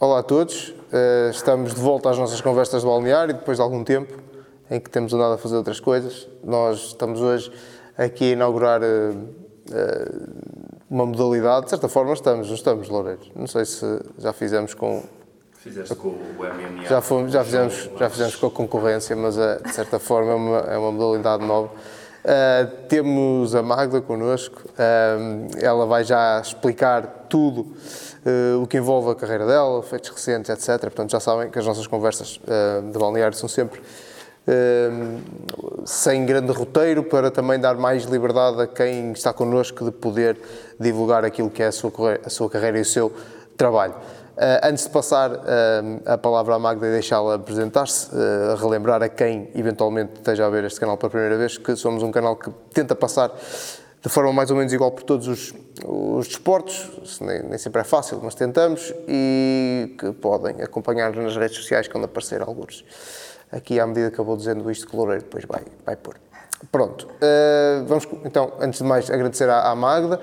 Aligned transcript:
Olá 0.00 0.20
a 0.20 0.22
todos, 0.22 0.68
uh, 0.68 1.28
estamos 1.28 1.74
de 1.74 1.80
volta 1.80 2.08
às 2.08 2.16
nossas 2.16 2.40
conversas 2.40 2.82
de 2.82 2.86
balneário 2.86 3.34
depois 3.34 3.58
de 3.58 3.62
algum 3.62 3.82
tempo 3.82 4.14
em 4.70 4.78
que 4.78 4.88
temos 4.88 5.12
andado 5.12 5.34
a 5.34 5.38
fazer 5.38 5.56
outras 5.56 5.80
coisas. 5.80 6.28
Nós 6.44 6.78
estamos 6.78 7.20
hoje 7.20 7.50
aqui 7.96 8.26
a 8.26 8.32
inaugurar 8.34 8.80
uh, 8.80 8.84
uh, 8.84 10.78
uma 10.88 11.04
modalidade, 11.04 11.64
de 11.64 11.70
certa 11.70 11.88
forma 11.88 12.12
estamos, 12.12 12.46
não 12.46 12.54
estamos, 12.54 12.88
Loureiros? 12.88 13.28
Não 13.34 13.48
sei 13.48 13.64
se 13.64 13.84
já 14.18 14.32
fizemos 14.32 14.72
com. 14.72 15.02
Fizeste 15.54 15.96
com 15.96 16.10
o 16.10 16.44
MMA. 16.44 16.84
Já, 16.84 17.00
fomos, 17.00 17.32
já, 17.32 17.42
fizemos, 17.42 17.90
já 17.98 18.08
fizemos 18.08 18.36
com 18.36 18.46
a 18.46 18.50
concorrência, 18.52 19.16
mas 19.16 19.34
de 19.34 19.72
certa 19.72 19.98
forma 19.98 20.30
é 20.30 20.34
uma, 20.36 20.58
é 20.58 20.78
uma 20.78 20.92
modalidade 20.92 21.44
nova. 21.44 21.70
Temos 22.88 23.52
a 23.52 23.62
Magda 23.62 24.00
connosco, 24.00 24.62
ela 25.60 25.86
vai 25.86 26.04
já 26.04 26.40
explicar 26.40 27.26
tudo 27.28 27.74
o 28.60 28.66
que 28.66 28.76
envolve 28.76 29.10
a 29.10 29.14
carreira 29.14 29.46
dela, 29.46 29.82
feitos 29.82 30.10
recentes, 30.10 30.50
etc. 30.50 30.80
Portanto, 30.80 31.10
já 31.10 31.20
sabem 31.20 31.50
que 31.50 31.58
as 31.58 31.66
nossas 31.66 31.86
conversas 31.86 32.40
de 32.92 32.98
balneário 32.98 33.36
são 33.36 33.48
sempre 33.48 33.80
sem 35.84 36.24
grande 36.24 36.52
roteiro, 36.52 37.02
para 37.02 37.30
também 37.30 37.60
dar 37.60 37.74
mais 37.76 38.04
liberdade 38.04 38.62
a 38.62 38.66
quem 38.66 39.12
está 39.12 39.32
connosco 39.32 39.84
de 39.84 39.90
poder 39.90 40.38
divulgar 40.80 41.24
aquilo 41.24 41.50
que 41.50 41.62
é 41.62 41.66
a 41.66 41.72
sua, 41.72 41.92
a 42.24 42.30
sua 42.30 42.48
carreira 42.48 42.78
e 42.78 42.80
o 42.80 42.84
seu 42.84 43.12
trabalho. 43.56 43.94
Uh, 44.38 44.62
antes 44.62 44.84
de 44.84 44.90
passar 44.90 45.32
uh, 45.32 45.40
a 46.06 46.16
palavra 46.16 46.54
à 46.54 46.58
Magda 46.60 46.86
e 46.86 46.92
deixá-la 46.92 47.34
apresentar-se, 47.34 48.06
uh, 48.14 48.54
relembrar 48.54 49.02
a 49.02 49.08
quem 49.08 49.50
eventualmente 49.52 50.12
esteja 50.14 50.46
a 50.46 50.48
ver 50.48 50.62
este 50.62 50.78
canal 50.78 50.96
pela 50.96 51.10
primeira 51.10 51.36
vez 51.36 51.58
que 51.58 51.74
somos 51.74 52.04
um 52.04 52.12
canal 52.12 52.36
que 52.36 52.48
tenta 52.72 52.94
passar 52.94 53.32
de 54.00 54.08
forma 54.08 54.32
mais 54.32 54.48
ou 54.52 54.56
menos 54.56 54.72
igual 54.72 54.92
por 54.92 55.02
todos 55.02 55.26
os, 55.26 55.52
os 55.84 56.28
desportos, 56.28 57.20
nem, 57.20 57.42
nem, 57.42 57.58
sempre 57.58 57.80
é 57.80 57.84
fácil, 57.84 58.20
mas 58.22 58.34
tentamos 58.34 58.92
e 59.06 59.94
que 59.98 60.12
podem 60.12 60.62
acompanhar-nos 60.62 61.24
nas 61.24 61.36
redes 61.36 61.56
sociais 61.56 61.88
quando 61.88 62.04
aparecer 62.04 62.42
alguns. 62.42 62.84
Aqui, 63.50 63.80
à 63.80 63.86
medida 63.86 64.10
que 64.10 64.18
eu 64.18 64.24
vou 64.24 64.36
dizendo 64.36 64.70
isto, 64.70 64.86
que 64.86 64.94
o 64.94 64.98
Loureiro 64.98 65.22
depois 65.22 65.44
vai, 65.44 65.62
vai 65.84 65.96
pôr. 65.96 66.16
Pronto, 66.72 67.08
vamos 67.86 68.06
então, 68.24 68.52
antes 68.60 68.80
de 68.80 68.84
mais, 68.84 69.10
agradecer 69.10 69.48
à, 69.48 69.70
à 69.70 69.76
Magda 69.76 70.20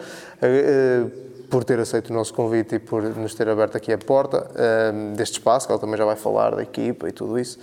por 1.50 1.64
ter 1.64 1.80
aceito 1.80 2.10
o 2.10 2.14
nosso 2.14 2.34
convite 2.34 2.76
e 2.76 2.80
por 2.80 3.02
nos 3.02 3.34
ter 3.34 3.48
aberto 3.48 3.78
aqui 3.78 3.94
a 3.94 3.98
porta 3.98 4.46
uh, 4.52 5.16
deste 5.16 5.34
espaço, 5.34 5.66
que 5.66 5.72
ela 5.72 5.80
também 5.80 5.98
já 5.98 6.06
vai 6.06 6.16
falar 6.16 6.56
da 6.56 6.62
equipa 6.62 7.08
e 7.08 7.12
tudo 7.12 7.40
isso. 7.40 7.58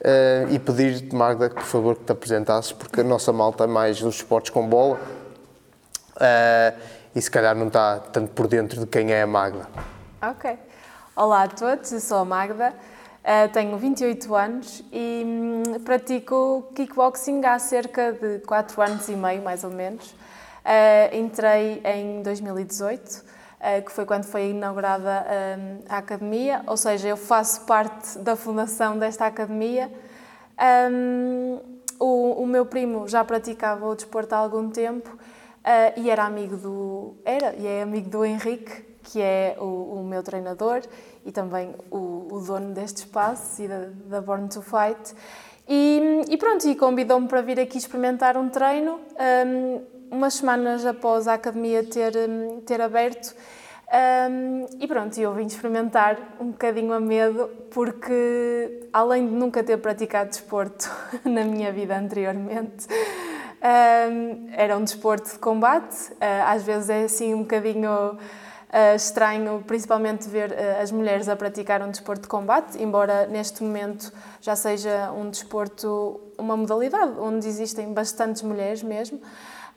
Uh, 0.00 0.52
e 0.52 0.58
pedir-te, 0.58 1.14
Magda, 1.14 1.50
por 1.50 1.62
favor, 1.62 1.96
que 1.96 2.04
te 2.04 2.12
apresentasses, 2.12 2.72
porque 2.72 3.00
a 3.00 3.04
nossa 3.04 3.32
malta 3.32 3.64
é 3.64 3.66
mais 3.66 4.00
dos 4.00 4.16
esportes 4.16 4.50
com 4.50 4.66
bola 4.66 5.00
uh, 6.16 6.78
e 7.18 7.20
se 7.20 7.28
calhar 7.28 7.56
não 7.56 7.66
está 7.66 7.98
tanto 7.98 8.30
por 8.30 8.46
dentro 8.46 8.78
de 8.78 8.86
quem 8.86 9.12
é 9.12 9.22
a 9.22 9.26
Magda. 9.26 9.68
Ok. 10.22 10.56
Olá 11.16 11.42
a 11.42 11.48
todos, 11.48 11.90
eu 11.90 11.98
sou 11.98 12.18
a 12.18 12.24
Magda, 12.24 12.72
uh, 12.72 13.52
tenho 13.52 13.76
28 13.76 14.34
anos 14.36 14.84
e 14.92 15.24
hum, 15.26 15.80
pratico 15.80 16.70
kickboxing 16.76 17.44
há 17.44 17.58
cerca 17.58 18.12
de 18.12 18.38
4 18.46 18.80
anos 18.82 19.08
e 19.08 19.16
meio, 19.16 19.42
mais 19.42 19.64
ou 19.64 19.70
menos. 19.70 20.10
Uh, 20.10 21.16
entrei 21.16 21.82
em 21.84 22.22
2018, 22.22 23.08
uh, 23.08 23.84
que 23.84 23.90
foi 23.90 24.04
quando 24.04 24.22
foi 24.22 24.50
inaugurada 24.50 25.26
uh, 25.26 25.84
a 25.88 25.98
academia, 25.98 26.62
ou 26.68 26.76
seja, 26.76 27.08
eu 27.08 27.16
faço 27.16 27.62
parte 27.62 28.16
da 28.20 28.36
fundação 28.36 28.96
desta 28.96 29.26
academia. 29.26 29.90
Um, 30.88 31.58
o, 31.98 32.44
o, 32.44 32.46
meu 32.46 32.64
primo 32.64 33.08
já 33.08 33.24
praticava 33.24 33.88
o 33.88 33.96
desporto 33.96 34.32
há 34.36 34.38
algum 34.38 34.70
tempo 34.70 35.18
e 35.96 36.10
era 36.10 36.24
amigo 36.24 36.56
do 36.56 37.14
era 37.24 37.54
e 37.54 37.66
é 37.66 37.82
amigo 37.82 38.08
do 38.08 38.24
Henrique, 38.24 38.82
que 39.02 39.20
é 39.20 39.56
o, 39.58 40.00
o 40.00 40.04
meu 40.04 40.22
treinador 40.22 40.82
e 41.24 41.32
também 41.32 41.74
o, 41.90 42.28
o, 42.30 42.40
dono 42.40 42.72
deste 42.72 42.98
espaço 42.98 43.62
e 43.62 43.68
da, 43.68 43.88
da 44.06 44.20
Born 44.20 44.48
to 44.48 44.62
Fight. 44.62 45.14
E, 45.68 46.22
e 46.28 46.36
pronto, 46.36 46.66
e 46.66 46.74
convidou-me 46.74 47.28
para 47.28 47.42
vir 47.42 47.60
aqui 47.60 47.76
experimentar 47.76 48.36
um 48.36 48.48
treino. 48.48 48.98
Um, 49.46 49.98
umas 50.10 50.34
semanas 50.34 50.86
após 50.86 51.28
a 51.28 51.34
academia 51.34 51.84
ter, 51.84 52.14
hum, 52.16 52.62
ter 52.64 52.80
aberto. 52.80 53.34
Um, 53.90 54.66
e 54.78 54.86
pronto, 54.86 55.18
eu 55.18 55.32
vim 55.32 55.46
experimentar 55.46 56.18
um 56.40 56.50
bocadinho 56.50 56.92
a 56.92 57.00
medo, 57.00 57.48
porque 57.70 58.88
além 58.92 59.26
de 59.26 59.32
nunca 59.32 59.62
ter 59.62 59.78
praticado 59.78 60.30
desporto 60.30 60.90
na 61.24 61.44
minha 61.44 61.72
vida 61.72 61.96
anteriormente, 61.96 62.86
um, 63.62 64.48
era 64.52 64.76
um 64.76 64.84
desporto 64.84 65.30
de 65.30 65.38
combate. 65.38 66.12
Uh, 66.12 66.44
às 66.46 66.62
vezes 66.62 66.90
é 66.90 67.04
assim 67.04 67.34
um 67.34 67.40
bocadinho 67.40 67.90
uh, 67.90 68.96
estranho, 68.96 69.62
principalmente 69.66 70.28
ver 70.28 70.50
uh, 70.50 70.82
as 70.82 70.92
mulheres 70.92 71.28
a 71.28 71.36
praticar 71.36 71.82
um 71.82 71.90
desporto 71.90 72.22
de 72.22 72.28
combate, 72.28 72.80
embora 72.82 73.26
neste 73.26 73.62
momento 73.62 74.12
já 74.40 74.54
seja 74.54 75.10
um 75.12 75.30
desporto, 75.30 76.20
uma 76.38 76.56
modalidade 76.56 77.18
onde 77.18 77.48
existem 77.48 77.92
bastantes 77.92 78.42
mulheres 78.42 78.82
mesmo. 78.82 79.20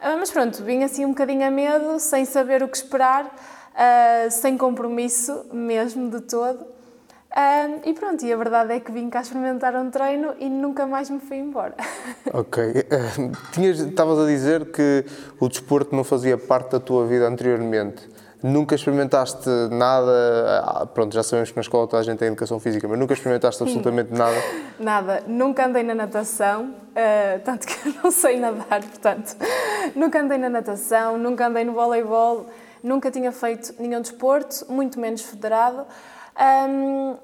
Mas 0.04 0.32
pronto, 0.32 0.64
vim 0.64 0.82
assim 0.84 1.06
um 1.06 1.10
bocadinho 1.10 1.46
a 1.46 1.52
medo, 1.52 2.00
sem 2.00 2.26
saber 2.26 2.64
o 2.64 2.68
que 2.68 2.76
esperar, 2.76 3.32
sem 4.32 4.58
compromisso 4.58 5.46
mesmo 5.54 6.10
de 6.10 6.22
todo. 6.22 6.66
Uh, 7.32 7.80
e 7.86 7.94
pronto, 7.94 8.26
e 8.26 8.34
a 8.34 8.36
verdade 8.36 8.74
é 8.74 8.80
que 8.82 8.92
vim 8.92 9.10
cá 9.10 9.22
experimentar 9.22 9.74
um 9.74 9.90
treino 9.90 10.34
e 10.38 10.50
nunca 10.50 10.86
mais 10.86 11.10
me 11.10 11.20
fui 11.20 11.38
embora. 11.38 11.76
Ok. 12.34 12.64
Tinhas, 13.52 13.80
estavas 13.80 14.20
a 14.20 14.26
dizer 14.26 14.66
que 14.72 15.06
o 15.40 15.48
desporto 15.48 15.96
não 15.96 16.04
fazia 16.04 16.38
parte 16.38 16.72
da 16.72 16.80
tua 16.80 17.06
vida 17.06 17.28
anteriormente. 17.28 18.08
Nunca 18.44 18.76
experimentaste 18.76 19.50
nada, 19.70 20.64
ah, 20.66 20.86
pronto, 20.86 21.14
já 21.14 21.22
sabemos 21.24 21.52
que 21.52 21.58
na 21.58 21.62
escola 21.62 21.88
toda 21.88 22.02
a 22.02 22.04
gente 22.04 22.18
tem 22.18 22.28
educação 22.28 22.60
física, 22.60 22.88
mas 22.88 22.98
nunca 22.98 23.14
experimentaste 23.14 23.62
absolutamente 23.62 24.12
nada? 24.14 24.36
Nada, 24.80 25.24
nunca 25.28 25.68
andei 25.68 25.84
na 25.84 25.94
natação, 25.94 26.70
uh, 26.70 27.40
tanto 27.46 27.68
que 27.68 27.74
eu 27.88 27.94
não 28.04 28.12
sei 28.12 28.40
nadar, 28.40 28.82
portanto, 28.82 29.36
nunca 29.96 30.20
andei 30.20 30.40
na 30.40 30.50
natação, 30.50 31.18
nunca 31.20 31.48
andei 31.48 31.64
no 31.64 31.74
voleibol, 31.74 32.48
nunca 32.84 33.12
tinha 33.12 33.32
feito 33.32 33.76
nenhum 33.80 34.02
desporto, 34.02 34.66
muito 34.70 35.00
menos 35.00 35.22
federado. 35.22 35.86
Um, 36.40 37.18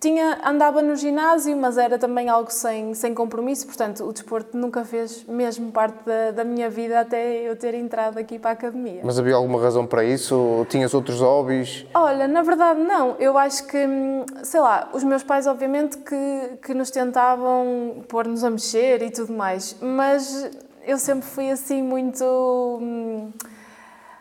tinha, 0.00 0.38
andava 0.44 0.80
no 0.80 0.94
ginásio, 0.94 1.56
mas 1.56 1.76
era 1.76 1.98
também 1.98 2.28
algo 2.28 2.50
sem, 2.52 2.94
sem 2.94 3.12
compromisso, 3.12 3.66
portanto, 3.66 4.04
o 4.04 4.12
desporto 4.12 4.56
nunca 4.56 4.84
fez 4.84 5.24
mesmo 5.24 5.72
parte 5.72 5.98
da, 6.04 6.30
da 6.30 6.44
minha 6.44 6.70
vida 6.70 7.00
até 7.00 7.42
eu 7.42 7.56
ter 7.56 7.74
entrado 7.74 8.16
aqui 8.16 8.38
para 8.38 8.50
a 8.50 8.52
academia. 8.52 9.00
Mas 9.02 9.18
havia 9.18 9.34
alguma 9.34 9.60
razão 9.60 9.86
para 9.86 10.04
isso? 10.04 10.64
Tinhas 10.68 10.94
outros 10.94 11.20
hobbies? 11.20 11.84
Olha, 11.94 12.28
na 12.28 12.42
verdade, 12.42 12.80
não. 12.80 13.16
Eu 13.18 13.36
acho 13.36 13.66
que, 13.66 13.86
sei 14.44 14.60
lá, 14.60 14.88
os 14.92 15.02
meus 15.02 15.24
pais, 15.24 15.46
obviamente, 15.48 15.98
que, 15.98 16.58
que 16.62 16.74
nos 16.74 16.90
tentavam 16.90 18.04
pôr-nos 18.06 18.44
a 18.44 18.50
mexer 18.50 19.02
e 19.02 19.10
tudo 19.10 19.32
mais, 19.32 19.76
mas 19.80 20.48
eu 20.86 20.96
sempre 20.96 21.26
fui 21.26 21.50
assim 21.50 21.82
muito. 21.82 22.24
Hum, 22.80 23.32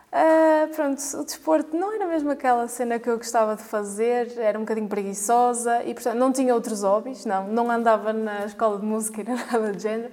Uh, 0.08 0.74
pronto, 0.74 1.02
o 1.20 1.26
desporto 1.26 1.76
não 1.76 1.94
era 1.94 2.08
mesmo 2.08 2.32
aquela 2.32 2.66
cena 2.70 2.98
que 2.98 3.10
eu 3.10 3.18
gostava 3.18 3.58
de 3.58 3.64
fazer, 3.64 4.32
era 4.38 4.58
um 4.58 4.62
bocadinho 4.62 4.88
preguiçosa 4.88 5.84
e, 5.84 5.94
portanto, 5.94 6.16
não 6.16 6.32
tinha 6.32 6.54
outros 6.54 6.82
hobbies, 6.82 7.26
não, 7.26 7.46
não 7.48 7.70
andava 7.70 8.14
na 8.14 8.46
escola 8.46 8.80
de 8.80 8.86
música 8.86 9.22
nem 9.28 9.36
nada 9.36 9.74
do 9.74 9.80
género. 9.80 10.10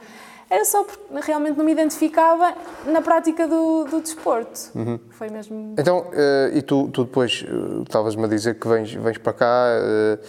Era 0.50 0.65
só 0.65 0.84
porque 0.84 1.00
realmente 1.22 1.56
não 1.56 1.65
me 1.65 1.72
identificava 1.72 2.54
na 2.84 3.00
prática 3.00 3.47
do, 3.47 3.84
do 3.84 4.00
desporto. 4.00 4.72
Uhum. 4.75 4.99
Foi 5.10 5.31
mesmo. 5.31 5.75
Então, 5.78 6.00
uh, 6.00 6.54
e 6.56 6.60
tu, 6.60 6.88
tu 6.88 7.04
depois 7.04 7.44
uh, 7.49 7.83
estavas-me 7.83 8.25
a 8.25 8.28
dizer 8.28 8.59
que 8.59 8.66
vens, 8.66 8.93
vens 8.93 9.16
para 9.19 9.33
cá 9.33 9.66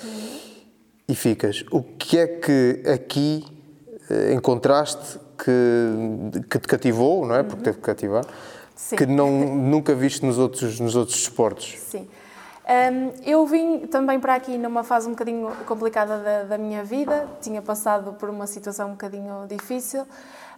uhum. 0.03 0.39
e 1.09 1.15
ficas. 1.15 1.65
O 1.71 1.81
que 1.81 2.19
é 2.19 2.27
que 2.27 2.83
aqui 2.87 3.45
encontraste 4.31 5.19
que, 5.37 6.41
que 6.47 6.59
te 6.59 6.67
cativou, 6.67 7.25
não 7.25 7.35
é? 7.35 7.41
Porque 7.41 7.57
uhum. 7.57 7.63
teve 7.63 7.77
que 7.77 7.83
cativar 7.83 8.25
Sim. 8.75 8.95
que 8.95 9.05
não, 9.05 9.31
nunca 9.31 9.95
viste 9.95 10.25
nos 10.25 10.37
outros, 10.37 10.79
nos 10.79 10.95
outros 10.95 11.17
esportes. 11.17 11.79
Sim. 11.79 12.07
Um, 12.65 13.13
eu 13.23 13.45
vim 13.45 13.81
também 13.81 14.19
para 14.19 14.33
aqui 14.33 14.57
numa 14.57 14.83
fase 14.83 15.07
um 15.07 15.11
bocadinho 15.11 15.51
complicada 15.67 16.17
da, 16.17 16.43
da 16.43 16.57
minha 16.57 16.83
vida, 16.83 17.27
tinha 17.39 17.61
passado 17.61 18.13
por 18.13 18.27
uma 18.27 18.47
situação 18.47 18.89
um 18.89 18.91
bocadinho 18.91 19.45
difícil 19.47 20.05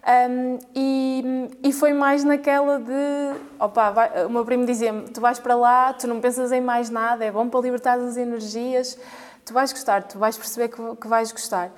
um, 0.07 0.57
e, 0.73 1.49
e 1.61 1.73
foi 1.73 1.91
mais 1.91 2.23
naquela 2.23 2.79
de, 2.79 3.39
opa, 3.59 3.91
vai, 3.91 4.25
o 4.25 4.29
meu 4.29 4.45
primo 4.45 4.65
dizia-me, 4.65 5.01
tu 5.09 5.19
vais 5.19 5.37
para 5.37 5.53
lá, 5.53 5.91
tu 5.91 6.07
não 6.07 6.21
pensas 6.21 6.49
em 6.53 6.61
mais 6.61 6.89
nada, 6.89 7.25
é 7.25 7.31
bom 7.31 7.49
para 7.49 7.59
libertar 7.59 7.99
as 7.99 8.15
energias, 8.15 8.97
tu 9.43 9.53
vais 9.53 9.73
gostar, 9.73 10.03
tu 10.03 10.17
vais 10.17 10.37
perceber 10.37 10.69
que, 10.69 10.95
que 10.95 11.07
vais 11.09 11.29
gostar. 11.33 11.71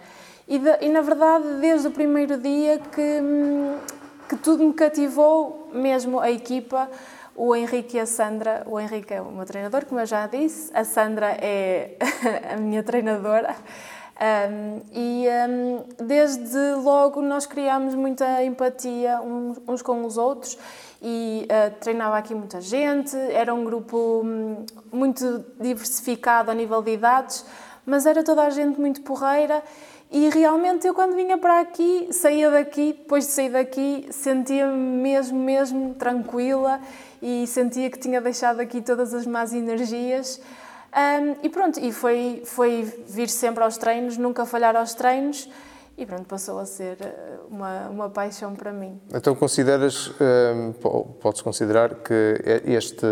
E, 0.48 0.60
de, 0.60 0.78
e 0.82 0.90
na 0.90 1.02
verdade, 1.02 1.46
desde 1.60 1.88
o 1.88 1.92
primeiro 1.92 2.38
dia 2.38 2.78
que 2.78 3.02
hum, 3.02 3.78
que 4.30 4.38
tudo 4.38 4.64
me 4.64 4.74
cativou, 4.74 5.70
mesmo 5.74 6.20
a 6.20 6.30
equipa, 6.30 6.88
o 7.36 7.56
Henrique 7.56 7.98
e 7.98 8.00
a 8.00 8.06
Sandra. 8.06 8.64
O 8.68 8.80
Henrique 8.80 9.12
é 9.12 9.20
o 9.20 9.32
meu 9.32 9.44
treinador, 9.44 9.86
como 9.86 10.00
eu 10.00 10.06
já 10.06 10.28
disse, 10.28 10.70
a 10.72 10.84
Sandra 10.84 11.36
é 11.42 11.98
a 12.54 12.58
minha 12.58 12.84
treinadora. 12.84 13.56
Um, 14.22 14.82
e 14.92 15.26
um, 15.50 16.06
desde 16.06 16.74
logo 16.76 17.22
nós 17.22 17.46
criámos 17.46 17.96
muita 17.96 18.44
empatia 18.44 19.20
uns, 19.22 19.62
uns 19.66 19.82
com 19.82 20.04
os 20.04 20.18
outros 20.18 20.58
e 21.02 21.48
uh, 21.50 21.74
treinava 21.80 22.18
aqui 22.18 22.36
muita 22.36 22.60
gente, 22.60 23.16
era 23.16 23.54
um 23.54 23.64
grupo 23.64 24.22
um, 24.24 24.66
muito 24.92 25.46
diversificado 25.60 26.52
a 26.52 26.54
nível 26.54 26.82
de 26.82 26.92
idades, 26.92 27.46
mas 27.86 28.06
era 28.06 28.22
toda 28.22 28.44
a 28.44 28.50
gente 28.50 28.78
muito 28.80 29.02
porreira 29.02 29.64
e 30.12 30.30
realmente 30.30 30.88
eu 30.88 30.94
quando 30.94 31.16
vinha 31.16 31.38
para 31.38 31.60
aqui, 31.60 32.10
saía 32.12 32.50
daqui, 32.50 32.94
depois 32.98 33.28
de 33.28 33.32
sair 33.32 33.50
daqui, 33.50 34.08
sentia-me 34.12 34.76
mesmo, 34.76 35.40
mesmo 35.40 35.94
tranquila 35.94 36.80
e 37.22 37.46
sentia 37.46 37.90
que 37.92 38.00
tinha 38.00 38.20
deixado 38.20 38.60
aqui 38.60 38.82
todas 38.82 39.14
as 39.14 39.28
más 39.28 39.54
energias. 39.54 40.42
Um, 40.90 41.36
e 41.44 41.50
pronto, 41.50 41.80
e 41.80 41.92
foi, 41.92 42.42
foi 42.44 42.82
vir 43.08 43.30
sempre 43.30 43.64
aos 43.64 43.78
treinos, 43.78 44.18
nunca 44.18 44.46
falhar 44.48 44.76
aos 44.76 44.96
treinos 44.96 45.48
e 46.00 46.06
pronto, 46.06 46.24
passou 46.24 46.58
a 46.60 46.66
ser 46.66 46.98
eh, 47.02 47.40
uma, 47.52 47.90
uma 47.90 48.10
paixão 48.10 48.56
para 48.56 48.72
mim. 48.72 49.00
Então 49.14 49.36
consideras, 49.36 50.10
um, 50.56 50.72
podes 51.20 51.42
considerar 51.42 51.94
que 51.96 52.42
este, 52.66 53.06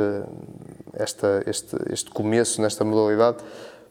esta, 0.93 1.43
este, 1.45 1.75
este 1.91 2.09
começo 2.09 2.61
nesta 2.61 2.85
modalidade 2.85 3.39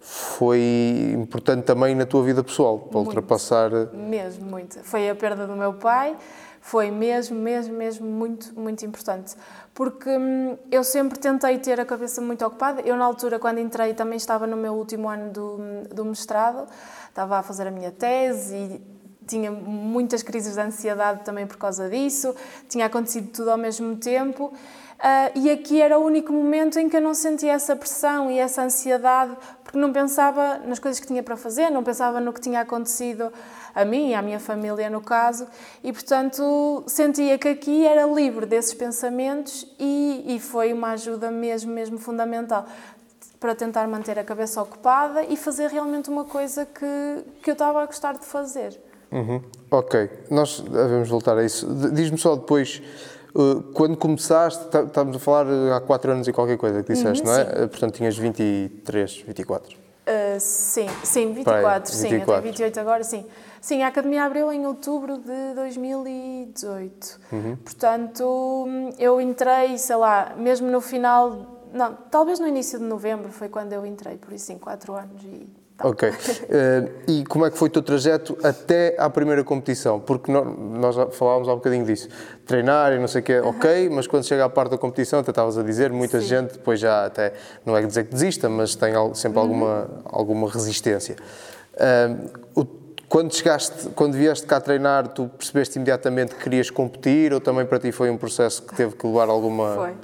foi 0.08 1.10
importante 1.14 1.64
também 1.64 1.92
na 1.92 2.06
tua 2.06 2.22
vida 2.22 2.42
pessoal, 2.42 2.78
para 2.78 2.98
muito, 2.98 3.08
ultrapassar... 3.08 3.70
Mesmo, 3.92 4.48
muito. 4.48 4.78
Foi 4.84 5.10
a 5.10 5.16
perda 5.16 5.48
do 5.48 5.56
meu 5.56 5.72
pai, 5.72 6.16
foi 6.60 6.92
mesmo, 6.92 7.36
mesmo, 7.36 7.74
mesmo 7.74 8.06
muito, 8.06 8.58
muito 8.58 8.86
importante. 8.86 9.34
Porque 9.74 10.08
hum, 10.08 10.56
eu 10.70 10.84
sempre 10.84 11.18
tentei 11.18 11.58
ter 11.58 11.80
a 11.80 11.84
cabeça 11.84 12.20
muito 12.20 12.46
ocupada. 12.46 12.82
Eu, 12.82 12.96
na 12.96 13.04
altura, 13.04 13.40
quando 13.40 13.58
entrei, 13.58 13.94
também 13.94 14.16
estava 14.16 14.46
no 14.46 14.56
meu 14.56 14.74
último 14.74 15.08
ano 15.08 15.32
do, 15.32 15.58
do 15.92 16.04
mestrado, 16.04 16.68
estava 17.08 17.38
a 17.38 17.42
fazer 17.42 17.66
a 17.66 17.70
minha 17.72 17.90
tese 17.90 18.54
e 18.54 18.80
tinha 19.26 19.50
muitas 19.50 20.22
crises 20.22 20.54
de 20.54 20.60
ansiedade 20.60 21.24
também 21.24 21.48
por 21.48 21.56
causa 21.56 21.90
disso, 21.90 22.32
tinha 22.68 22.86
acontecido 22.86 23.28
tudo 23.32 23.50
ao 23.50 23.58
mesmo 23.58 23.96
tempo. 23.96 24.52
Uh, 24.96 25.38
e 25.38 25.50
aqui 25.50 25.80
era 25.80 25.98
o 25.98 26.04
único 26.04 26.32
momento 26.32 26.78
em 26.78 26.88
que 26.88 26.96
eu 26.96 27.02
não 27.02 27.12
sentia 27.12 27.52
essa 27.52 27.76
pressão 27.76 28.30
e 28.30 28.38
essa 28.38 28.62
ansiedade, 28.62 29.36
porque 29.62 29.78
não 29.78 29.92
pensava 29.92 30.58
nas 30.64 30.78
coisas 30.78 30.98
que 30.98 31.06
tinha 31.06 31.22
para 31.22 31.36
fazer, 31.36 31.68
não 31.68 31.84
pensava 31.84 32.18
no 32.18 32.32
que 32.32 32.40
tinha 32.40 32.60
acontecido 32.60 33.30
a 33.74 33.84
mim 33.84 34.10
e 34.10 34.14
à 34.14 34.22
minha 34.22 34.40
família, 34.40 34.88
no 34.88 35.02
caso, 35.02 35.46
e 35.84 35.92
portanto 35.92 36.82
sentia 36.86 37.36
que 37.36 37.48
aqui 37.48 37.86
era 37.86 38.06
livre 38.06 38.46
desses 38.46 38.72
pensamentos 38.72 39.66
e, 39.78 40.24
e 40.28 40.40
foi 40.40 40.72
uma 40.72 40.92
ajuda 40.92 41.30
mesmo, 41.30 41.72
mesmo 41.72 41.98
fundamental 41.98 42.66
para 43.38 43.54
tentar 43.54 43.86
manter 43.86 44.18
a 44.18 44.24
cabeça 44.24 44.62
ocupada 44.62 45.24
e 45.24 45.36
fazer 45.36 45.68
realmente 45.68 46.08
uma 46.08 46.24
coisa 46.24 46.64
que, 46.64 47.24
que 47.42 47.50
eu 47.50 47.52
estava 47.52 47.82
a 47.82 47.86
gostar 47.86 48.14
de 48.14 48.24
fazer. 48.24 48.80
Uhum. 49.12 49.42
Ok, 49.70 50.10
nós 50.30 50.60
devemos 50.60 51.08
voltar 51.08 51.36
a 51.36 51.44
isso. 51.44 51.66
Diz-me 51.92 52.18
só 52.18 52.34
depois 52.34 52.82
quando 53.74 53.96
começaste, 53.96 54.64
tá, 54.66 54.82
estávamos 54.82 55.16
a 55.16 55.20
falar 55.20 55.46
eh, 55.46 55.72
há 55.72 55.80
4 55.80 56.12
anos 56.12 56.28
e 56.28 56.32
qualquer 56.32 56.56
coisa 56.56 56.82
que 56.82 56.92
disseste, 56.92 57.22
uhum, 57.22 57.32
não 57.32 57.38
é? 57.38 57.44
Sim. 57.44 57.50
Eh, 57.50 57.66
portanto, 57.66 57.94
tinhas 57.94 58.16
23, 58.16 59.24
24. 59.26 59.76
Uh, 59.76 60.38
sim, 60.38 60.86
sim, 61.02 61.32
24, 61.32 61.92
sim, 61.92 62.08
24. 62.08 62.20
eu 62.20 62.26
tenho 62.26 62.42
28 62.42 62.80
agora, 62.80 63.02
sim. 63.02 63.26
Sim, 63.60 63.82
a 63.82 63.88
Academia 63.88 64.22
abriu 64.22 64.52
em 64.52 64.64
outubro 64.64 65.18
de 65.18 65.54
2018. 65.56 67.20
Uhum. 67.32 67.56
Portanto, 67.56 68.68
eu 68.98 69.20
entrei, 69.20 69.76
sei 69.78 69.96
lá, 69.96 70.34
mesmo 70.36 70.70
no 70.70 70.80
final, 70.80 71.64
não, 71.72 71.94
talvez 72.10 72.38
no 72.38 72.46
início 72.46 72.78
de 72.78 72.84
novembro 72.84 73.32
foi 73.32 73.48
quando 73.48 73.72
eu 73.72 73.84
entrei, 73.84 74.16
por 74.16 74.32
isso, 74.32 74.46
sim, 74.46 74.58
4 74.58 74.94
anos 74.94 75.24
e 75.24 75.65
Tá. 75.76 75.88
Ok. 75.88 76.08
Uh, 76.08 76.14
e 77.06 77.24
como 77.26 77.44
é 77.44 77.50
que 77.50 77.58
foi 77.58 77.68
o 77.68 77.70
teu 77.70 77.82
trajeto 77.82 78.36
até 78.42 78.94
à 78.98 79.10
primeira 79.10 79.44
competição? 79.44 80.00
Porque 80.00 80.32
nós, 80.32 80.94
já 80.94 81.06
falávamos 81.08 81.48
há 81.48 81.52
um 81.52 81.56
bocadinho 81.56 81.84
disso. 81.84 82.08
Treinar 82.46 82.94
e 82.94 82.98
não 82.98 83.06
sei 83.06 83.20
o 83.20 83.24
quê, 83.24 83.40
ok, 83.40 83.90
mas 83.90 84.06
quando 84.06 84.24
chega 84.24 84.44
à 84.44 84.48
parte 84.48 84.70
da 84.70 84.78
competição, 84.78 85.20
até 85.20 85.30
estavas 85.30 85.58
a 85.58 85.62
dizer, 85.62 85.92
muita 85.92 86.20
Sim. 86.20 86.26
gente 86.26 86.52
depois 86.54 86.80
já 86.80 87.04
até, 87.04 87.34
não 87.64 87.76
é 87.76 87.82
dizer 87.82 88.04
que 88.04 88.12
desista, 88.12 88.48
mas 88.48 88.74
tem 88.74 88.94
sempre 89.14 89.38
uhum. 89.38 89.44
alguma, 89.44 89.90
alguma 90.04 90.50
resistência. 90.50 91.16
Uh, 91.74 92.30
o, 92.54 92.66
quando 93.06 93.34
chegaste, 93.34 93.90
quando 93.94 94.14
vieste 94.14 94.46
cá 94.46 94.58
treinar, 94.60 95.08
tu 95.08 95.28
percebeste 95.36 95.76
imediatamente 95.76 96.34
que 96.34 96.42
querias 96.42 96.70
competir 96.70 97.34
ou 97.34 97.40
também 97.40 97.66
para 97.66 97.78
ti 97.78 97.92
foi 97.92 98.10
um 98.10 98.16
processo 98.16 98.62
que 98.62 98.74
teve 98.74 98.96
que 98.96 99.06
levar 99.06 99.28
alguma... 99.28 99.74
Foi. 99.74 99.94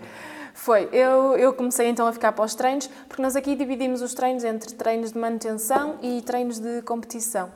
Foi. 0.62 0.88
Eu, 0.92 1.36
eu 1.36 1.52
comecei 1.52 1.88
então 1.88 2.06
a 2.06 2.12
ficar 2.12 2.30
para 2.30 2.44
os 2.44 2.54
treinos, 2.54 2.88
porque 3.08 3.20
nós 3.20 3.34
aqui 3.34 3.56
dividimos 3.56 4.00
os 4.00 4.14
treinos 4.14 4.44
entre 4.44 4.72
treinos 4.74 5.10
de 5.10 5.18
manutenção 5.18 5.98
e 6.00 6.22
treinos 6.22 6.60
de 6.60 6.82
competição. 6.82 7.50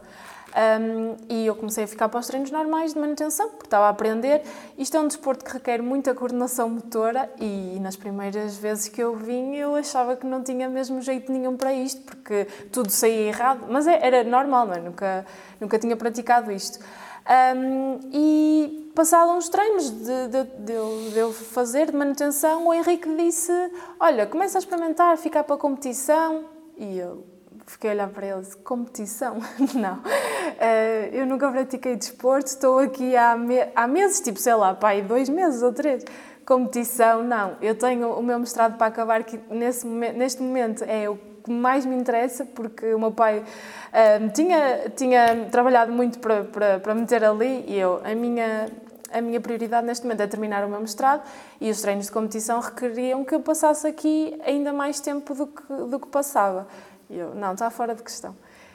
Um, 0.56 1.17
e 1.29 1.47
eu 1.47 1.55
comecei 1.55 1.85
a 1.85 1.87
ficar 1.87 2.08
para 2.08 2.19
os 2.19 2.26
treinos 2.26 2.50
normais 2.50 2.94
de 2.94 2.99
manutenção, 2.99 3.50
porque 3.50 3.67
estava 3.67 3.87
a 3.87 3.91
aprender. 3.91 4.43
Isto 4.76 4.97
é 4.97 5.00
um 5.00 5.06
desporto 5.06 5.44
que 5.44 5.53
requer 5.53 5.81
muita 5.81 6.17
coordenação 6.17 6.69
motora 6.69 7.31
e 7.38 7.79
nas 7.79 7.94
primeiras 7.94 8.56
vezes 8.56 8.88
que 8.88 9.00
eu 9.00 9.14
vim 9.14 9.55
eu 9.55 9.76
achava 9.76 10.17
que 10.17 10.26
não 10.26 10.43
tinha 10.43 10.69
mesmo 10.69 11.00
jeito 11.00 11.31
nenhum 11.31 11.56
para 11.56 11.73
isto, 11.73 12.02
porque 12.02 12.47
tudo 12.73 12.91
saía 12.91 13.29
errado, 13.29 13.67
mas 13.70 13.87
é, 13.87 14.05
era 14.05 14.25
normal, 14.25 14.67
não 14.67 14.75
é? 14.75 14.81
nunca, 14.81 15.25
nunca 15.61 15.79
tinha 15.79 15.97
praticado 15.97 16.50
isto. 16.50 16.81
Um, 17.28 17.99
e 18.12 18.93
passados 18.94 19.34
uns 19.34 19.49
treinos 19.49 19.90
de, 19.90 20.28
de, 20.28 20.44
de, 20.44 21.11
de, 21.12 21.19
eu 21.19 21.32
fazer 21.32 21.90
de 21.90 21.96
manutenção, 21.96 22.69
o 22.69 22.73
Henrique 22.73 23.12
disse: 23.17 23.52
Olha, 23.99 24.26
começa 24.26 24.58
a 24.58 24.61
experimentar, 24.61 25.17
ficar 25.19 25.43
para 25.43 25.56
a 25.56 25.58
competição. 25.58 26.44
E 26.76 26.99
eu 26.99 27.25
fiquei 27.67 27.90
a 27.90 27.93
olhar 27.94 28.08
para 28.08 28.26
ele 28.26 28.46
Competição? 28.62 29.38
Não. 29.75 29.94
Uh, 29.96 31.12
eu 31.12 31.26
nunca 31.26 31.50
pratiquei 31.50 31.96
desporto, 31.96 32.46
estou 32.46 32.78
aqui 32.78 33.17
há, 33.17 33.37
me 33.37 33.56
há 33.75 33.87
meses, 33.88 34.20
tipo, 34.20 34.38
sei 34.38 34.55
lá, 34.55 34.75
pai, 34.75 35.02
dois 35.02 35.28
meses 35.28 35.62
ou 35.62 35.73
três. 35.73 36.05
Competição, 36.46 37.25
não. 37.25 37.56
Eu 37.61 37.76
tenho 37.76 38.12
o 38.12 38.23
meu 38.23 38.38
mestrado 38.38 38.78
para 38.78 38.87
acabar, 38.87 39.25
que 39.25 39.37
nesse, 39.50 39.84
neste 39.84 40.40
momento 40.40 40.84
é 40.84 41.11
o 41.11 41.19
que 41.46 41.52
mais 41.52 41.87
me 41.87 41.94
interessa, 41.94 42.44
porque 42.44 42.93
o 42.93 42.98
meu 42.98 43.12
pai 43.12 43.38
uh, 43.38 44.28
tinha, 44.32 44.90
tinha 44.96 45.46
trabalhado 45.50 45.93
muito 45.93 46.19
para, 46.19 46.43
para, 46.43 46.81
para 46.81 46.94
meter 46.94 47.25
ali 47.25 47.64
e 47.69 47.78
eu, 47.78 48.02
a 48.04 48.14
minha, 48.16 48.69
a 49.12 49.20
minha 49.20 49.40
prioridade 49.40 49.87
neste 49.87 50.04
momento 50.04 50.22
é 50.22 50.26
terminar 50.26 50.64
o 50.64 50.69
meu 50.69 50.81
mestrado 50.81 51.22
e 51.60 51.70
os 51.70 51.81
treinos 51.81 52.06
de 52.06 52.12
competição 52.12 52.58
requeriam 52.58 53.25
que 53.25 53.32
eu 53.32 53.40
passasse 53.40 53.87
aqui 53.87 54.37
ainda 54.44 54.72
mais 54.72 54.98
tempo 54.98 55.34
do 55.34 55.46
que, 55.46 55.62
do 55.72 56.00
que 56.00 56.08
passava. 56.08 56.66
E 57.08 57.16
eu, 57.16 57.32
não, 57.37 57.52
está 57.52 57.70
fora 57.70 57.94
de 57.94 58.02
questão. 58.02 58.34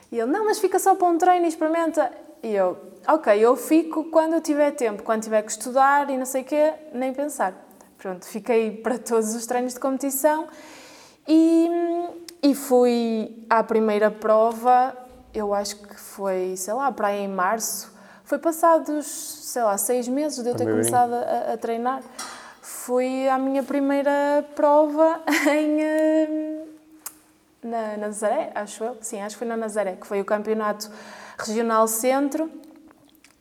E 0.10 0.18
ele, 0.18 0.32
não, 0.32 0.46
mas 0.46 0.60
fica 0.60 0.80
só 0.80 0.96
para 0.96 1.08
um 1.08 1.18
treino 1.18 1.46
e 1.46 1.50
experimenta. 1.50 2.10
E 2.42 2.56
eu, 2.56 2.78
ok, 3.06 3.38
eu 3.38 3.56
fico 3.58 4.06
quando 4.06 4.34
eu 4.34 4.42
tiver 4.42 4.72
tempo, 4.72 5.04
quando 5.04 5.24
tiver 5.24 5.42
que 5.42 5.52
estudar 5.52 6.10
e 6.10 6.18
não 6.18 6.26
sei 6.26 6.42
o 6.42 6.46
quê, 6.46 6.74
nem 6.94 7.14
pensar. 7.14 7.54
Pronto, 7.98 8.26
fiquei 8.26 8.72
para 8.72 8.98
todos 8.98 9.36
os 9.36 9.46
treinos 9.46 9.74
de 9.74 9.80
competição 9.80 10.48
e, 11.28 11.70
e 12.44 12.56
fui 12.56 13.46
à 13.50 13.64
primeira 13.64 14.10
prova, 14.10 14.96
eu 15.34 15.54
acho 15.54 15.76
que 15.78 15.96
foi, 15.96 16.56
sei 16.58 16.74
lá, 16.74 16.92
para 16.92 17.10
aí 17.10 17.22
em 17.22 17.28
março. 17.28 17.92
Foi 18.26 18.40
passados, 18.40 19.06
sei 19.06 19.62
lá, 19.62 19.78
seis 19.78 20.08
meses 20.08 20.42
de 20.44 20.50
eu 20.50 20.56
ter 20.56 20.66
começado 20.66 21.14
a, 21.14 21.54
a, 21.54 21.58
treinar. 21.58 22.02
Fui 22.62 23.28
à 23.28 23.38
minha 23.38 23.62
primeira 23.62 24.46
prova 24.56 25.22
em. 25.52 25.82
Eh, 25.82 26.58
na 27.64 27.98
Nazaré, 27.98 28.52
acho 28.56 28.84
eu. 28.84 28.98
Sim, 29.02 29.22
acho 29.22 29.36
que 29.36 29.40
foi 29.40 29.48
na 29.48 29.56
Nazaré, 29.56 29.96
que 29.96 30.08
foi 30.08 30.20
o 30.20 30.26
campeonato 30.26 30.90
regional 31.38 31.88
centro. 31.88 32.50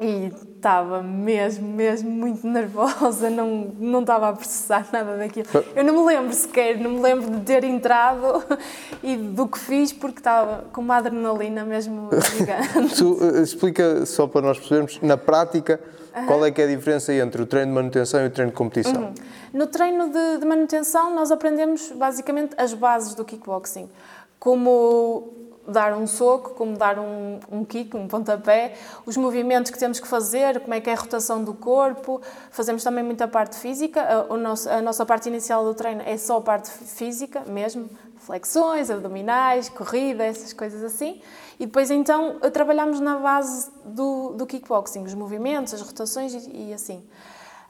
E 0.00 0.32
estava 0.56 1.02
mesmo, 1.02 1.68
mesmo 1.68 2.10
muito 2.10 2.46
nervosa, 2.46 3.28
não, 3.28 3.70
não 3.78 4.00
estava 4.00 4.30
a 4.30 4.32
processar 4.32 4.86
nada 4.90 5.18
daquilo. 5.18 5.46
Eu 5.76 5.84
não 5.84 5.94
me 5.94 6.06
lembro 6.06 6.32
sequer, 6.32 6.78
não 6.78 6.92
me 6.92 7.00
lembro 7.00 7.30
de 7.30 7.40
ter 7.40 7.64
entrado 7.64 8.42
e 9.04 9.14
do 9.16 9.46
que 9.46 9.58
fiz, 9.58 9.92
porque 9.92 10.20
estava 10.20 10.64
com 10.72 10.80
uma 10.80 10.96
adrenalina 10.96 11.64
mesmo 11.64 12.08
gigante. 12.34 12.96
tu, 12.96 13.18
eh, 13.20 13.42
explica, 13.42 14.06
só 14.06 14.26
para 14.26 14.40
nós 14.40 14.58
percebermos, 14.58 14.98
na 15.02 15.18
prática, 15.18 15.78
uhum. 16.16 16.26
qual 16.26 16.46
é 16.46 16.50
que 16.50 16.62
é 16.62 16.64
a 16.64 16.68
diferença 16.68 17.12
entre 17.12 17.42
o 17.42 17.46
treino 17.46 17.68
de 17.68 17.74
manutenção 17.74 18.22
e 18.22 18.26
o 18.26 18.30
treino 18.30 18.52
de 18.52 18.56
competição? 18.56 19.02
Uhum. 19.02 19.14
No 19.52 19.66
treino 19.66 20.08
de, 20.08 20.38
de 20.38 20.46
manutenção, 20.46 21.14
nós 21.14 21.30
aprendemos 21.30 21.92
basicamente 21.94 22.54
as 22.56 22.72
bases 22.72 23.14
do 23.14 23.22
kickboxing. 23.22 23.90
Como 24.38 25.39
dar 25.70 25.96
um 25.96 26.06
soco, 26.06 26.50
como 26.50 26.76
dar 26.76 26.98
um, 26.98 27.40
um 27.50 27.64
kick, 27.64 27.96
um 27.96 28.06
pontapé, 28.06 28.74
os 29.06 29.16
movimentos 29.16 29.70
que 29.70 29.78
temos 29.78 29.98
que 29.98 30.06
fazer, 30.06 30.60
como 30.60 30.74
é 30.74 30.80
que 30.80 30.90
é 30.90 30.92
a 30.92 30.96
rotação 30.96 31.42
do 31.42 31.54
corpo. 31.54 32.20
Fazemos 32.50 32.84
também 32.84 33.04
muita 33.04 33.26
parte 33.26 33.56
física. 33.56 34.26
A, 34.28 34.36
nosso, 34.36 34.68
a 34.68 34.82
nossa 34.82 35.06
parte 35.06 35.28
inicial 35.28 35.64
do 35.64 35.74
treino 35.74 36.02
é 36.04 36.16
só 36.16 36.38
a 36.38 36.40
parte 36.40 36.70
física 36.70 37.42
mesmo, 37.46 37.88
flexões, 38.18 38.90
abdominais, 38.90 39.68
corrida, 39.68 40.24
essas 40.24 40.52
coisas 40.52 40.82
assim. 40.84 41.20
E 41.58 41.66
depois 41.66 41.90
então 41.90 42.38
trabalhamos 42.52 43.00
na 43.00 43.16
base 43.16 43.70
do, 43.84 44.30
do 44.30 44.46
kickboxing, 44.46 45.04
os 45.04 45.14
movimentos, 45.14 45.74
as 45.74 45.80
rotações 45.80 46.34
e, 46.34 46.68
e 46.68 46.72
assim. 46.72 47.02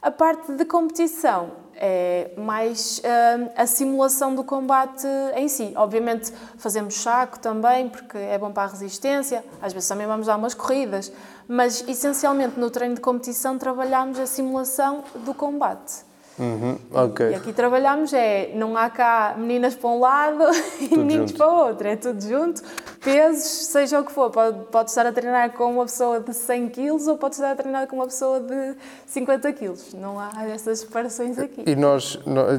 A 0.01 0.09
parte 0.09 0.51
de 0.53 0.65
competição 0.65 1.60
é 1.83 2.29
mais 2.37 2.99
uh, 2.99 3.51
a 3.57 3.65
simulação 3.65 4.35
do 4.35 4.43
combate 4.43 5.07
em 5.35 5.47
si. 5.47 5.73
Obviamente 5.75 6.31
fazemos 6.57 6.93
saco 6.93 7.39
também, 7.39 7.89
porque 7.89 8.19
é 8.19 8.37
bom 8.37 8.51
para 8.51 8.63
a 8.63 8.67
resistência, 8.67 9.43
às 9.59 9.73
vezes 9.73 9.89
também 9.89 10.05
vamos 10.05 10.27
dar 10.27 10.37
umas 10.37 10.53
corridas, 10.53 11.11
mas 11.47 11.83
essencialmente 11.87 12.59
no 12.59 12.69
treino 12.69 12.93
de 12.93 13.01
competição 13.01 13.57
trabalhamos 13.57 14.19
a 14.19 14.27
simulação 14.27 15.03
do 15.25 15.33
combate. 15.33 16.10
Uhum, 16.39 16.77
okay. 16.91 17.31
E 17.31 17.35
aqui 17.35 17.53
trabalhamos 17.53 18.13
é, 18.13 18.51
não 18.55 18.75
há 18.75 18.89
cá 18.89 19.35
meninas 19.37 19.75
para 19.75 19.89
um 19.89 19.99
lado 19.99 20.43
e 20.79 20.87
tudo 20.87 20.97
meninos 20.99 21.31
junto. 21.31 21.37
para 21.37 21.51
o 21.51 21.67
outro, 21.67 21.87
é 21.87 21.95
tudo 21.95 22.21
junto, 22.21 22.63
pesos, 22.99 23.67
seja 23.67 23.99
o 23.99 24.05
que 24.05 24.11
for, 24.11 24.31
pode, 24.31 24.57
pode 24.71 24.89
estar 24.89 25.05
a 25.05 25.11
treinar 25.11 25.51
com 25.51 25.71
uma 25.71 25.85
pessoa 25.85 26.19
de 26.19 26.33
100 26.33 26.69
kg 26.69 27.09
ou 27.09 27.17
pode 27.17 27.35
estar 27.35 27.51
a 27.51 27.55
treinar 27.55 27.85
com 27.87 27.97
uma 27.97 28.05
pessoa 28.05 28.39
de 28.39 28.75
50 29.05 29.53
kg, 29.53 29.73
não 29.95 30.19
há 30.19 30.31
essas 30.47 30.79
separações 30.79 31.37
aqui. 31.37 31.63
E, 31.65 31.75
nós, 31.75 32.17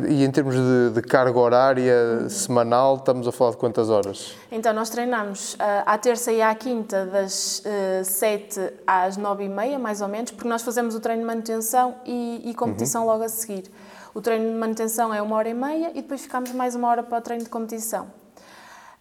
e 0.08 0.24
em 0.24 0.30
termos 0.30 0.54
de, 0.54 0.90
de 0.94 1.02
carga 1.02 1.38
horária 1.38 2.20
uhum. 2.20 2.28
semanal, 2.28 2.96
estamos 2.96 3.26
a 3.26 3.32
falar 3.32 3.52
de 3.52 3.56
quantas 3.56 3.88
horas? 3.88 4.34
Então, 4.50 4.72
nós 4.72 4.90
treinamos 4.90 5.54
uh, 5.54 5.58
à 5.86 5.96
terça 5.96 6.30
e 6.30 6.42
à 6.42 6.54
quinta 6.54 7.06
das 7.06 7.60
uh, 7.60 8.04
7 8.04 8.60
às 8.86 9.16
9 9.16 9.44
e 9.44 9.48
meia, 9.48 9.78
mais 9.78 10.00
ou 10.02 10.08
menos, 10.08 10.30
porque 10.30 10.48
nós 10.48 10.62
fazemos 10.62 10.94
o 10.94 11.00
treino 11.00 11.22
de 11.22 11.26
manutenção 11.26 11.96
e, 12.04 12.42
e 12.44 12.54
competição 12.54 13.02
uhum. 13.02 13.08
logo 13.08 13.24
a 13.24 13.28
seguir. 13.28 13.71
O 14.14 14.20
treino 14.20 14.50
de 14.50 14.56
manutenção 14.56 15.12
é 15.12 15.22
uma 15.22 15.36
hora 15.36 15.48
e 15.48 15.54
meia 15.54 15.90
e 15.90 16.02
depois 16.02 16.20
ficamos 16.20 16.52
mais 16.52 16.74
uma 16.74 16.88
hora 16.88 17.02
para 17.02 17.18
o 17.18 17.20
treino 17.20 17.44
de 17.44 17.50
competição. 17.50 18.06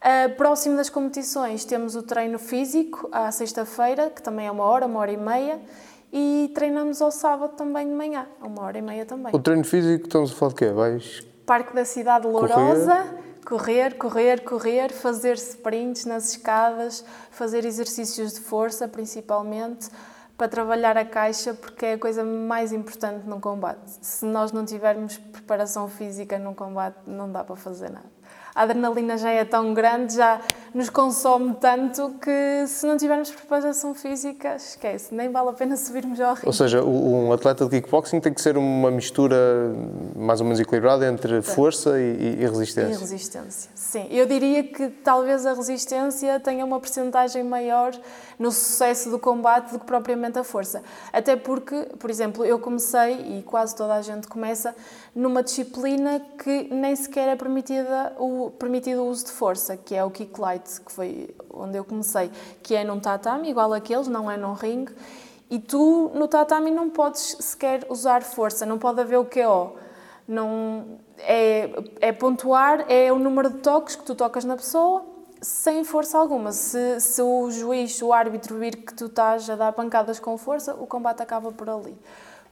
Uh, 0.02 0.36
próximo 0.36 0.78
das 0.78 0.90
competições 0.90 1.66
temos 1.66 1.96
o 1.96 2.02
treino 2.02 2.40
físico 2.40 3.10
à 3.12 3.32
sexta-feira, 3.32 4.10
que 4.10 4.22
também 4.22 4.48
é 4.48 4.52
uma 4.52 4.64
hora, 4.64 4.86
uma 4.86 5.00
hora 5.00 5.12
e 5.12 5.18
meia, 5.18 5.60
e 6.14 6.50
treinamos 6.56 7.02
ao 7.02 7.12
sábado 7.12 7.54
também 7.56 7.88
de 7.88 7.94
manhã, 7.94 8.26
uma 8.42 8.64
hora 8.64 8.78
e 8.78 8.82
meia 8.82 9.06
também. 9.06 9.36
O 9.36 9.40
treino 9.40 9.64
físico, 9.64 10.06
estamos 10.06 10.32
a 10.32 10.36
falar 10.36 10.50
de 10.50 10.56
quê? 10.56 10.70
Vais... 10.70 11.22
Parque 11.46 11.76
da 11.76 11.84
Cidade 11.84 12.26
Lourosa, 12.26 13.06
correr, 13.46 13.98
correr, 13.98 14.44
correr, 14.44 14.92
fazer 14.92 15.36
sprints 15.36 16.06
nas 16.06 16.32
escadas, 16.32 17.04
fazer 17.30 17.66
exercícios 17.66 18.34
de 18.34 18.40
força 18.40 18.88
principalmente, 18.88 19.90
para 20.42 20.50
trabalhar 20.50 20.98
a 20.98 21.06
caixa, 21.06 21.54
porque 21.54 21.86
é 21.86 21.94
a 21.94 21.98
coisa 22.00 22.24
mais 22.24 22.74
importante 22.74 23.28
num 23.28 23.40
combate. 23.40 24.00
Se 24.02 24.26
nós 24.26 24.52
não 24.52 24.66
tivermos 24.66 25.16
preparação 25.16 25.88
física 25.88 26.40
num 26.40 26.56
combate, 26.56 26.98
não 27.06 27.32
dá 27.32 27.44
para 27.44 27.56
fazer 27.56 27.92
nada 27.92 28.10
a 28.56 28.64
adrenalina 28.64 29.18
já 29.18 29.32
é 29.32 29.46
tão 29.46 29.74
grande, 29.74 30.16
já 30.16 30.42
nos 30.74 30.90
consome 30.90 31.56
tanto 31.60 32.16
que 32.22 32.66
se 32.68 32.86
não 32.86 32.98
tivermos 32.98 33.32
preparação 33.32 33.94
física, 33.94 34.56
esquece, 34.56 35.14
nem 35.14 35.32
vale 35.32 35.50
a 35.50 35.54
pena 35.54 35.76
subirmos 35.78 36.20
ao 36.20 36.34
ringue. 36.34 36.48
Ou 36.48 36.54
seja, 36.54 36.84
um 36.84 37.32
atleta 37.32 37.66
de 37.66 37.72
kickboxing 37.72 38.20
tem 38.20 38.34
que 38.34 38.42
ser 38.42 38.58
uma 38.58 38.92
mistura 38.92 39.36
mais 40.16 40.40
ou 40.42 40.46
menos 40.46 40.60
equilibrada 40.60 41.08
entre 41.08 41.42
força 41.42 42.00
e, 42.00 42.40
e 42.40 42.46
resistência. 42.46 42.94
E 42.94 42.98
resistência, 42.98 43.72
sim. 43.74 44.08
Eu 44.10 44.26
diria 44.26 44.64
que 44.64 44.90
talvez 44.90 45.46
a 45.46 45.54
resistência 45.54 46.40
tenha 46.40 46.66
uma 46.66 46.80
percentagem 46.80 47.44
maior 47.44 47.92
no 48.42 48.52
sucesso 48.52 49.12
do 49.12 49.20
combate 49.20 49.72
do 49.72 49.78
que 49.78 49.86
propriamente 49.86 50.40
a 50.40 50.44
força. 50.44 50.82
Até 51.14 51.36
porque, 51.36 51.76
por 52.00 52.10
exemplo, 52.10 52.44
eu 52.44 52.58
comecei, 52.58 53.38
e 53.38 53.44
quase 53.44 53.76
toda 53.76 53.94
a 53.94 54.02
gente 54.02 54.28
começa, 54.28 54.76
numa 55.14 55.44
disciplina 55.44 56.20
que 56.44 56.64
nem 56.74 56.96
sequer 56.96 57.28
é 57.28 57.36
permitida 57.36 58.16
o, 58.18 58.50
permitido 58.58 59.04
o 59.04 59.10
uso 59.10 59.28
de 59.28 59.32
força, 59.32 59.78
que 59.78 59.94
é 59.94 60.04
o 60.04 60.10
kick 60.10 60.42
light, 60.42 60.82
que 60.82 60.92
foi 60.92 61.30
onde 61.54 61.78
eu 61.78 61.86
comecei, 61.86 62.32
que 62.64 62.74
é 62.74 62.84
num 62.84 63.00
tatame, 63.00 63.48
igual 63.48 63.72
aqueles, 63.74 64.08
não 64.08 64.30
é 64.30 64.36
num 64.38 64.54
ringue, 64.54 64.92
e 65.48 65.60
tu 65.60 66.10
no 66.16 66.28
tatame 66.28 66.72
não 66.72 66.90
podes 66.90 67.38
sequer 67.42 67.86
usar 67.90 68.24
força, 68.24 68.66
não 68.66 68.80
pode 68.80 69.02
haver 69.02 69.20
o 69.20 69.26
QO. 69.26 69.76
Não, 70.28 70.98
é, 71.20 71.70
é 72.00 72.12
pontuar, 72.12 72.86
é 72.90 73.12
o 73.14 73.20
número 73.20 73.52
de 73.52 73.58
toques 73.60 73.96
que 73.96 74.04
tu 74.04 74.16
tocas 74.16 74.46
na 74.46 74.56
pessoa, 74.56 75.11
sem 75.42 75.84
força 75.84 76.18
alguma. 76.18 76.52
Se, 76.52 77.00
se 77.00 77.22
o 77.22 77.50
juiz, 77.50 78.02
o 78.02 78.14
árbitro 78.14 78.60
vir 78.60 78.78
que 78.78 78.94
tu 78.94 79.08
estás 79.08 79.50
a 79.50 79.56
dar 79.56 79.74
pancadas 79.74 80.20
com 80.20 80.38
força, 80.38 80.76
o 80.76 80.86
combate 80.86 81.22
acaba 81.22 81.52
por 81.52 81.70
ali. 81.70 81.98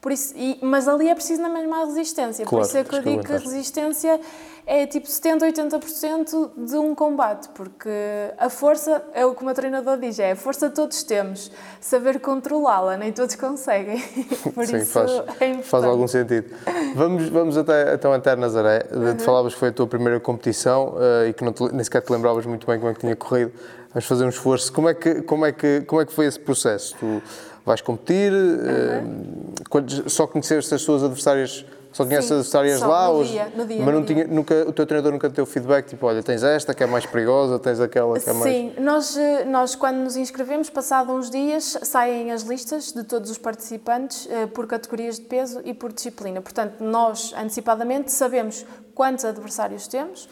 Por 0.01 0.13
isso, 0.13 0.33
e, 0.35 0.57
mas 0.61 0.87
ali 0.87 1.09
é 1.09 1.15
preciso 1.15 1.41
na 1.41 1.49
mesma 1.49 1.85
resistência. 1.85 2.45
Claro, 2.45 2.63
por 2.63 2.69
isso 2.69 2.77
é 2.77 2.83
que 2.83 2.95
eu 2.95 3.01
digo 3.01 3.23
que 3.23 3.33
a 3.33 3.37
resistência 3.37 4.19
é 4.65 4.85
tipo 4.85 5.07
70, 5.07 5.45
80% 5.47 6.51
de 6.55 6.77
um 6.77 6.93
combate, 6.93 7.49
porque 7.55 7.89
a 8.37 8.49
força, 8.49 9.03
é 9.13 9.25
o 9.25 9.33
que 9.33 9.41
o 9.41 9.45
meu 9.45 9.55
treinador 9.55 9.97
diz, 9.97 10.19
é 10.19 10.31
a 10.31 10.35
força 10.35 10.69
todos 10.69 11.01
temos, 11.01 11.51
saber 11.81 12.19
controlá-la, 12.19 12.95
nem 12.95 13.11
todos 13.11 13.33
conseguem. 13.35 13.99
Por 14.53 14.67
Sim, 14.67 14.77
isso 14.77 14.91
faz, 14.91 15.11
é 15.39 15.55
faz 15.63 15.83
algum 15.83 16.07
sentido. 16.07 16.55
Vamos, 16.95 17.27
vamos 17.29 17.57
até, 17.57 17.95
então 17.95 18.13
até 18.13 18.35
Nazaré. 18.35 18.85
Uhum. 18.91 19.17
Te 19.17 19.23
falavas 19.23 19.53
que 19.53 19.59
foi 19.59 19.69
a 19.69 19.73
tua 19.73 19.87
primeira 19.87 20.19
competição 20.19 20.93
uh, 20.93 21.27
e 21.27 21.33
que 21.33 21.43
não 21.43 21.51
te, 21.51 21.63
nem 21.73 21.83
sequer 21.83 22.03
te 22.03 22.11
lembravas 22.11 22.45
muito 22.45 22.67
bem 22.67 22.77
como 22.77 22.91
é 22.91 22.93
que 22.93 22.99
tinha 22.99 23.15
corrido. 23.15 23.51
Vamos 23.91 24.05
fazer 24.05 24.23
um 24.23 24.29
esforço. 24.29 24.71
Como 24.71 24.87
é 24.87 24.93
que, 24.93 25.23
como 25.23 25.47
é 25.47 25.51
que, 25.51 25.81
como 25.81 25.99
é 25.99 26.05
que 26.05 26.13
foi 26.13 26.27
esse 26.27 26.39
processo? 26.39 26.95
Tu, 26.99 27.23
vais 27.65 27.81
competir, 27.81 28.31
uhum. 28.31 30.09
só 30.09 30.25
conheceste 30.27 30.73
as 30.73 30.81
suas 30.81 31.03
adversárias, 31.03 31.65
só 31.91 32.05
conheces 32.05 32.31
as 32.31 32.37
adversárias 32.39 32.81
lá, 32.81 33.11
no 33.11 33.23
dia, 33.23 33.51
no 33.55 33.65
dia, 33.65 33.83
mas 33.83 33.93
não 33.93 34.05
tinha, 34.05 34.27
nunca, 34.27 34.65
o 34.67 34.71
teu 34.71 34.85
treinador 34.85 35.11
nunca 35.11 35.29
te 35.29 35.33
deu 35.33 35.45
feedback, 35.45 35.87
tipo, 35.87 36.05
olha, 36.05 36.21
tens 36.21 36.43
esta 36.43 36.73
que 36.73 36.83
é 36.83 36.87
mais 36.87 37.05
perigosa, 37.05 37.59
tens 37.59 37.79
aquela 37.79 38.19
que 38.19 38.29
é 38.29 38.33
mais... 38.33 38.51
Sim, 38.51 38.73
nós, 38.79 39.17
eh, 39.17 39.45
nós 39.45 39.75
quando 39.75 39.97
nos 39.97 40.15
inscrevemos, 40.15 40.69
passado 40.69 41.11
uns 41.11 41.29
dias, 41.29 41.77
saem 41.83 42.31
as 42.31 42.43
listas 42.43 42.91
de 42.91 43.03
todos 43.03 43.29
os 43.31 43.37
participantes 43.37 44.27
eh, 44.29 44.45
por 44.47 44.67
categorias 44.67 45.17
de 45.17 45.25
peso 45.25 45.61
e 45.65 45.73
por 45.73 45.91
disciplina. 45.91 46.41
Portanto, 46.41 46.83
nós, 46.83 47.33
antecipadamente, 47.37 48.11
sabemos 48.11 48.65
quantos 48.93 49.25
adversários 49.25 49.87
temos, 49.87 50.29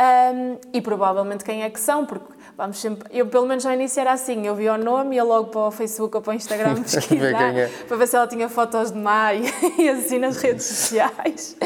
um, 0.00 0.56
e 0.72 0.80
provavelmente 0.80 1.44
quem 1.44 1.62
é 1.62 1.70
que 1.70 1.80
são, 1.80 2.06
porque 2.06 2.32
Vamos 2.60 2.78
sempre, 2.78 3.08
eu 3.10 3.24
pelo 3.24 3.46
menos 3.46 3.64
ao 3.64 3.72
início 3.72 3.98
era 4.02 4.12
assim, 4.12 4.46
eu 4.46 4.54
via 4.54 4.74
o 4.74 4.76
nome, 4.76 5.16
ia 5.16 5.24
logo 5.24 5.48
para 5.48 5.62
o 5.62 5.70
Facebook 5.70 6.14
ou 6.14 6.20
para 6.20 6.32
o 6.32 6.34
Instagram 6.34 6.74
pesquisar, 6.84 7.56
é. 7.56 7.70
para 7.88 7.96
ver 7.96 8.06
se 8.06 8.14
ela 8.14 8.26
tinha 8.26 8.50
fotos 8.50 8.92
de 8.92 8.98
Maio 8.98 9.44
e 9.78 9.88
assim 9.88 10.18
nas 10.18 10.36
redes 10.36 10.66
sociais. 10.66 11.56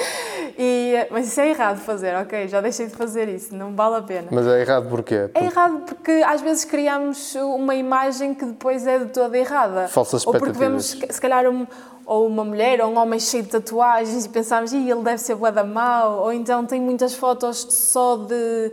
E, 0.56 0.94
mas 1.10 1.26
isso 1.26 1.40
é 1.40 1.48
errado 1.48 1.80
fazer, 1.80 2.14
ok? 2.14 2.46
Já 2.46 2.60
deixei 2.60 2.86
de 2.86 2.94
fazer 2.94 3.28
isso, 3.28 3.56
não 3.56 3.74
vale 3.74 3.96
a 3.96 4.02
pena. 4.02 4.28
Mas 4.30 4.46
é 4.46 4.60
errado 4.60 4.88
porquê? 4.88 5.30
É 5.34 5.46
errado 5.46 5.80
porque 5.80 6.12
às 6.24 6.40
vezes 6.40 6.64
criamos 6.64 7.34
uma 7.34 7.74
imagem 7.74 8.32
que 8.32 8.44
depois 8.44 8.86
é 8.86 9.00
de 9.00 9.06
toda 9.06 9.36
errada. 9.36 9.88
Falsas 9.88 10.24
Ou 10.24 10.32
porque 10.32 10.52
vemos, 10.56 10.90
se 11.10 11.20
calhar, 11.20 11.44
um, 11.48 11.66
ou 12.06 12.28
uma 12.28 12.44
mulher 12.44 12.80
ou 12.80 12.92
um 12.92 12.98
homem 12.98 13.18
cheio 13.18 13.42
de 13.42 13.48
tatuagens 13.48 14.26
e 14.26 14.28
pensamos, 14.28 14.72
ele 14.72 15.02
deve 15.02 15.18
ser 15.18 15.34
bué 15.34 15.50
da 15.50 15.64
mau, 15.64 16.20
ou 16.22 16.32
então 16.32 16.64
tem 16.64 16.80
muitas 16.80 17.14
fotos 17.14 17.66
só 17.68 18.16
de 18.16 18.70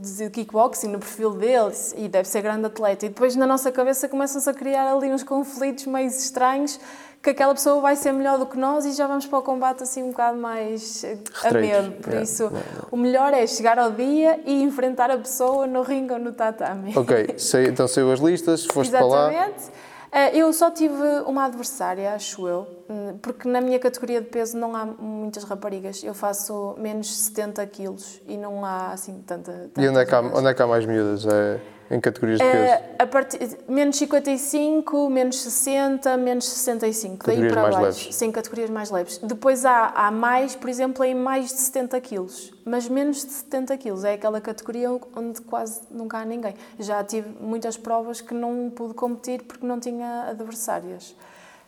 de 0.00 0.30
kickboxing 0.30 0.88
no 0.88 0.98
perfil 0.98 1.32
dele 1.32 1.72
e 1.96 2.08
deve 2.08 2.26
ser 2.26 2.40
grande 2.40 2.66
atleta. 2.66 3.04
E 3.04 3.08
depois 3.10 3.36
na 3.36 3.46
nossa 3.46 3.70
cabeça 3.70 4.08
começam-se 4.08 4.48
a 4.48 4.54
criar 4.54 4.90
ali 4.90 5.12
uns 5.12 5.22
conflitos 5.22 5.86
meio 5.86 6.06
estranhos 6.06 6.80
que 7.22 7.30
aquela 7.30 7.52
pessoa 7.54 7.82
vai 7.82 7.96
ser 7.96 8.12
melhor 8.12 8.38
do 8.38 8.46
que 8.46 8.56
nós 8.56 8.86
e 8.86 8.92
já 8.92 9.06
vamos 9.06 9.26
para 9.26 9.38
o 9.38 9.42
combate 9.42 9.82
assim 9.82 10.02
um 10.02 10.08
bocado 10.08 10.38
mais 10.38 11.04
a 11.44 11.52
medo. 11.52 11.92
Por 11.92 12.08
yeah. 12.08 12.22
isso, 12.22 12.44
yeah. 12.44 12.88
o 12.90 12.96
melhor 12.96 13.34
é 13.34 13.46
chegar 13.46 13.78
ao 13.78 13.90
dia 13.90 14.40
e 14.46 14.62
enfrentar 14.62 15.10
a 15.10 15.18
pessoa 15.18 15.66
no 15.66 15.82
ringue 15.82 16.14
ou 16.14 16.18
no 16.18 16.32
tatame. 16.32 16.96
Ok, 16.96 17.36
então 17.68 17.86
saiu 17.86 18.10
as 18.10 18.20
listas, 18.20 18.64
foste 18.72 18.88
Exatamente. 18.88 19.10
para 19.10 19.20
lá. 19.20 19.32
Exatamente. 19.32 19.89
Eh, 20.12 20.38
eu 20.38 20.52
só 20.52 20.70
tive 20.70 21.02
uma 21.26 21.44
adversária, 21.44 22.14
acho 22.14 22.48
eu, 22.48 22.66
hum, 22.88 23.18
porque 23.22 23.48
na 23.48 23.60
minha 23.60 23.78
categoria 23.78 24.20
de 24.20 24.26
peso 24.26 24.56
não 24.56 24.74
há 24.74 24.84
muitas 24.84 25.44
raparigas. 25.44 26.02
Eu 26.02 26.14
faço 26.14 26.74
menos 26.78 27.14
70 27.16 27.64
quilos 27.66 28.20
e 28.26 28.36
não 28.36 28.64
há 28.64 28.92
assim 28.92 29.22
tanta. 29.22 29.70
E 29.78 29.88
onde 29.88 29.98
é, 30.00 30.04
que 30.04 30.14
há, 30.14 30.20
onde 30.20 30.48
é 30.48 30.54
que 30.54 30.62
há 30.62 30.66
mais 30.66 30.84
miúdas? 30.84 31.26
É... 31.26 31.60
Em 31.90 32.00
categorias 32.00 32.38
de 32.38 32.44
peso? 32.44 32.72
Uh, 32.72 32.94
a 33.00 33.06
partir, 33.06 33.58
menos 33.68 33.96
55, 33.96 35.10
menos 35.10 35.40
60, 35.40 36.16
menos 36.16 36.44
65. 36.44 37.18
Categorias 37.18 37.40
daí 37.40 37.52
para 37.52 37.62
mais 37.62 37.74
baixo. 37.74 37.98
leves. 38.00 38.14
Sim, 38.14 38.30
categorias 38.30 38.70
mais 38.70 38.90
leves. 38.90 39.18
Depois 39.18 39.64
há, 39.64 39.88
há 39.88 40.10
mais, 40.10 40.54
por 40.54 40.70
exemplo, 40.70 41.04
em 41.04 41.14
mais 41.14 41.46
de 41.46 41.58
70 41.58 42.00
quilos. 42.00 42.54
Mas 42.64 42.88
menos 42.88 43.24
de 43.24 43.32
70 43.32 43.76
quilos 43.78 44.04
é 44.04 44.14
aquela 44.14 44.40
categoria 44.40 44.88
onde 45.16 45.40
quase 45.40 45.80
nunca 45.90 46.18
há 46.18 46.24
ninguém. 46.24 46.54
Já 46.78 47.02
tive 47.02 47.28
muitas 47.40 47.76
provas 47.76 48.20
que 48.20 48.34
não 48.34 48.70
pude 48.70 48.94
competir 48.94 49.42
porque 49.42 49.66
não 49.66 49.80
tinha 49.80 50.26
adversárias. 50.28 51.16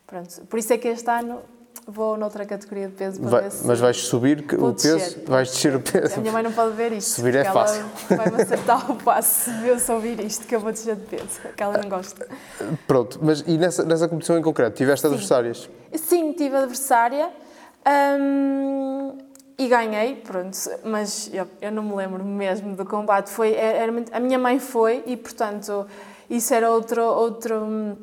Pronto. 0.07 0.43
Por 0.47 0.59
isso 0.59 0.73
é 0.73 0.79
que 0.79 0.87
este 0.87 1.11
ano 1.11 1.41
vou 1.87 2.17
noutra 2.17 2.45
categoria 2.45 2.89
de 2.89 2.95
peso 2.95 3.21
para 3.21 3.31
vai, 3.31 3.43
ver 3.43 3.51
se 3.51 3.67
Mas 3.67 3.81
vais 3.81 3.97
subir 3.97 4.41
o 4.55 4.73
peso? 4.73 4.97
Descer. 4.99 5.25
Vais 5.27 5.49
descer 5.51 5.77
o 5.77 5.81
peso? 5.81 6.15
A 6.15 6.19
minha 6.19 6.33
mãe 6.33 6.43
não 6.43 6.53
pode 6.53 6.75
ver 6.75 6.93
isto. 6.93 7.17
Subir 7.17 7.35
é 7.35 7.45
fácil. 7.45 7.85
vai-me 8.09 8.43
acertar 8.43 8.91
o 8.91 8.97
passo 8.97 9.51
se 9.51 9.67
eu 9.67 9.79
só 9.79 9.95
ouvir 9.95 10.21
isto, 10.21 10.47
que 10.47 10.55
eu 10.55 10.61
vou 10.61 10.73
descer 10.73 10.97
de 10.97 11.07
peso, 11.07 11.41
que 11.57 11.63
ela 11.63 11.79
não 11.79 11.89
gosta. 11.89 12.27
Pronto, 12.87 13.19
mas 13.23 13.41
e 13.47 13.59
nessa, 13.59 13.85
nessa 13.85 14.09
competição 14.09 14.39
em 14.39 14.43
concreto, 14.43 14.77
tiveste 14.77 15.07
Sim. 15.07 15.13
adversárias? 15.13 15.71
Sim, 15.95 16.33
tive 16.33 16.57
adversária. 16.57 17.31
Hum, 18.21 19.19
e 19.59 19.69
ganhei, 19.69 20.17
pronto, 20.17 20.57
mas 20.85 21.31
eu, 21.33 21.47
eu, 21.61 21.71
não 21.71 21.83
me 21.83 21.95
lembro 21.95 22.25
mesmo 22.25 22.75
do 22.75 22.85
combate. 22.85 23.31
Foi, 23.31 23.55
era, 23.55 23.93
a 24.13 24.21
minha 24.21 24.39
mãe 24.39 24.59
foi 24.59 25.03
e, 25.07 25.17
portanto, 25.17 25.87
isso 26.31 26.55
era 26.55 26.71
outro, 26.71 27.03
outro 27.03 27.99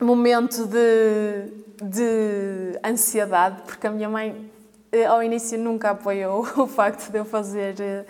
momento 0.00 0.66
de, 0.66 1.52
de 1.82 2.78
ansiedade, 2.84 3.62
porque 3.66 3.86
a 3.86 3.90
minha 3.90 4.08
mãe 4.08 4.50
eh, 4.90 5.04
ao 5.04 5.22
início 5.22 5.58
nunca 5.58 5.90
apoiou 5.90 6.46
o 6.56 6.66
facto 6.66 7.10
de 7.10 7.18
eu 7.18 7.24
fazer 7.24 7.80
eh, 7.80 8.04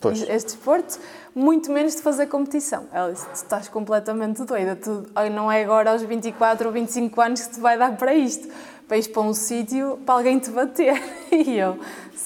Pois. 0.00 0.20
este 0.22 0.54
desporto, 0.54 0.98
muito 1.34 1.72
menos 1.72 1.96
de 1.96 2.02
fazer 2.02 2.26
competição. 2.26 2.86
Ela 2.92 3.12
disse: 3.12 3.26
"Tu 3.26 3.34
estás 3.34 3.68
completamente 3.68 4.44
doida, 4.44 4.76
tu, 4.76 5.06
não 5.32 5.50
é 5.50 5.62
agora 5.62 5.90
aos 5.90 6.02
24 6.02 6.66
ou 6.68 6.72
25 6.72 7.20
anos 7.20 7.40
que 7.42 7.54
te 7.54 7.60
vai 7.60 7.76
dar 7.78 7.96
para 7.96 8.14
isto, 8.14 8.48
para 8.86 8.96
ir 8.96 9.08
para 9.08 9.22
um 9.22 9.34
sítio 9.34 9.98
para 10.06 10.14
alguém 10.14 10.38
te 10.38 10.50
bater. 10.50 11.00
E 11.30 11.58
eu, 11.58 11.78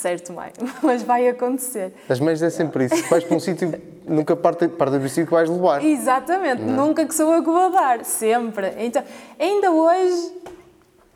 certo, 0.02 0.32
mãe, 0.32 0.50
mas 0.82 1.02
vai 1.02 1.28
acontecer. 1.28 1.94
As 2.08 2.18
mães 2.18 2.42
é 2.42 2.50
sempre 2.50 2.86
isso. 2.86 3.08
Vais 3.08 3.22
para 3.22 3.36
um 3.36 3.40
sítio, 3.40 3.72
nunca 4.04 4.34
parte, 4.34 4.66
parte 4.68 4.92
do 4.92 4.98
princípio 4.98 5.26
que 5.26 5.32
vais 5.32 5.48
levar. 5.48 5.84
Exatamente, 5.84 6.62
nunca 6.62 7.06
que 7.06 7.14
sou 7.14 7.32
eu 7.32 7.42
que 7.42 7.50
vou 7.50 7.70
dar, 7.70 8.04
sempre. 8.04 8.74
Então, 8.78 9.02
ainda 9.38 9.70
hoje, 9.70 10.32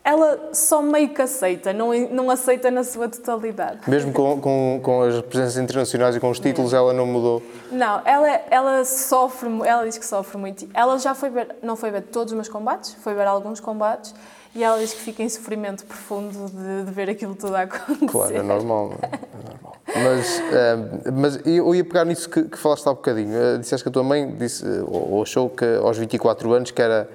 ela 0.05 0.50
só 0.52 0.81
meio 0.81 1.09
que 1.09 1.21
aceita, 1.21 1.73
não, 1.73 1.93
não 2.11 2.31
aceita 2.31 2.71
na 2.71 2.85
sua 2.85 3.09
totalidade. 3.09 3.81
Mesmo 3.88 4.12
com, 4.12 4.40
com, 4.40 4.81
com 4.81 5.02
as 5.02 5.21
presenças 5.23 5.57
internacionais 5.57 6.14
e 6.14 6.21
com 6.21 6.31
os 6.31 6.38
títulos, 6.38 6.73
ela 6.73 6.93
não 6.93 7.07
mudou. 7.07 7.43
Não, 7.73 8.00
ela, 8.05 8.28
ela 8.49 8.85
sofre, 8.85 9.49
ela 9.64 9.85
diz 9.85 9.99
que 9.99 10.07
sofre 10.07 10.38
muito. 10.38 10.69
Ela 10.73 10.97
já 10.99 11.12
foi 11.12 11.28
ver, 11.28 11.57
não 11.61 11.75
foi 11.75 11.90
ver 11.90 12.02
todos 12.02 12.33
os 12.33 12.37
meus 12.37 12.49
combates, 12.49 12.95
foi 13.02 13.14
ver 13.14 13.26
alguns 13.26 13.59
combates 13.59 14.14
e 14.56 14.64
ela 14.64 14.78
diz 14.78 14.92
que 14.94 15.00
fica 15.00 15.22
em 15.22 15.28
sofrimento 15.28 15.84
profundo 15.84 16.50
de, 16.50 16.84
de 16.86 16.90
ver 16.90 17.10
aquilo 17.10 17.34
tudo 17.34 17.54
a 17.54 17.62
acontecer. 17.62 18.06
Claro, 18.06 18.36
é 18.36 18.42
normal. 18.42 18.94
é? 19.02 19.06
É 19.06 19.52
normal. 19.52 19.76
Mas, 19.94 20.40
eh, 20.40 21.10
mas 21.12 21.40
eu 21.46 21.75
ia 21.75 21.84
pegar 21.84 22.04
nisso 22.04 22.28
que, 22.28 22.42
que 22.44 22.58
falaste 22.58 22.86
há 22.86 22.90
bocadinho. 22.94 23.34
Eh, 23.34 23.58
Disseste 23.58 23.84
que 23.84 23.88
a 23.88 23.92
tua 23.92 24.02
mãe 24.02 24.34
disse, 24.36 24.64
ou 24.86 25.22
achou 25.22 25.48
que 25.48 25.64
aos 25.76 25.96
24 25.98 26.52
anos, 26.52 26.70
que 26.70 26.82
era, 26.82 27.08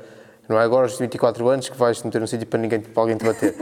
não 0.47 0.59
é 0.59 0.63
agora 0.63 0.85
aos 0.85 0.97
24 0.97 1.47
anos 1.49 1.67
que 1.67 1.77
vais 1.77 2.01
meter 2.01 2.21
um 2.21 2.27
sítio 2.27 2.47
para, 2.47 2.59
ninguém, 2.59 2.79
para 2.79 3.01
alguém 3.03 3.17
te 3.17 3.25
bater. 3.25 3.55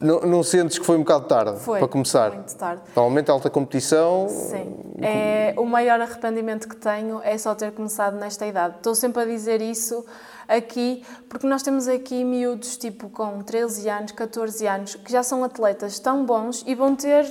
Não, 0.00 0.20
não 0.20 0.42
sentes 0.42 0.78
que 0.78 0.86
foi 0.86 0.96
um 0.96 1.00
bocado 1.00 1.26
tarde 1.26 1.58
Foi, 1.60 1.78
para 1.78 1.88
começar? 1.88 2.32
muito 2.32 2.54
tarde. 2.56 2.82
Normalmente, 2.94 3.30
alta 3.30 3.50
competição. 3.50 4.28
Sim. 4.28 4.76
É, 5.02 5.54
o 5.56 5.64
maior 5.64 6.00
arrependimento 6.00 6.68
que 6.68 6.76
tenho 6.76 7.20
é 7.22 7.36
só 7.36 7.54
ter 7.54 7.72
começado 7.72 8.16
nesta 8.16 8.46
idade. 8.46 8.76
Estou 8.76 8.94
sempre 8.94 9.22
a 9.22 9.24
dizer 9.24 9.60
isso 9.60 10.04
aqui, 10.46 11.04
porque 11.28 11.46
nós 11.46 11.62
temos 11.62 11.88
aqui 11.88 12.24
miúdos 12.24 12.76
tipo 12.76 13.08
com 13.08 13.42
13 13.42 13.88
anos, 13.88 14.12
14 14.12 14.66
anos, 14.66 14.94
que 14.94 15.10
já 15.10 15.22
são 15.22 15.42
atletas 15.42 15.98
tão 15.98 16.24
bons 16.24 16.64
e 16.66 16.74
vão 16.74 16.94
ter 16.94 17.28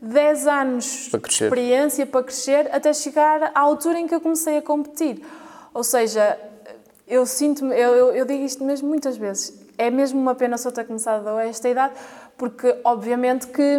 10 0.00 0.46
anos 0.46 1.08
Para 1.08 1.20
de 1.20 1.28
experiência 1.28 2.06
para 2.06 2.22
crescer 2.22 2.68
até 2.72 2.92
chegar 2.92 3.50
à 3.54 3.60
altura 3.60 3.98
em 3.98 4.06
que 4.06 4.14
eu 4.14 4.20
comecei 4.20 4.58
a 4.58 4.62
competir. 4.62 5.22
Ou 5.74 5.84
seja, 5.84 6.38
eu 7.06 7.26
sinto-me, 7.26 7.74
eu, 7.74 7.94
eu, 7.94 8.12
eu 8.12 8.24
digo 8.24 8.44
isto 8.44 8.64
mesmo 8.64 8.88
muitas 8.88 9.16
vezes, 9.16 9.59
é 9.80 9.90
mesmo 9.90 10.20
uma 10.20 10.34
pena 10.34 10.58
só 10.58 10.70
ter 10.70 10.84
começado 10.84 11.26
a 11.26 11.46
esta 11.46 11.66
idade, 11.66 11.94
porque 12.36 12.76
obviamente 12.84 13.46
que 13.46 13.78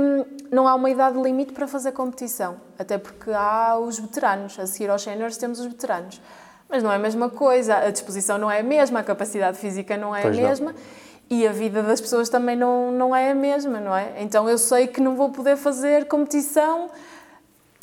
não 0.51 0.67
há 0.67 0.74
uma 0.74 0.89
idade 0.89 1.22
limite 1.22 1.53
para 1.53 1.67
fazer 1.67 1.91
competição, 1.91 2.55
até 2.77 2.98
porque 2.98 3.29
há 3.31 3.77
os 3.77 4.00
veteranos, 4.00 4.58
a 4.60 4.65
seguir 4.65 4.89
aos 4.89 5.03
séniores 5.03 5.38
temos 5.38 5.60
os 5.60 5.67
veteranos. 5.67 6.20
Mas 6.67 6.81
não 6.81 6.91
é 6.91 6.96
a 6.96 7.00
mesma 7.00 7.29
coisa, 7.29 7.77
a 7.77 7.91
disposição 7.91 8.39
não 8.39 8.50
é 8.50 8.62
a 8.62 8.63
mesma, 8.63 9.01
a 9.01 9.03
capacidade 9.03 9.58
física 9.58 9.96
não 9.96 10.15
é 10.15 10.24
Pois 10.24 10.38
a 10.38 10.41
não. 10.41 10.50
mesma 10.50 10.75
e 11.29 11.48
a 11.48 11.51
vida 11.51 11.84
das 11.84 12.01
pessoas 12.01 12.29
também 12.29 12.55
não, 12.55 12.91
não 12.91 13.15
é 13.15 13.31
a 13.31 13.36
mesma, 13.36 13.79
não 13.79 13.96
é? 13.96 14.13
Então 14.17 14.50
eu 14.50 14.58
sei 14.58 14.88
que 14.88 15.00
não 15.00 15.15
vou 15.15 15.29
poder 15.29 15.55
fazer 15.55 16.08
competição 16.08 16.89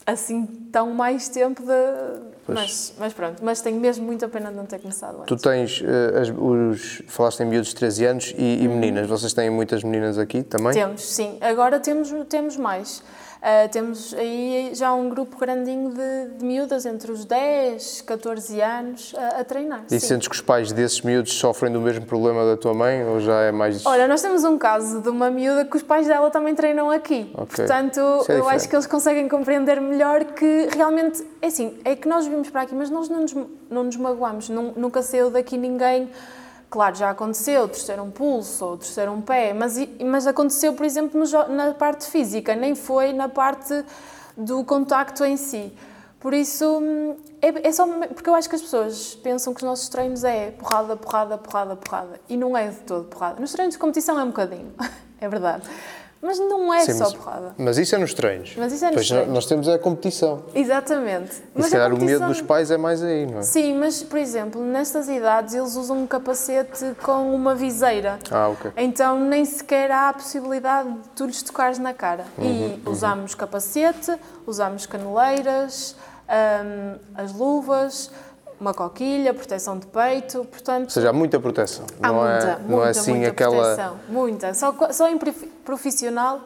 assim 0.05 0.45
tão 0.73 0.93
mais 0.93 1.29
tempo 1.29 1.63
de... 1.63 2.28
Mas, 2.55 2.95
mas 2.99 3.13
pronto, 3.13 3.45
mas 3.45 3.61
tenho 3.61 3.79
mesmo 3.79 4.07
muita 4.07 4.29
pena 4.29 4.51
de 4.51 4.57
não 4.57 4.65
ter 4.65 4.79
começado 4.79 5.17
antes. 5.17 5.27
Tu 5.27 5.37
tens, 5.37 5.83
eh, 5.85 6.21
as, 6.21 6.29
os, 6.31 7.03
falaste 7.07 7.41
em 7.41 7.47
miúdos 7.47 7.69
de 7.69 7.75
13 7.75 8.05
anos 8.07 8.35
e, 8.39 8.65
e 8.65 8.69
meninas. 8.69 9.07
Vocês 9.07 9.33
têm 9.35 9.51
muitas 9.51 9.85
meninas 9.85 10.19
aqui 10.19 10.43
também? 10.43 10.73
Temos, 10.73 11.03
sim. 11.03 11.37
Agora 11.41 11.79
temos, 11.79 12.11
temos 12.29 12.57
mais. 12.57 13.03
Ah, 13.41 13.69
temos 13.69 14.13
aí 14.15 14.71
já 14.75 14.93
um 14.93 15.09
grupo 15.09 15.39
grandinho 15.39 15.91
de, 15.91 16.39
de 16.39 16.45
miúdas 16.45 16.85
entre 16.85 17.13
os 17.13 17.25
10, 17.25 18.01
14 18.03 18.61
anos 18.61 19.15
a, 19.17 19.41
a 19.41 19.45
treinar. 19.45 19.85
E 19.91 20.01
sim. 20.01 20.07
sentes 20.09 20.27
que 20.29 20.35
os 20.35 20.41
pais 20.41 20.73
desses 20.73 21.01
miúdos 21.03 21.33
sofrem 21.35 21.73
do 21.73 21.81
mesmo 21.81 22.05
problema 22.05 22.45
da 22.45 22.57
tua 22.57 22.75
mãe 22.75 23.05
ou 23.05 23.21
já 23.21 23.41
é 23.43 23.53
mais. 23.53 23.87
Olha, 23.87 24.09
nós 24.09 24.21
temos 24.21 24.43
um 24.45 24.59
caso 24.59 25.01
de 25.01 25.09
uma 25.09 25.31
miúda 25.31 25.65
que 25.65 25.77
os 25.77 25.83
pais 25.83 26.07
dela 26.09 26.31
também 26.31 26.55
treinam 26.55 26.91
aqui. 26.91 27.31
Ok. 27.35 27.65
Portanto, 27.65 28.01
é 28.29 28.39
eu 28.39 28.49
acho 28.49 28.69
que 28.69 28.75
eles 28.75 28.87
conseguem 28.87 29.29
compreender 29.29 29.81
melhor 29.81 30.25
que 30.25 30.69
realmente, 30.75 31.25
é 31.41 31.47
assim, 31.47 31.79
é 31.85 31.95
que 31.95 32.09
nós 32.09 32.27
vimos 32.27 32.51
para 32.51 32.63
aqui, 32.63 32.75
mas 32.75 32.91
nós 32.91 33.09
não 33.09 33.21
nos, 33.23 33.35
não 33.71 33.85
nos 33.85 33.97
magoamos. 33.97 34.49
Nun- 34.49 34.73
Nunca 34.77 35.01
saiu 35.03 35.31
daqui 35.31 35.57
ninguém. 35.57 36.11
Claro, 36.71 36.95
já 36.95 37.11
aconteceu, 37.11 37.67
torcer 37.67 37.99
um 37.99 38.11
pulso 38.11 38.65
ou 38.65 38.77
torcer 38.77 39.09
um 39.09 39.23
pé, 39.23 39.55
mas, 39.55 39.77
mas 40.05 40.27
aconteceu, 40.27 40.75
por 40.75 40.85
exemplo, 40.85 41.19
no 41.19 41.55
na 41.55 41.73
parte 41.73 42.07
física, 42.11 42.55
nem 42.55 42.75
foi 42.75 43.13
na 43.15 43.29
parte 43.29 43.85
do 44.37 44.63
contacto 44.65 45.25
em 45.25 45.37
si. 45.37 45.73
Por 46.21 46.35
isso, 46.35 46.65
hum, 46.79 47.17
é, 47.41 47.69
é 47.69 47.73
só 47.73 47.87
porque 47.87 48.29
eu 48.29 48.35
acho 48.35 48.49
que 48.49 48.57
as 48.57 48.61
pessoas 48.61 49.15
pensam 49.15 49.55
que 49.55 49.63
os 49.63 49.67
nossos 49.67 49.89
treinos 49.89 50.25
é 50.25 50.51
porrada, 50.51 50.97
porrada, 50.97 51.39
porrada, 51.39 51.77
porrada. 51.77 52.21
E 52.29 52.37
não 52.37 52.57
é 52.57 52.69
de 52.69 52.81
todo 52.81 53.05
porrada. 53.05 53.41
Nos 53.41 53.53
treinos 53.53 53.75
de 53.75 53.79
competição 53.79 54.19
é 54.19 54.25
um 54.25 54.29
bocadinho, 54.29 54.75
é 55.21 55.29
verdade. 55.29 55.63
Mas 56.21 56.37
não 56.41 56.75
é 56.75 56.81
Sim, 56.81 56.95
só 56.95 57.05
mas- 57.05 57.15
porrada. 57.15 57.55
Mas 57.57 57.79
isso 57.79 57.95
é 57.95 57.99
nos 57.99 58.13
treinos. 58.13 58.55
Mas 58.59 58.73
isso 58.73 58.85
é 58.85 58.89
nos 58.89 58.95
Pois 58.97 59.09
treinos. 59.09 59.33
Nós 59.33 59.47
temos 59.47 59.69
a 59.69 59.79
competição. 59.79 60.43
Exatamente. 60.53 61.37
E 61.37 61.43
Mas 61.55 61.67
se 61.67 61.71
calhar 61.73 61.89
o 61.89 61.93
medo 61.93 62.01
competição- 62.01 62.29
dos 62.29 62.41
pais 62.43 62.71
é 62.73 62.77
mais 62.77 63.03
aí, 63.05 63.25
não 63.25 63.39
é? 63.39 63.43
Sim, 63.43 63.79
mas, 63.79 64.03
por 64.03 64.19
exemplo, 64.19 64.61
nestas 64.61 65.09
idades 65.09 65.55
eles 65.55 65.77
usam 65.77 65.97
um 65.99 66.07
capacete 66.09 66.93
com 67.05 67.33
uma 67.33 67.55
viseira. 67.55 68.19
Ah, 68.33 68.49
ok. 68.49 68.73
Então 68.77 69.21
nem 69.21 69.45
sequer 69.45 69.93
há 69.93 70.09
a 70.09 70.13
possibilidade 70.13 70.91
de 70.91 71.09
tu 71.15 71.25
lhes 71.25 71.41
tocares 71.41 71.79
na 71.79 71.95
cara. 71.95 72.25
Uhum, 72.37 72.81
e 72.85 72.89
usamos 72.89 73.37
capacete, 73.37 74.13
usamos 74.45 74.87
caneleiras, 74.87 75.95
hum, 76.29 76.97
as 77.15 77.33
luvas, 77.33 78.11
uma 78.61 78.75
coquilha, 78.75 79.33
proteção 79.33 79.79
de 79.79 79.87
peito, 79.87 80.45
portanto... 80.47 80.85
Ou 80.87 80.91
seja, 80.91 81.11
há 81.11 81.13
muita 81.13 81.39
proteção. 81.39 81.85
Há 82.03 82.09
não 82.09 82.15
muita, 82.17 82.33
é, 82.33 82.57
muita, 82.57 82.63
não 82.69 82.85
é 82.85 82.89
assim 82.91 83.13
muita 83.15 83.29
aquela. 83.31 83.55
proteção. 83.57 83.97
Muita. 84.09 84.53
Só, 84.55 84.75
só 84.91 85.09
profissional 85.69 86.41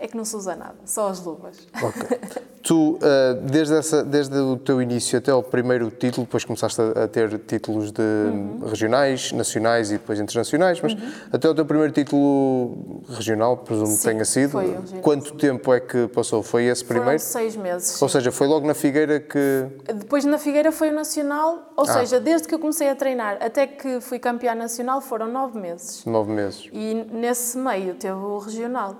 é 0.00 0.06
que 0.06 0.16
não 0.16 0.24
se 0.24 0.36
usa 0.36 0.54
nada, 0.56 0.76
só 0.84 1.08
as 1.08 1.24
luvas. 1.24 1.56
Ok. 1.82 2.18
Tu, 2.62 2.98
ah, 3.02 3.34
desde, 3.42 3.74
essa, 3.74 4.02
desde 4.04 4.36
o 4.36 4.56
teu 4.56 4.82
início 4.82 5.16
até 5.18 5.30
ao 5.30 5.42
primeiro 5.42 5.90
título, 5.90 6.26
depois 6.26 6.44
começaste 6.44 6.80
a, 6.80 7.06
ter 7.08 7.38
títulos 7.38 7.90
de 7.92 8.02
Uhum. 8.02 8.60
regionais, 8.66 9.32
nacionais 9.32 9.90
e 9.90 9.94
depois 9.94 10.18
internacionais, 10.20 10.80
mas 10.80 10.94
até 11.32 11.48
o 11.48 11.54
teu 11.54 11.64
primeiro 11.64 11.92
título 11.92 13.02
regional, 13.08 13.56
presumo 13.58 13.96
que 13.96 14.02
tenha 14.02 14.24
sido. 14.24 14.50
foi 14.52 14.66
regional. 14.74 15.02
Quanto 15.02 15.34
tempo 15.36 15.72
é 15.72 15.80
que 15.80 16.08
passou? 16.08 16.42
Foi 16.42 16.64
esse 16.64 16.84
Foram 16.84 17.00
primeiro? 17.00 17.22
seis 17.22 17.56
meses. 17.56 18.00
Ou 18.02 18.08
seja, 18.08 18.30
foi 18.32 18.46
logo 18.46 18.66
na 18.66 18.74
Figueira 18.74 19.20
que. 19.20 19.66
Depois 19.94 20.24
na 20.24 20.36
Figueira 20.38 20.70
foi 20.72 20.90
o 20.90 20.94
Nacional, 20.94 21.72
ou 21.76 21.84
Ah. 21.84 21.92
seja, 21.92 22.20
desde 22.20 22.46
que 22.48 22.54
eu 22.54 22.58
comecei 22.58 22.88
a 22.90 22.94
treinar 22.94 23.38
até 23.40 23.66
que 23.66 24.00
fui 24.00 24.18
campeã 24.18 24.54
nacional 24.54 25.00
foram 25.00 25.28
nove 25.30 25.58
meses. 25.58 26.04
Nove 26.04 26.32
meses. 26.32 26.68
E 26.72 26.94
nesse 27.12 27.56
meio 27.56 27.94
teve 27.94 28.14
o 28.14 28.38
regional. 28.38 28.96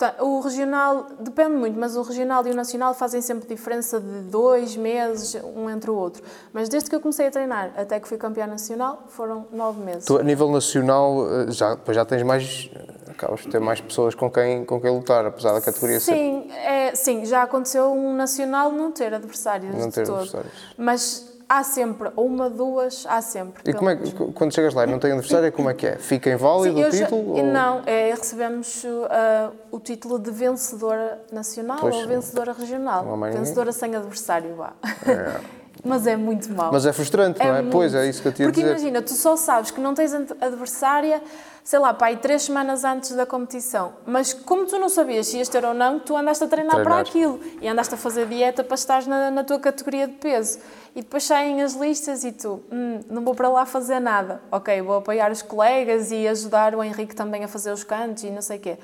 Portanto, 0.00 0.24
o 0.24 0.40
regional 0.40 1.08
depende 1.20 1.50
muito, 1.50 1.78
mas 1.78 1.94
o 1.94 2.00
regional 2.00 2.46
e 2.46 2.50
o 2.50 2.54
nacional 2.54 2.94
fazem 2.94 3.20
sempre 3.20 3.46
diferença 3.46 4.00
de 4.00 4.20
dois 4.30 4.74
meses, 4.74 5.36
um 5.54 5.68
entre 5.68 5.90
o 5.90 5.94
outro. 5.94 6.22
Mas 6.54 6.70
desde 6.70 6.88
que 6.88 6.96
eu 6.96 7.00
comecei 7.00 7.26
a 7.26 7.30
treinar 7.30 7.70
até 7.76 8.00
que 8.00 8.08
fui 8.08 8.16
campeã 8.16 8.46
nacional 8.46 9.04
foram 9.08 9.46
nove 9.52 9.82
meses. 9.82 10.06
Tu, 10.06 10.16
a 10.16 10.22
nível 10.22 10.50
nacional, 10.50 11.26
ah, 11.26 11.50
já, 11.50 11.74
depois 11.74 11.94
já 11.94 12.06
tens 12.06 12.22
mais. 12.22 12.70
Acabas 13.10 13.40
de 13.40 13.48
ter 13.48 13.60
mais 13.60 13.78
pessoas 13.82 14.14
com 14.14 14.30
quem, 14.30 14.64
com 14.64 14.80
quem 14.80 14.90
lutar, 14.90 15.26
apesar 15.26 15.52
da 15.52 15.60
categoria 15.60 16.00
ser. 16.00 16.14
Sim, 16.14 16.50
é, 16.52 16.94
sim, 16.94 17.26
já 17.26 17.42
aconteceu 17.42 17.92
um 17.92 18.14
nacional 18.14 18.72
não 18.72 18.90
ter 18.90 19.12
adversários 19.12 19.74
Não 19.74 19.88
de 19.88 19.94
ter 19.94 20.10
adversários. 20.10 20.50
Mas 20.78 21.29
há 21.50 21.64
sempre, 21.64 22.12
ou 22.14 22.26
uma, 22.26 22.48
duas, 22.48 23.04
há 23.08 23.20
sempre. 23.20 23.68
E 23.68 23.74
como 23.74 23.90
é 23.90 23.96
que, 23.96 24.12
quando 24.32 24.54
chegas 24.54 24.72
lá 24.72 24.84
e 24.84 24.86
não 24.86 25.00
tem 25.00 25.10
adversário, 25.10 25.50
como 25.50 25.68
é 25.68 25.74
que 25.74 25.84
é? 25.84 25.96
Fica 25.96 26.30
inválido 26.30 26.76
Sim, 26.76 26.82
o 26.82 26.86
eu 26.86 26.92
já- 26.92 27.04
título? 27.06 27.36
ou- 27.38 27.44
Não, 27.52 27.82
é, 27.86 28.14
recebemos 28.14 28.84
uh, 28.84 29.52
o 29.72 29.80
título 29.80 30.16
de 30.20 30.30
vencedora 30.30 31.20
nacional 31.32 31.78
Pois, 31.80 31.96
ou 31.96 32.06
vencedora 32.06 32.52
regional. 32.52 33.04
Vencedora 33.32 33.72
sem 33.72 33.96
adversário, 33.96 34.54
vá. 34.54 34.72
Mas 35.84 36.06
é 36.06 36.16
muito 36.16 36.52
mau. 36.52 36.70
Mas 36.72 36.84
é 36.86 36.92
frustrante, 36.92 37.38
não 37.38 37.46
é? 37.54 37.62
muito. 37.62 37.72
Pois, 37.72 37.94
é 37.94 38.08
isso 38.08 38.20
que 38.22 38.28
eu 38.28 38.32
ia 38.32 38.36
Porque 38.46 38.60
dizer. 38.60 38.70
imagina, 38.70 39.02
tu 39.02 39.12
só 39.14 39.36
sabes 39.36 39.70
que 39.70 39.80
não 39.80 39.94
tens 39.94 40.12
ad- 40.14 40.34
adversária, 40.40 41.22
sei 41.64 41.78
lá, 41.78 41.94
pá, 41.94 42.06
aí 42.06 42.16
três 42.16 42.42
semanas 42.42 42.84
antes 42.84 43.12
da 43.12 43.24
competição. 43.26 43.92
Mas 44.06 44.32
como 44.32 44.66
tu 44.66 44.78
não 44.78 44.88
sabias 44.88 45.28
se 45.28 45.38
ias 45.38 45.48
ter 45.48 45.64
ou 45.64 45.74
não, 45.74 45.98
tu 45.98 46.16
andaste 46.16 46.44
a 46.44 46.46
treinar, 46.46 46.76
Treinar. 46.76 46.92
para 46.94 47.00
aquilo. 47.08 47.40
E 47.60 47.68
andaste 47.68 47.94
a 47.94 47.96
fazer 47.96 48.26
dieta 48.26 48.62
para 48.64 48.74
estar 48.74 49.06
na, 49.06 49.30
na 49.30 49.44
tua 49.44 49.58
categoria 49.58 50.06
de 50.06 50.14
peso. 50.14 50.58
E 50.94 51.02
depois 51.02 51.22
saem 51.24 51.62
as 51.62 51.74
listas 51.74 52.24
e 52.24 52.32
tu, 52.32 52.62
"Hum, 52.70 53.00
não 53.08 53.22
vou 53.24 53.34
para 53.34 53.48
lá 53.48 53.64
fazer 53.64 54.00
nada. 54.00 54.40
Ok, 54.50 54.82
vou 54.82 54.96
apoiar 54.96 55.30
os 55.30 55.40
colegas 55.40 56.10
e 56.10 56.26
ajudar 56.26 56.74
o 56.74 56.82
Henrique 56.82 57.14
também 57.14 57.44
a 57.44 57.48
fazer 57.48 57.70
os 57.72 57.84
cantos 57.84 58.24
e 58.24 58.30
não 58.30 58.42
sei 58.42 58.56
o 58.58 58.60
quê. 58.60 58.76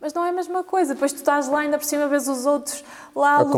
Mas 0.00 0.14
não 0.14 0.24
é 0.24 0.30
a 0.30 0.32
mesma 0.32 0.64
coisa. 0.64 0.94
Depois 0.94 1.12
tu 1.12 1.16
estás 1.16 1.46
lá, 1.48 1.58
ainda 1.60 1.76
por 1.76 1.84
cima 1.84 2.08
vês 2.08 2.26
os 2.26 2.46
outros 2.46 2.82
lá 3.14 3.32
a, 3.32 3.36
A 3.36 3.42
lutar 3.42 3.52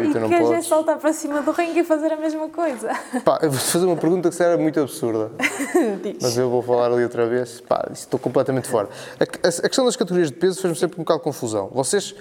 competir 0.00 0.10
e 0.24 0.28
queres 0.28 0.50
é 0.50 0.62
saltar 0.62 0.98
para 0.98 1.12
cima 1.12 1.40
do 1.40 1.52
ringue 1.52 1.80
e 1.80 1.84
fazer 1.84 2.12
a 2.12 2.16
mesma 2.16 2.48
coisa. 2.48 2.90
Pá, 3.24 3.38
eu 3.42 3.50
vou-te 3.50 3.66
fazer 3.70 3.86
uma 3.86 3.96
pergunta 3.96 4.28
que 4.28 4.34
será 4.34 4.56
muito 4.58 4.80
absurda, 4.80 5.30
mas 6.20 6.36
eu 6.36 6.50
vou 6.50 6.62
falar 6.62 6.86
ali 6.92 7.04
outra 7.04 7.26
vez. 7.28 7.60
Pá, 7.60 7.88
estou 7.92 8.18
completamente 8.18 8.66
fora. 8.68 8.88
A, 9.20 9.22
a- 9.46 9.48
a 9.48 9.68
questão 9.68 9.84
das 9.84 9.94
categorias 9.94 10.30
de 10.32 10.36
peso 10.36 10.60
fez-me 10.60 10.78
sempre 10.78 10.96
um 11.00 11.04
bocado 11.04 11.20
de 11.20 11.24
confusão. 11.24 11.68
Vocês, 11.72 12.12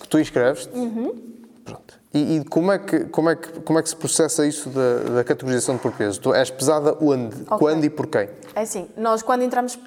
que 0.00 0.06
tu 0.08 0.18
inscreves-te, 0.20 0.70
pronto. 1.64 1.98
E, 2.14 2.36
e 2.36 2.44
como, 2.44 2.70
é 2.72 2.78
que, 2.78 3.00
como, 3.06 3.28
é 3.30 3.36
que, 3.36 3.60
como 3.60 3.78
é 3.78 3.82
que 3.82 3.88
se 3.88 3.96
processa 3.96 4.46
isso 4.46 4.70
da, 4.70 5.16
da 5.16 5.24
categorização 5.24 5.76
por 5.76 5.90
peso? 5.92 6.20
Tu 6.20 6.32
és 6.32 6.50
pesada 6.50 6.96
onde, 7.00 7.44
quando 7.44 7.84
e 7.84 7.90
por 7.90 8.06
quem? 8.06 8.30
É 8.54 8.60
assim, 8.62 8.88
nós 8.96 9.22
quando 9.22 9.42
entramos 9.42 9.78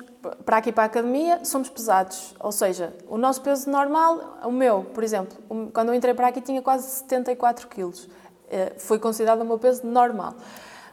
para 0.46 0.58
aqui 0.58 0.72
para 0.72 0.84
a 0.84 0.86
academia 0.86 1.44
somos 1.44 1.70
pesados, 1.70 2.36
ou 2.40 2.52
seja, 2.52 2.94
o 3.08 3.18
nosso 3.18 3.42
peso 3.42 3.70
normal, 3.70 4.40
o 4.44 4.52
meu, 4.52 4.84
por 4.94 5.04
exemplo, 5.04 5.38
quando 5.74 5.90
eu 5.90 5.96
entrei 5.96 6.14
para 6.14 6.28
aqui 6.28 6.42
tinha 6.42 6.62
quase 6.62 6.90
74 6.90 7.68
quilos, 7.68 8.08
Eh, 8.52 8.74
foi 8.78 9.00
considerado 9.00 9.42
o 9.42 9.46
meu 9.46 9.58
peso 9.58 9.88
normal. 9.88 10.36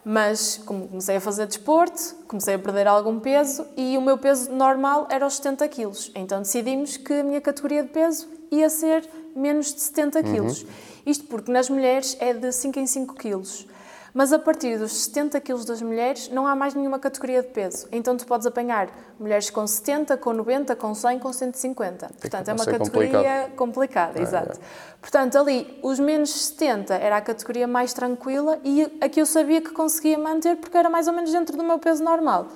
Mas 0.05 0.59
como 0.65 0.87
comecei 0.87 1.17
a 1.17 1.21
fazer 1.21 1.47
desporto, 1.47 2.15
comecei 2.29 2.55
a 2.55 2.59
perder 2.59 2.87
algum 2.87 3.19
peso 3.19 3.67
e 3.77 3.99
o 3.99 4.01
meu 4.01 4.17
peso 4.17 4.53
normal 4.53 5.09
era 5.11 5.27
os 5.27 5.35
70 5.37 5.67
quilos. 5.69 6.13
Então 6.15 6.41
decidimos 6.41 6.97
que 6.97 7.13
a 7.13 7.25
minha 7.25 7.41
categoria 7.41 7.83
de 7.83 7.89
peso 7.89 8.29
ia 8.51 8.71
ser 8.71 9.05
menos 9.35 9.75
de 9.75 9.81
70 9.81 10.23
quilos. 10.23 10.65
Isto 11.05 11.25
porque 11.25 11.51
nas 11.51 11.69
mulheres 11.69 12.17
é 12.21 12.33
de 12.33 12.53
5 12.53 12.79
em 12.79 12.87
5 12.87 13.15
quilos. 13.17 13.67
Mas 14.19 14.33
a 14.33 14.39
partir 14.41 14.77
dos 14.79 15.05
70 15.05 15.41
quilos 15.41 15.65
das 15.65 15.81
mulheres 15.81 16.29
não 16.29 16.45
há 16.45 16.57
mais 16.57 16.75
nenhuma 16.75 16.99
categoria 16.99 17.41
de 17.41 17.51
peso. 17.51 17.87
Então 17.93 18.17
tu 18.17 18.27
podes 18.27 18.49
apanhar 18.49 18.91
mulheres 19.17 19.49
com 19.49 19.65
70, 19.65 20.17
com 20.17 20.33
90, 20.33 20.75
com 20.75 20.93
100, 20.93 21.21
com 21.21 21.33
150. 21.33 22.11
Portanto, 22.21 22.49
é 22.49 22.53
uma 22.53 22.65
vai 22.65 22.65
ser 22.65 22.79
categoria 22.81 23.53
complicada, 23.55 24.21
exato. 24.21 24.59
Portanto, 25.01 25.39
ali, 25.39 25.79
os 25.85 26.01
menos 26.01 26.31
70 26.31 26.97
era 26.97 27.19
a 27.19 27.21
categoria 27.21 27.69
mais 27.69 27.93
tranquila 27.93 28.59
e 28.65 28.93
a 29.01 29.09
que 29.09 29.21
eu 29.21 29.27
sabia 29.27 29.61
que 29.61 29.71
conseguia 29.71 30.19
manter 30.19 30.57
porque 30.57 30.77
era 30.77 30.91
mais 30.91 31.07
ou 31.07 31.15
menos 31.15 31.31
dentro 31.31 31.57
do 31.57 31.63
meu 31.63 31.79
peso 31.79 32.03
normal. 32.03 32.49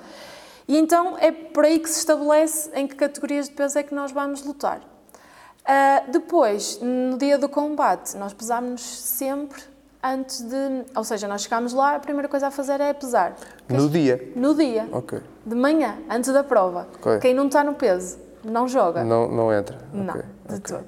E 0.67 0.77
então 0.77 1.17
é 1.17 1.31
por 1.31 1.63
aí 1.63 1.79
que 1.79 1.89
se 1.89 1.99
estabelece 1.99 2.71
em 2.73 2.85
que 2.85 2.95
categorias 2.95 3.47
de 3.47 3.55
peso 3.55 3.79
é 3.79 3.83
que 3.83 3.95
nós 3.95 4.11
vamos 4.11 4.43
lutar. 4.43 4.81
Ah, 5.63 6.03
depois, 6.09 6.77
no 6.81 7.17
dia 7.17 7.37
do 7.37 7.47
combate, 7.47 8.17
nós 8.17 8.33
pesámos 8.33 8.81
sempre 8.81 9.71
antes 10.03 10.41
de. 10.41 10.83
Ou 10.95 11.03
seja, 11.03 11.27
nós 11.27 11.43
chegámos 11.43 11.73
lá, 11.73 11.95
a 11.95 11.99
primeira 11.99 12.27
coisa 12.27 12.47
a 12.47 12.51
fazer 12.51 12.81
é 12.81 12.93
pesar. 12.93 13.35
No 13.69 13.89
dia. 13.89 14.31
No 14.35 14.53
dia, 14.53 14.87
Ok. 14.91 15.21
de 15.45 15.55
manhã, 15.55 15.97
antes 16.09 16.31
da 16.33 16.43
prova. 16.43 16.87
Ok. 16.99 17.19
Quem 17.19 17.33
não 17.33 17.47
está 17.47 17.63
no 17.63 17.73
peso, 17.73 18.19
não 18.43 18.67
joga. 18.67 19.03
Não, 19.03 19.29
não 19.31 19.53
entra. 19.53 19.77
Não, 19.93 20.13
Ok. 20.13 20.23
de 20.49 20.59
todo. 20.59 20.85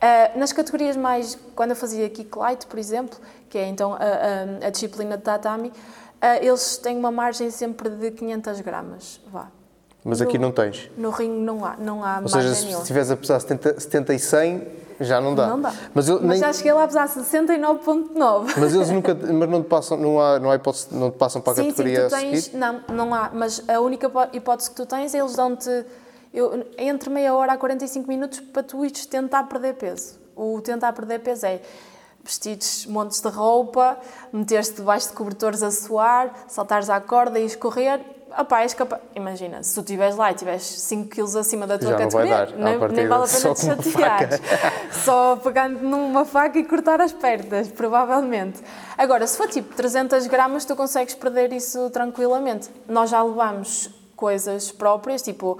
Ah, 0.00 0.30
nas 0.36 0.52
categorias 0.52 0.96
mais, 0.96 1.38
quando 1.54 1.70
eu 1.70 1.76
fazia 1.76 2.08
kick 2.10 2.36
light, 2.36 2.66
por 2.66 2.78
exemplo, 2.78 3.18
que 3.48 3.56
é 3.58 3.66
então 3.68 3.92
a, 3.94 3.96
a- 3.98 4.66
a 4.66 4.70
disciplina 4.70 5.16
de 5.16 5.22
tatami, 5.22 5.72
ah, 6.20 6.36
eles 6.38 6.76
têm 6.76 6.96
uma 6.96 7.10
margem 7.12 7.50
sempre 7.50 7.88
de 7.90 8.10
500 8.10 8.60
gramas, 8.62 9.20
vá. 9.32 9.46
Mas 10.04 10.20
aqui 10.20 10.36
não 10.38 10.50
tens. 10.50 10.90
No 10.96 11.10
ringue 11.10 11.40
não 11.40 11.64
há, 11.64 11.76
não 11.76 12.04
há 12.04 12.20
Ou 12.22 12.28
seja, 12.28 12.54
se 12.54 12.68
estiveres 12.72 13.10
a 13.10 13.16
pesar 13.16 13.38
70, 13.40 13.78
70 13.80 14.14
e 14.14 14.18
100, 14.18 14.66
já 15.00 15.20
não 15.20 15.34
dá. 15.34 15.46
Não 15.46 15.60
dá. 15.60 15.72
Mas, 15.94 16.08
eu, 16.08 16.20
nem, 16.20 16.38
já 16.38 16.52
cheguei 16.52 16.72
lá 16.72 16.84
a 16.84 16.86
pesar 16.88 17.08
69.9. 17.08 18.54
mas 18.58 18.74
eles 18.74 18.90
nunca. 18.90 19.14
Mas 19.14 19.48
não 19.48 19.62
te 19.62 19.68
passam, 19.68 19.96
não 19.96 20.20
há, 20.20 20.38
não 20.38 20.50
há 20.50 20.56
hipótese, 20.56 20.88
não 20.90 21.10
te 21.10 21.16
passam 21.18 21.40
para 21.40 21.52
a 21.52 21.56
Sim, 21.56 21.62
sim, 21.62 21.70
categoria 21.70 22.06
a 22.06 22.10
tens. 22.10 22.44
seguir? 22.44 22.56
Não, 22.56 22.80
não 22.92 23.14
há, 23.14 23.30
mas 23.32 23.62
a 23.68 23.80
única 23.80 24.06
hipó- 24.08 24.28
hipótese 24.32 24.70
que 24.70 24.76
tu 24.76 24.86
tens 24.86 25.14
é 25.14 25.18
eles 25.18 25.34
dão-te 25.36 25.84
eu- 26.34 26.64
entre 26.78 27.08
meia 27.10 27.34
hora 27.34 27.52
a 27.52 27.56
45 27.56 28.08
minutos 28.08 28.40
para 28.40 28.62
tu 28.62 28.84
ires 28.84 29.06
tentar 29.06 29.44
perder 29.44 29.74
peso. 29.74 30.18
O 30.34 30.60
tentar 30.60 30.92
perder 30.92 31.20
peso 31.20 31.46
é 31.46 31.60
vestires 32.24 32.86
montes 32.86 33.20
de 33.20 33.28
roupa, 33.28 33.96
meteres-te 34.32 34.76
debaixo 34.76 35.08
de 35.08 35.14
cobertores 35.14 35.62
a 35.62 35.70
suar, 35.70 36.32
saltares 36.48 36.88
à 36.88 37.00
corda 37.00 37.38
e 37.38 37.44
escorrer. 37.46 38.00
Opá, 38.38 38.62
és 38.62 38.74
capaz... 38.74 39.00
Imagina, 39.14 39.62
se 39.62 39.74
tu 39.74 39.80
estiveres 39.80 40.16
lá 40.16 40.30
e 40.32 40.34
tiveres 40.34 40.62
5 40.62 41.08
kg 41.08 41.38
acima 41.38 41.66
da 41.66 41.78
tua 41.78 41.90
Já 41.90 41.98
categoria, 41.98 42.46
nem, 42.56 42.78
nem 42.78 43.08
vale 43.08 43.24
a 43.24 43.26
pena 43.26 43.54
te 43.54 43.60
chateares. 43.60 44.40
Só 45.04 45.36
pegando 45.36 45.80
numa 45.80 46.24
faca 46.24 46.58
e 46.58 46.64
cortar 46.64 47.00
as 47.00 47.12
pernas, 47.12 47.68
provavelmente. 47.68 48.62
Agora, 48.96 49.26
se 49.26 49.36
for 49.36 49.48
tipo 49.48 49.74
300 49.74 50.26
gramas, 50.26 50.64
tu 50.64 50.74
consegues 50.74 51.14
perder 51.14 51.52
isso 51.52 51.90
tranquilamente. 51.90 52.70
Nós 52.88 53.10
já 53.10 53.22
levamos 53.22 53.90
coisas 54.16 54.70
próprias, 54.70 55.22
tipo 55.22 55.58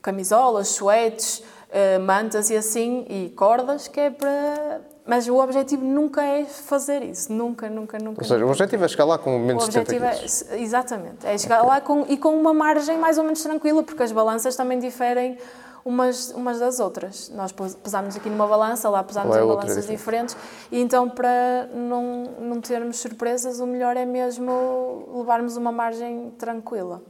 camisolas, 0.00 0.68
suetes, 0.68 1.42
eh, 1.70 1.98
mantas 1.98 2.50
e 2.50 2.56
assim, 2.56 3.06
e 3.08 3.30
cordas, 3.30 3.88
que 3.88 4.00
é 4.00 4.10
para... 4.10 4.80
Mas 5.06 5.28
o 5.28 5.36
objetivo 5.36 5.84
nunca 5.84 6.22
é 6.24 6.44
fazer 6.46 7.02
isso. 7.02 7.30
Nunca, 7.32 7.68
nunca, 7.68 7.98
nunca. 7.98 8.22
Ou 8.22 8.26
seja, 8.26 8.44
o 8.44 8.48
objetivo 8.48 8.84
é 8.84 8.88
chegar 8.88 9.04
lá 9.04 9.18
com 9.18 9.36
O 9.36 9.38
menos 9.40 9.66
de 9.68 9.72
70 9.72 9.80
objetivo 9.82 10.04
é, 10.06 10.14
quilos. 10.16 10.44
exatamente, 10.52 11.26
é 11.26 11.36
chegar 11.36 11.62
lá 11.62 11.80
com, 11.80 12.06
e 12.08 12.16
com 12.16 12.34
uma 12.34 12.54
margem 12.54 12.96
mais 12.98 13.18
ou 13.18 13.24
menos 13.24 13.42
tranquila, 13.42 13.82
porque 13.82 14.02
as 14.02 14.12
balanças 14.12 14.56
também 14.56 14.78
diferem 14.78 15.36
umas, 15.84 16.30
umas 16.30 16.58
das 16.58 16.80
outras. 16.80 17.28
Nós 17.34 17.52
pes- 17.52 17.74
pesámos 17.74 18.16
aqui 18.16 18.30
numa 18.30 18.46
balança, 18.46 18.88
lá 18.88 19.02
pesámos 19.04 19.36
é 19.36 19.42
em 19.42 19.46
balanças 19.46 19.86
diferente. 19.86 20.34
diferentes, 20.34 20.36
e 20.72 20.80
então 20.80 21.10
para 21.10 21.68
não, 21.74 22.22
não 22.40 22.60
termos 22.62 22.96
surpresas, 22.96 23.60
o 23.60 23.66
melhor 23.66 23.98
é 23.98 24.06
mesmo 24.06 25.06
levarmos 25.18 25.58
uma 25.58 25.70
margem 25.70 26.32
tranquila. 26.38 27.02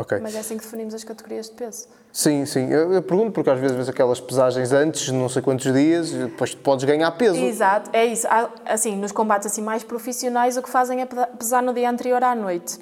Ok. 0.00 0.16
Mas 0.22 0.32
é 0.36 0.38
assim 0.38 0.56
que 0.56 0.62
definimos 0.62 0.94
as 0.94 1.02
categorias 1.02 1.46
de 1.50 1.56
peso. 1.56 1.88
Sim, 2.12 2.46
sim. 2.46 2.70
Eu, 2.70 2.92
eu 2.92 3.02
pergunto 3.02 3.32
porque 3.32 3.50
às 3.50 3.58
vezes 3.58 3.74
vês 3.76 3.88
aquelas 3.88 4.20
pesagens 4.20 4.70
antes, 4.72 5.08
não 5.10 5.28
sei 5.28 5.42
quantos 5.42 5.72
dias, 5.72 6.12
e 6.12 6.18
depois 6.18 6.54
podes 6.54 6.84
ganhar 6.84 7.10
peso. 7.12 7.36
Exato, 7.36 7.90
é 7.92 8.06
isso. 8.06 8.24
Há, 8.28 8.48
Assim, 8.64 8.94
nos 8.96 9.10
combates 9.10 9.48
assim 9.50 9.60
mais 9.60 9.82
profissionais, 9.82 10.56
o 10.56 10.62
que 10.62 10.70
fazem 10.70 11.00
é 11.00 11.06
pesa- 11.06 11.26
pesar 11.36 11.62
no 11.64 11.74
dia 11.74 11.90
anterior 11.90 12.22
à 12.22 12.32
noite. 12.36 12.78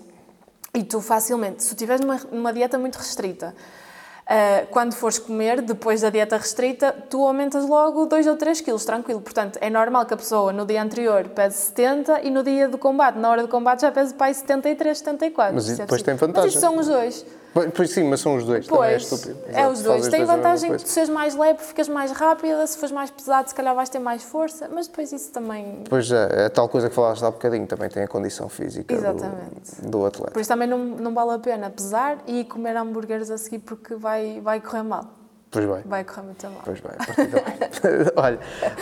E 0.74 0.84
tu 0.84 1.00
facilmente, 1.00 1.62
se 1.62 1.70
tu 1.70 1.72
estiveres 1.72 2.02
numa, 2.02 2.20
numa 2.30 2.52
dieta 2.52 2.76
muito 2.78 2.96
restrita, 2.96 3.54
ah, 4.28 4.66
quando 4.70 4.92
fores 4.92 5.18
comer, 5.18 5.62
depois 5.62 6.00
da 6.00 6.10
dieta 6.10 6.36
restrita, 6.36 6.92
tu 7.08 7.24
aumentas 7.24 7.64
logo 7.64 8.06
2 8.06 8.26
ou 8.26 8.36
3 8.36 8.60
quilos, 8.60 8.84
tranquilo. 8.84 9.20
Portanto, 9.20 9.56
é 9.60 9.70
normal 9.70 10.04
que 10.04 10.14
a 10.14 10.16
pessoa 10.16 10.52
no 10.52 10.66
dia 10.66 10.82
anterior 10.82 11.28
pese 11.28 11.58
70 11.58 12.22
e 12.22 12.30
no 12.30 12.42
dia 12.42 12.68
do 12.68 12.76
combate, 12.76 13.18
na 13.18 13.30
hora 13.30 13.42
do 13.42 13.48
combate, 13.48 13.82
já 13.82 13.92
pese 13.92 14.12
para 14.14 14.26
aí 14.26 14.34
73, 14.34 14.98
74. 14.98 15.54
Mas 15.54 15.70
é 15.70 15.76
depois 15.76 16.02
tem 16.02 16.14
vantagem. 16.14 16.44
Mas 16.44 16.54
isto 16.54 16.60
são 16.60 16.76
os 16.76 16.88
dois. 16.88 17.24
Pois, 17.74 17.90
sim, 17.90 18.04
mas 18.04 18.20
são 18.20 18.36
os 18.36 18.44
dois. 18.44 18.66
também 18.66 18.82
é 18.82 18.90
Pois, 18.90 19.02
estúpido. 19.10 19.38
é 19.48 19.66
os 19.68 19.82
dois. 19.82 20.08
Tem 20.08 20.16
a 20.16 20.26
mesma 20.26 20.36
vantagem 20.36 20.72
que 20.76 20.84
tu 20.84 20.88
seres 20.88 21.08
mais 21.08 21.34
leve, 21.34 21.62
ficas 21.62 21.88
mais 21.88 22.10
rápida, 22.12 22.66
se 22.66 22.76
fores 22.76 22.92
mais 22.92 23.10
pesado, 23.10 23.48
se 23.48 23.54
calhar 23.54 23.74
vais 23.74 23.88
ter 23.88 23.98
mais 23.98 24.22
força, 24.22 24.68
mas 24.70 24.86
depois 24.88 25.10
isso 25.10 25.32
também. 25.32 25.82
Pois 25.88 26.10
é, 26.12 26.44
é 26.46 26.48
tal 26.50 26.68
coisa 26.68 26.88
que 26.90 26.94
falaste 26.94 27.24
há 27.24 27.30
bocadinho, 27.30 27.66
também 27.66 27.88
tem 27.88 28.02
a 28.02 28.08
condição 28.08 28.48
física 28.48 28.94
do- 28.94 29.88
do, 29.90 30.04
atleta. 30.06 30.32
Por 30.32 30.40
isso 30.40 30.48
também 30.50 30.68
não, 30.68 30.78
não 30.78 31.14
vale 31.14 31.32
a 31.32 31.38
pena 31.38 31.70
pesar 31.70 32.18
e 32.26 32.44
comer 32.44 32.76
hambúrgueres 32.76 33.30
a 33.30 33.38
seguir 33.38 33.60
porque 33.60 33.94
vai, 33.94 34.40
vai 34.42 34.60
correr 34.60 34.82
mal. 34.82 35.06
Pois 35.50 35.64
bem. 35.64 35.82
Vai 35.86 36.04
correr 36.04 36.22
muito 36.22 36.46
mal. 36.50 36.60
Pois 36.64 36.80
bem, 36.80 36.92
a 36.92 37.06
partir 37.06 37.26
daí. 37.28 38.12
Olha, 38.16 38.38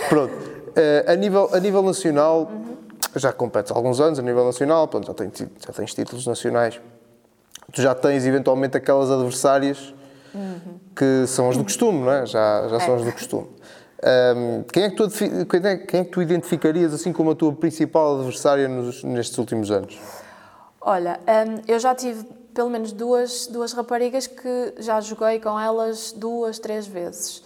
pronto. 0.09 0.35
Eh, 0.75 1.05
a, 1.07 1.15
nível, 1.15 1.49
a 1.53 1.61
nível 1.61 1.83
nacional, 1.83 2.51
já 3.15 3.33
competes 3.33 3.71
há 3.71 3.77
alguns 3.77 4.01
anos, 4.01 4.19
a 4.19 4.23
nível 4.23 4.45
nacional, 4.45 4.89
pronto, 4.89 5.07
já, 5.07 5.15
tens, 5.15 5.39
já 5.65 5.73
tens 5.73 5.95
títulos 5.95 6.27
nacionais. 6.27 6.81
Tu 7.75 7.83
já 7.83 7.95
tens 7.95 8.25
eventualmente 8.25 8.77
aquelas 8.77 9.11
adversárias 9.11 9.93
que 10.97 11.27
são 11.27 11.49
as 11.51 11.57
do 11.57 11.65
costume, 11.65 12.01
não 12.01 12.11
é? 12.13 12.27
Já, 12.27 12.69
já 12.69 12.81
são 12.81 12.95
as 12.97 13.05
do 13.05 13.13
costume. 13.13 13.49
Ahm, 14.03 14.63
quem, 14.73 14.85
é 14.85 14.91
que 14.91 14.97
tu, 14.97 15.09
quem, 15.11 15.61
é, 15.65 15.77
quem 15.79 16.01
é 16.01 16.05
que 16.05 16.11
tu 16.11 16.23
identificarias 16.23 16.93
assim 16.93 17.13
como 17.13 17.31
a 17.31 17.35
tua 17.35 17.53
principal 17.53 18.17
adversária 18.19 18.69
nos- 18.69 19.03
nestes 19.03 19.37
últimos 19.39 19.71
anos? 19.71 19.99
Olha, 20.81 21.19
hum, 21.21 21.63
eu 21.67 21.79
já 21.79 21.95
tive 21.95 22.25
pelo 22.53 22.71
menos 22.71 22.93
duas, 22.93 23.47
duas 23.49 23.73
raparigas 23.73 24.27
que 24.27 24.75
já 24.79 25.01
joguei 25.01 25.41
com 25.41 25.59
elas 25.59 26.13
duas, 26.13 26.59
três 26.59 26.87
vezes. 26.87 27.43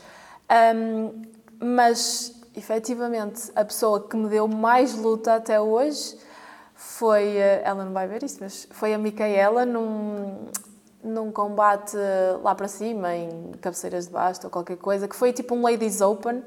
Hum, 0.74 1.22
mas, 1.60 2.34
efetivamente, 2.56 3.50
a 3.54 3.64
pessoa 3.64 4.00
que 4.06 4.16
me 4.16 4.28
deu 4.28 4.46
mais 4.48 4.94
luta 4.96 5.34
até 5.36 5.60
hoje 5.60 6.16
foi. 6.78 7.36
Ela 7.36 7.84
não 7.84 7.92
vai 7.92 8.06
ver 8.06 8.22
isso, 8.22 8.38
mas 8.40 8.68
foi 8.70 8.94
a 8.94 8.98
Micaela 8.98 9.66
num, 9.66 10.46
num 11.02 11.32
combate 11.32 11.96
lá 12.42 12.54
para 12.54 12.68
cima, 12.68 13.14
em 13.16 13.52
cabeceiras 13.60 14.06
de 14.06 14.12
basto 14.12 14.44
ou 14.44 14.50
qualquer 14.50 14.76
coisa, 14.78 15.08
que 15.08 15.16
foi 15.16 15.32
tipo 15.32 15.56
um 15.56 15.62
Ladies 15.62 16.00
Open. 16.00 16.42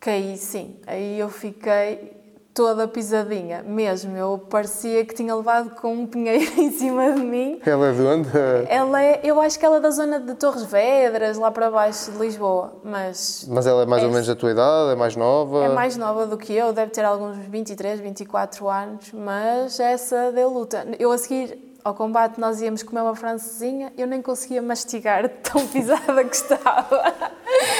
Que 0.00 0.10
aí 0.10 0.36
sim, 0.36 0.78
aí 0.86 1.18
eu 1.18 1.28
fiquei 1.28 2.23
toda 2.54 2.86
pisadinha, 2.86 3.62
mesmo. 3.64 4.16
Eu 4.16 4.38
parecia 4.38 5.04
que 5.04 5.12
tinha 5.14 5.34
levado 5.34 5.70
com 5.70 5.92
um 5.92 6.06
pinheiro 6.06 6.44
em 6.60 6.70
cima 6.70 7.12
de 7.12 7.20
mim. 7.20 7.60
Ela 7.66 7.88
é 7.88 7.92
de 7.92 8.00
onde? 8.02 8.28
Ela 8.68 9.02
é, 9.02 9.20
eu 9.24 9.40
acho 9.40 9.58
que 9.58 9.66
ela 9.66 9.78
é 9.78 9.80
da 9.80 9.90
zona 9.90 10.20
de 10.20 10.34
Torres 10.34 10.62
Vedras, 10.64 11.36
lá 11.36 11.50
para 11.50 11.70
baixo 11.70 12.12
de 12.12 12.18
Lisboa, 12.18 12.74
mas 12.84 13.44
Mas 13.50 13.66
ela 13.66 13.82
é 13.82 13.86
mais 13.86 14.02
ou 14.04 14.08
É- 14.08 14.12
menos 14.12 14.26
da 14.28 14.36
tua 14.36 14.52
idade, 14.52 14.92
é 14.92 14.94
mais 14.94 15.16
nova? 15.16 15.64
é 15.64 15.68
mais 15.68 15.96
nova 15.96 16.26
do 16.26 16.36
que 16.38 16.52
eu, 16.54 16.72
deve 16.72 16.92
ter 16.92 17.04
alguns 17.04 17.36
23, 17.36 17.98
24 18.00 18.68
anos, 18.68 19.12
mas 19.12 19.80
essa 19.80 20.30
deu 20.32 20.48
luta. 20.48 20.86
Eu 20.98 21.10
a 21.10 21.18
seguir 21.18 21.73
ao 21.84 21.94
combate 21.94 22.40
nós 22.40 22.60
íamos 22.62 22.82
comer 22.82 23.02
uma 23.02 23.14
francesinha, 23.14 23.92
eu 23.96 24.06
nem 24.06 24.22
conseguia 24.22 24.62
mastigar 24.62 25.28
tão 25.28 25.64
pisada 25.68 26.24
que 26.24 26.34
estava. 26.34 27.12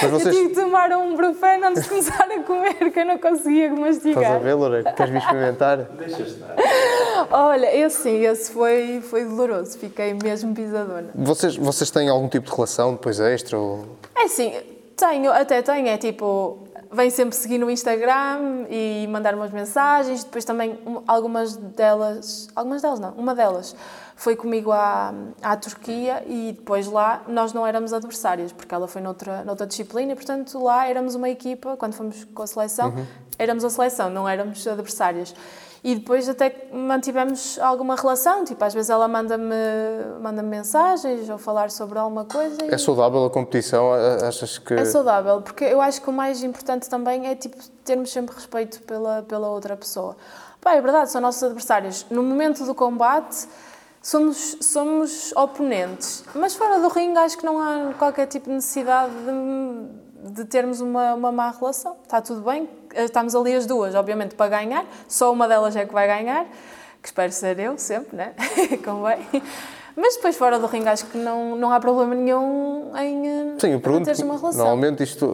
Mas 0.01 0.03
Eu 0.03 0.09
vocês. 0.11 0.35
tive 0.35 0.49
que 0.49 0.55
tomar 0.55 0.91
um 0.91 1.15
brufeno 1.15 1.65
antes 1.67 1.83
de 1.83 1.89
começar 1.89 2.23
a 2.31 2.39
comer, 2.43 2.91
que 2.91 2.99
eu 2.99 3.05
não 3.05 3.17
conseguia 3.17 3.65
Estás 3.67 3.79
a 3.79 3.85
mastigar. 3.85 4.39
ver, 4.39 4.53
Loureiro? 4.53 4.93
Queres 4.93 5.11
vir 5.11 5.17
experimentar? 5.19 5.77
Deixa 5.77 6.21
estar. 6.21 6.55
Olha, 7.31 7.75
esse 7.75 8.03
sim, 8.03 8.25
esse 8.25 8.51
foi, 8.51 9.01
foi 9.01 9.25
doloroso. 9.25 9.77
Fiquei 9.77 10.13
mesmo 10.13 10.53
pisadona. 10.53 11.09
Vocês, 11.15 11.55
vocês 11.57 11.89
têm 11.89 12.07
algum 12.09 12.27
tipo 12.29 12.47
de 12.49 12.55
relação 12.55 12.93
depois 12.93 13.19
extra? 13.19 13.57
Ou... 13.57 13.85
É 14.15 14.23
assim, 14.23 14.53
tenho, 14.95 15.31
até 15.31 15.61
tenho, 15.61 15.87
é 15.87 15.97
tipo, 15.97 16.59
vem 16.91 17.09
sempre 17.09 17.35
seguir 17.35 17.57
no 17.57 17.69
Instagram 17.69 18.65
e 18.69 19.07
mandar 19.09 19.33
umas 19.35 19.51
mensagens, 19.51 20.23
depois 20.23 20.45
também 20.45 20.79
um- 20.85 21.01
algumas 21.07 21.55
delas, 21.55 22.47
algumas 22.55 22.81
delas 22.81 22.99
não, 22.99 23.11
uma 23.11 23.33
delas 23.35 23.75
foi 24.15 24.35
comigo 24.35 24.71
à, 24.71 25.13
à 25.41 25.57
Turquia 25.57 26.23
e 26.25 26.53
depois 26.53 26.87
lá 26.87 27.23
nós 27.27 27.51
não 27.51 27.67
éramos 27.67 27.91
adversários, 27.91 28.51
porque 28.53 28.73
ela 28.73 28.87
foi 28.87 29.01
noutra, 29.01 29.43
noutra 29.43 29.67
disciplina 29.67 30.13
e 30.13 30.15
portanto 30.15 30.57
lá 30.63 30.87
éramos 30.87 31.15
uma 31.15 31.29
equipa, 31.29 31.75
quando 31.77 31.93
fomos 31.93 32.23
com 32.33 32.41
a 32.43 32.47
seleção, 32.47 32.93
éramos 33.37 33.63
a 33.65 33.69
seleção, 33.69 34.09
não 34.09 34.27
éramos 34.27 34.65
adversárias. 34.67 35.35
E 35.87 35.93
depois 35.93 36.27
até 36.27 36.67
mantivemos 36.73 37.59
alguma 37.59 37.95
relação, 37.95 38.43
tipo, 38.43 38.65
às 38.65 38.73
vezes 38.73 38.89
ela 38.89 39.07
manda-me 39.07 39.53
manda 40.19 40.41
mensagens 40.41 41.29
ou 41.29 41.37
falar 41.37 41.69
sobre 41.69 41.99
alguma 41.99 42.25
coisa. 42.25 42.57
e- 42.65 42.73
É 42.73 42.77
saudável 42.79 43.23
a 43.23 43.29
competição? 43.29 43.91
Achas 44.27 44.57
que. 44.57 44.73
é 44.73 44.83
saudável, 44.83 45.43
porque 45.43 45.63
eu 45.63 45.79
acho 45.79 46.01
que 46.01 46.09
o 46.09 46.13
mais 46.13 46.41
importante 46.41 46.89
também 46.89 47.27
é 47.27 47.35
tipo, 47.35 47.55
termos 47.83 48.11
sempre 48.11 48.33
respeito 48.33 48.81
pela, 48.81 49.21
pela 49.21 49.47
outra 49.47 49.77
pessoa. 49.77 50.17
Pá, 50.59 50.73
é 50.73 50.81
verdade, 50.81 51.11
são 51.11 51.21
nossos 51.21 51.43
adversários. 51.43 52.03
No 52.09 52.23
momento 52.23 52.65
do 52.65 52.73
combate, 52.73 53.47
somos, 54.01 54.57
somos 54.61 55.31
oponentes. 55.35 56.23
Mas 56.33 56.55
fora 56.55 56.79
do 56.79 56.87
ringue, 56.87 57.19
acho 57.19 57.37
que 57.37 57.45
não 57.45 57.59
há 57.61 57.93
qualquer 57.93 58.25
tipo 58.25 58.47
de 58.49 58.55
necessidade 58.55 59.13
de, 59.13 60.04
de 60.31 60.45
termos 60.45 60.81
uma, 60.81 61.13
uma 61.13 61.31
má 61.31 61.51
relação. 61.51 61.95
Está 62.03 62.21
tudo 62.21 62.41
bem, 62.41 62.67
estamos 62.95 63.35
ali 63.35 63.53
as 63.53 63.65
duas, 63.65 63.93
obviamente, 63.93 64.35
para 64.35 64.49
ganhar. 64.49 64.85
Só 65.07 65.31
uma 65.31 65.47
delas 65.47 65.75
é 65.75 65.85
que 65.85 65.93
vai 65.93 66.07
ganhar, 66.07 66.45
que 67.01 67.07
espero 67.07 67.31
ser 67.31 67.59
eu, 67.59 67.77
sempre, 67.77 68.15
né? 68.15 68.33
Convém. 68.83 69.19
Mas 69.95 70.15
depois, 70.15 70.35
fora 70.35 70.59
do 70.59 70.65
ringue, 70.67 70.89
acho 70.89 71.05
que 71.05 71.17
não, 71.17 71.55
não 71.55 71.71
há 71.71 71.79
problema 71.79 72.13
nenhum 72.15 72.91
em, 72.97 73.27
eh, 73.27 73.55
Sim, 73.59 73.69
eu 73.69 73.79
pergunto. 73.79 74.05
teres 74.05 74.19
uma 74.19 74.35
relação. 74.37 74.65
Normalmente 74.65 75.03
isto 75.03 75.25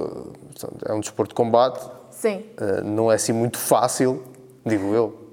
portanto, 0.54 0.86
é 0.88 0.94
um 0.94 1.00
desporto 1.00 1.30
de 1.30 1.36
combate, 1.36 1.80
Sim, 2.12 2.46
eh, 2.58 2.82
não 2.84 3.12
é 3.12 3.16
assim 3.16 3.34
muito 3.34 3.58
fácil, 3.58 4.24
digo 4.64 4.94
eu. 4.94 5.31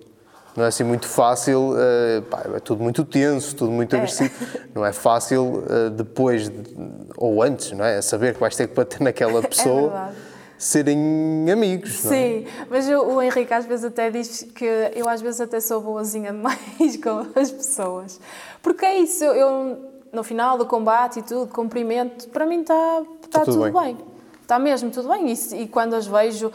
Não 0.58 0.64
é 0.64 0.68
assim 0.68 0.82
muito 0.82 1.06
fácil, 1.06 1.74
eh, 1.78 2.20
pá, 2.28 2.42
é 2.52 2.58
tudo 2.58 2.82
muito 2.82 3.04
tenso, 3.04 3.54
tudo 3.54 3.70
muito 3.70 3.94
agressivo. 3.94 4.32
Não 4.74 4.84
é 4.84 4.92
fácil 4.92 5.62
eh, 5.70 5.90
depois, 5.90 6.48
de- 6.48 6.76
ou 7.16 7.40
antes, 7.44 7.70
não 7.70 7.84
é? 7.84 8.02
Saber 8.02 8.34
que 8.34 8.40
vais 8.40 8.56
ter 8.56 8.66
que 8.66 8.74
bater 8.74 9.00
naquela 9.00 9.40
pessoa, 9.40 10.10
É 10.10 10.28
serem 10.58 11.48
amigos, 11.52 12.02
não 12.02 12.12
é? 12.12 12.16
sim. 12.16 12.46
Mas 12.68 12.88
eu- 12.88 13.06
o 13.08 13.22
Henrique 13.22 13.54
às 13.54 13.66
vezes 13.66 13.84
até 13.84 14.10
diz 14.10 14.48
que 14.52 14.64
eu 14.96 15.08
às 15.08 15.20
vezes 15.22 15.40
até 15.40 15.60
sou 15.60 15.80
boazinha 15.80 16.32
demais 16.34 16.96
com 17.00 17.26
as 17.38 17.52
pessoas. 17.52 18.18
Porque 18.60 18.84
é 18.84 18.98
isso, 18.98 19.22
eu, 19.22 19.78
no 20.12 20.24
final 20.24 20.58
do 20.58 20.66
combate 20.66 21.20
e 21.20 21.22
tudo, 21.22 21.46
cumprimento, 21.52 22.28
para 22.30 22.44
mim 22.44 22.62
está 22.62 23.02
tá 23.30 23.40
tudo 23.44 23.58
tudo, 23.58 23.72
bem. 23.72 23.94
bem. 23.94 23.98
Está 24.42 24.58
mesmo 24.58 24.90
tudo 24.90 25.08
bem. 25.10 25.30
E, 25.32 25.62
e 25.62 25.68
quando 25.68 25.94
as 25.94 26.06
vejo 26.06 26.50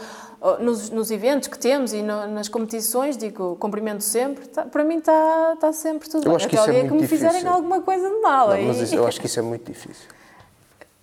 nos, 0.60 0.90
nos 0.90 1.10
eventos 1.12 1.48
que 1.48 1.58
temos 1.58 1.94
e 1.94 2.02
no- 2.02 2.28
nas 2.28 2.48
competições, 2.50 3.16
digo, 3.18 3.56
cumprimento 3.60 4.02
sempre, 4.04 4.48
tá- 4.48 4.64
para 4.66 4.84
mim 4.84 4.98
está 4.98 5.56
tá 5.60 5.72
sempre 5.74 6.10
tudo 6.10 6.24
Eu 6.26 6.32
bem. 6.32 6.36
acho 6.36 6.48
que 6.50 6.56
Até 6.58 6.64
isso 6.64 6.72
o 6.72 6.76
é 6.78 6.80
dia 6.82 6.90
que 6.90 6.96
me 7.02 7.08
fizerem 7.08 7.32
difícil. 7.38 7.54
alguma 7.54 7.82
coisa 7.82 8.10
de 8.10 8.20
mal. 8.22 8.50
Não, 8.50 8.62
mas 8.64 8.78
isso- 8.80 8.96
eu 8.96 9.08
acho 9.08 9.20
que 9.22 9.28
isso 9.28 9.40
é 9.40 9.44
muito 9.44 9.72
difícil. 9.72 10.08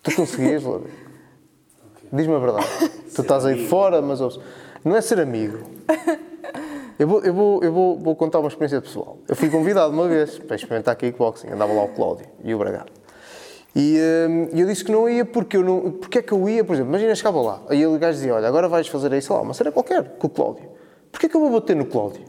Tu 0.03 0.15
conseguias, 0.15 0.63
Laura? 0.63 0.85
Diz-me 2.13 2.35
a 2.35 2.39
verdade. 2.39 2.67
Tu 3.15 3.23
estás 3.23 3.45
aí 3.47 3.55
de 3.55 3.67
fora, 3.67 4.03
mas 4.03 4.21
ouve, 4.21 4.41
não 4.85 4.97
é 4.97 5.01
ser 5.01 5.21
amigo. 5.21 5.59
Eu, 6.99 7.09
vou, 7.09 7.21
eu, 7.23 7.33
vou, 7.33 7.63
eu 7.65 7.73
vou, 7.73 7.99
vou 7.99 8.15
contar 8.17 8.41
uma 8.41 8.49
experiência 8.49 8.81
pessoal. 8.81 9.17
Eu 9.27 9.35
fui 9.35 9.49
convidado 9.49 9.93
uma 9.93 10.07
vez 10.07 10.39
para 10.39 10.55
experimentar 10.57 10.95
kickboxing. 10.97 11.49
Andava 11.49 11.73
lá 11.73 11.85
o 11.85 11.89
Cláudio 11.89 12.27
e 12.45 12.55
o 12.55 12.59
Bragado. 12.59 12.91
E 13.75 13.99
hum, 14.29 14.49
eu 14.53 14.67
disse 14.67 14.85
que 14.85 14.91
não 14.91 15.09
ia 15.09 15.25
porque 15.25 15.57
eu 15.57 15.63
não. 15.63 15.93
Porque 15.93 16.19
é 16.19 16.23
que 16.23 16.33
eu 16.33 16.49
ia, 16.49 16.65
por 16.65 16.75
exemplo, 16.75 16.91
imagina, 16.91 17.15
chegava 17.15 17.41
lá. 17.41 17.61
Aí 17.69 17.87
o 17.87 17.99
gajo 17.99 18.15
dizia: 18.19 18.35
Olha, 18.35 18.49
agora 18.49 18.69
vais 18.69 18.89
fazer 18.89 19.13
aí, 19.13 19.23
sei 19.23 19.35
lá, 19.35 19.43
uma 19.43 19.55
cena 19.55 19.71
qualquer 19.71 20.17
com 20.19 20.27
o 20.27 20.31
Cláudio. 20.31 20.69
Porquê 21.13 21.29
que 21.29 21.37
eu 21.37 21.41
vou 21.41 21.51
bater 21.51 21.77
no 21.77 21.87
Cláudio? 21.87 22.23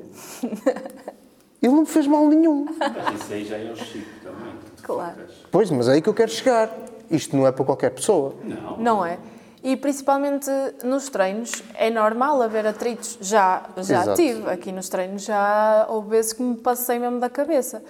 Ele 1.61 1.73
não 1.73 1.81
me 1.81 1.85
fez 1.85 2.07
mal 2.07 2.27
nenhum. 2.27 2.65
Mas 2.79 3.21
isso 3.21 3.33
aí 3.33 3.45
já 3.45 3.57
é 3.57 3.71
o 3.71 3.75
Chico 3.75 4.09
também. 4.23 4.53
Claro. 4.81 5.21
Pois, 5.51 5.69
mas 5.69 5.87
é 5.87 5.93
aí 5.93 6.01
que 6.01 6.09
eu 6.09 6.13
quero 6.13 6.31
chegar. 6.31 6.75
Isto 7.09 7.35
não 7.35 7.45
é 7.45 7.51
para 7.51 7.63
qualquer 7.65 7.91
pessoa. 7.91 8.33
Não. 8.43 8.77
Não 8.77 9.05
é? 9.05 9.19
E 9.63 9.77
principalmente 9.77 10.49
nos 10.83 11.09
treinos 11.09 11.63
é 11.75 11.91
normal 11.91 12.41
haver 12.41 12.65
atritos. 12.65 13.17
Já, 13.21 13.63
já 13.77 14.01
Exato. 14.01 14.15
tive. 14.15 14.49
Aqui 14.49 14.71
nos 14.71 14.89
treinos 14.89 15.23
já 15.23 15.85
houve 15.87 16.09
vezes 16.09 16.33
que 16.33 16.41
me 16.41 16.55
passei 16.55 16.97
mesmo 16.97 17.19
da 17.19 17.29
cabeça. 17.29 17.83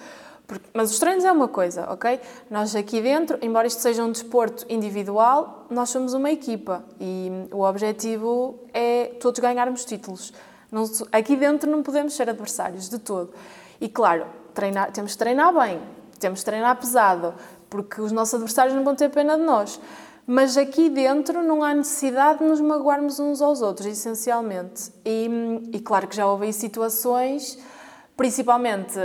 Porque- 0.52 0.68
mas 0.74 0.90
os 0.90 0.98
treinos 0.98 1.24
é 1.24 1.32
uma 1.32 1.48
coisa, 1.48 1.90
ok? 1.90 2.20
Nós 2.50 2.76
aqui 2.76 3.00
dentro, 3.00 3.38
embora 3.40 3.66
isto 3.66 3.80
seja 3.80 4.04
um 4.04 4.12
desporto 4.12 4.66
individual, 4.68 5.64
nós 5.70 5.88
somos 5.88 6.12
uma 6.12 6.30
equipa 6.30 6.84
e 7.00 7.30
o 7.50 7.62
objetivo 7.62 8.58
é 8.74 9.06
todos 9.18 9.40
ganharmos 9.40 9.86
títulos. 9.86 10.30
Não 10.70 10.84
aqui 11.10 11.36
dentro 11.36 11.70
não 11.70 11.82
podemos 11.82 12.12
ser 12.12 12.28
adversários 12.28 12.90
de 12.90 12.98
todo. 12.98 13.32
E 13.80 13.88
claro, 13.88 14.26
treinar, 14.52 14.92
temos 14.92 15.12
de 15.12 15.18
treinar 15.18 15.54
bem, 15.54 15.80
temos 16.20 16.40
de 16.40 16.44
treinar 16.44 16.78
pesado, 16.78 17.32
porque 17.70 18.02
os 18.02 18.12
nossos 18.12 18.34
adversários 18.34 18.74
não 18.76 18.84
vão 18.84 18.94
ter 18.94 19.08
pena 19.08 19.38
de 19.38 19.42
nós. 19.42 19.80
Mas 20.26 20.58
aqui 20.58 20.90
dentro 20.90 21.42
não 21.42 21.62
há 21.64 21.72
necessidade 21.72 22.40
de 22.40 22.44
nos 22.44 22.60
magoarmos 22.60 23.18
uns 23.18 23.40
aos 23.40 23.62
outros, 23.62 23.86
essencialmente. 23.86 24.92
E, 25.02 25.30
e 25.72 25.80
claro 25.80 26.06
que 26.06 26.14
já 26.14 26.26
houve 26.26 26.44
aí 26.44 26.52
situações, 26.52 27.58
principalmente 28.18 28.98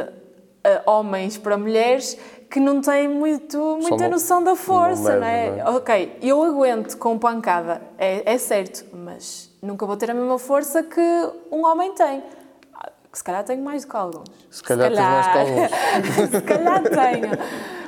homens 0.85 1.37
para 1.37 1.57
mulheres, 1.57 2.17
que 2.49 2.59
não 2.59 2.79
têm 2.81 3.07
muito, 3.07 3.57
muita 3.81 4.03
não- 4.03 4.09
noção 4.11 4.43
da 4.43 4.55
força, 4.55 5.13
não 5.13 5.19
não 5.19 5.27
é? 5.27 5.63
não 5.63 5.75
Ok, 5.75 6.17
eu 6.21 6.41
aguento 6.43 6.97
com 6.97 7.17
pancada, 7.19 7.81
é, 7.97 8.33
é 8.33 8.37
certo, 8.37 8.85
mas 8.95 9.49
nunca 9.61 9.85
vou 9.85 9.97
ter 9.97 10.09
a 10.11 10.13
mesma 10.13 10.39
força 10.39 10.81
que 10.83 11.01
um 11.51 11.65
homem 11.65 11.93
tem. 11.93 12.21
Que 13.11 13.17
Se 13.17 13.23
calhar 13.23 13.43
tenho 13.43 13.63
mais 13.63 13.83
do 13.83 13.89
que 13.89 13.97
alguns. 13.97 14.27
Se 14.51 14.61
calhar 14.63 14.89
tens 14.89 14.99
mais 14.99 15.27
que 15.27 15.37
alguns. 15.37 15.71
Se 16.29 16.41
calhar 16.41 16.83
tenho. 16.83 17.31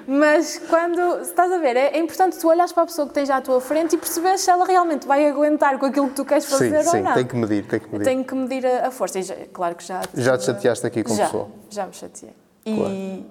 Mas 0.08 0.58
quando, 0.68 1.22
estás 1.22 1.52
a 1.52 1.58
ver, 1.60 1.76
é, 1.78 1.98
é 1.98 2.00
importante 2.00 2.36
tu 2.40 2.48
olhares 2.48 2.72
para 2.72 2.84
a 2.84 2.86
pessoa 2.88 3.08
que 3.08 3.14
tens 3.14 3.28
já 3.28 3.38
à 3.38 3.42
tua 3.42 3.62
frente 3.62 3.94
e 3.94 3.98
perceberes 3.98 4.42
se 4.42 4.50
ela 4.50 4.66
realmente 4.66 5.06
vai 5.06 5.30
aguentar 5.30 5.78
com 5.78 5.86
aquilo 5.86 6.08
que 6.10 6.16
tu 6.16 6.26
queres 6.26 6.46
fazer 6.46 6.82
sim, 6.84 6.90
sim, 6.90 6.98
ou 6.98 7.04
não. 7.04 7.14
tem 7.14 7.26
que 7.28 7.36
medir, 7.36 7.66
tem 7.68 7.80
que 7.80 7.92
medir. 7.92 8.04
Tenho 8.06 8.24
que 8.24 8.34
medir 8.34 8.66
a, 8.66 8.88
a 8.88 8.92
força. 8.92 9.20
E 9.20 9.24
já- 9.24 9.36
claro 9.54 9.76
que 9.76 9.84
já. 9.86 10.02
Já 10.16 10.36
te 10.38 10.46
chateaste 10.46 10.88
aqui 10.88 11.04
com 11.04 11.16
já, 11.16 11.26
pessoa? 11.26 11.48
Já 11.70 11.86
me 11.86 11.94
chateei. 11.94 12.34
E 12.78 13.26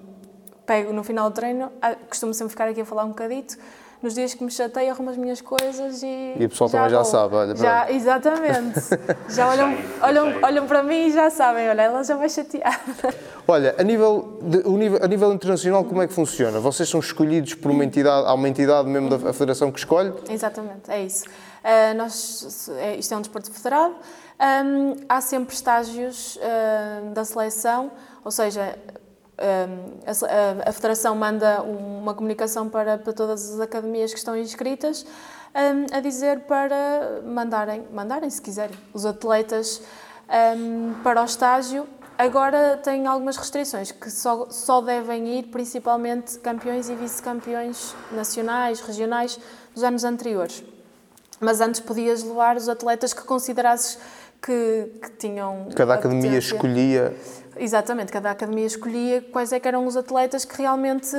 pego 0.65 0.93
no 0.93 1.03
final 1.03 1.29
do 1.29 1.33
treino, 1.33 1.71
ah, 1.81 1.95
costumo 2.07 2.33
sempre 2.33 2.51
ficar 2.51 2.67
aqui 2.67 2.81
a 2.81 2.85
falar 2.85 3.05
um 3.05 3.09
bocadito. 3.09 3.57
Nos 4.01 4.13
dias 4.13 4.33
que 4.33 4.41
me 4.45 4.49
chateio, 4.49 4.91
arrumo 4.91 5.09
as 5.09 5.17
minhas 5.17 5.41
coisas 5.41 6.01
e. 6.03 6.33
E 6.39 6.45
o 6.45 6.49
pessoal 6.49 6.69
também 6.69 6.89
já 6.89 6.97
vou. 7.01 7.05
sabe, 7.05 7.35
olha, 7.35 7.53
Já, 7.55 7.81
pronto. 7.81 7.95
exatamente. 7.97 8.79
Já 9.27 9.49
olham, 9.49 9.75
Já- 9.75 10.05
olham, 10.07 10.31
já- 10.31 10.47
olham 10.47 10.67
para 10.67 10.83
mim 10.83 11.07
e 11.07 11.11
já 11.11 11.29
sabem, 11.29 11.67
olha, 11.67 11.81
ela 11.81 12.01
já 12.01 12.15
vai 12.15 12.29
chatear. 12.29 12.79
Olha, 13.45 13.75
a 13.77 13.83
nível, 13.83 14.39
de- 14.41 14.59
o 14.65 14.77
nível- 14.77 14.99
a 15.03 15.07
nível 15.07 15.33
internacional, 15.33 15.83
como 15.83 16.01
é 16.01 16.07
que 16.07 16.13
funciona? 16.13 16.61
Vocês 16.61 16.87
são 16.87 17.01
escolhidos 17.01 17.55
por 17.55 17.71
uma 17.71 17.83
entidade, 17.83 18.25
há 18.25 18.33
uma 18.33 18.47
entidade 18.47 18.87
mesmo 18.87 19.09
da 19.09 19.31
a 19.31 19.33
federação 19.33 19.69
que 19.69 19.79
escolhe? 19.79 20.13
Exatamente, 20.29 20.89
é 20.89 21.03
isso. 21.03 21.25
Ah, 21.61 21.93
nós, 21.93 22.69
é- 22.79 22.95
isto 22.95 23.13
é 23.13 23.17
um 23.17 23.21
desporto 23.21 23.51
federado. 23.51 23.95
Ahm, 24.39 24.93
há 25.09 25.19
sempre 25.19 25.53
estágios 25.53 26.39
ah, 26.41 27.01
da 27.13 27.25
seleção, 27.25 27.91
ou 28.23 28.31
seja, 28.31 28.77
a, 30.65 30.71
federação 30.71 31.15
manda 31.15 31.61
uma 31.61 32.13
comunicação 32.13 32.69
para, 32.69 32.97
para 32.97 33.13
todas 33.13 33.53
as 33.53 33.59
academias 33.59 34.11
que 34.11 34.17
estão 34.17 34.37
inscritas 34.37 35.05
a 35.91 35.99
dizer 35.99 36.41
para 36.41 37.21
mandarem, 37.25 37.85
mandarem 37.91 38.29
se 38.29 38.41
quiserem, 38.41 38.77
os 38.93 39.05
atletas 39.05 39.81
para 41.03 41.21
o 41.21 41.25
estágio. 41.25 41.87
Agora 42.17 42.77
tem 42.83 43.07
algumas 43.07 43.37
restrições, 43.37 43.91
que 43.91 44.11
só, 44.11 44.47
só 44.49 44.81
devem 44.81 45.39
ir 45.39 45.43
principalmente 45.43 46.37
campeões 46.39 46.89
e 46.89 46.95
vice-campeões 46.95 47.95
nacionais, 48.11 48.81
regionais 48.81 49.39
dos 49.73 49.83
anos 49.83 50.03
anteriores. 50.03 50.61
Mas 51.39 51.61
antes 51.61 51.79
podias 51.79 52.21
levar 52.21 52.57
os 52.57 52.67
atletas 52.67 53.13
que 53.13 53.21
considerasses 53.23 53.97
que, 54.41 54.91
que 55.01 55.09
tinham. 55.11 55.69
Cada 55.73 55.93
academia 55.93 56.37
escolhia. 56.37 57.15
Exatamente, 57.61 58.09
cada 58.09 58.31
academia 58.31 58.65
escolhia 58.65 59.21
quais 59.21 59.51
é 59.51 59.59
eram 59.61 59.85
os 59.85 59.97
atletas 59.97 60.45
que 60.45 60.61
realmente, 60.61 61.15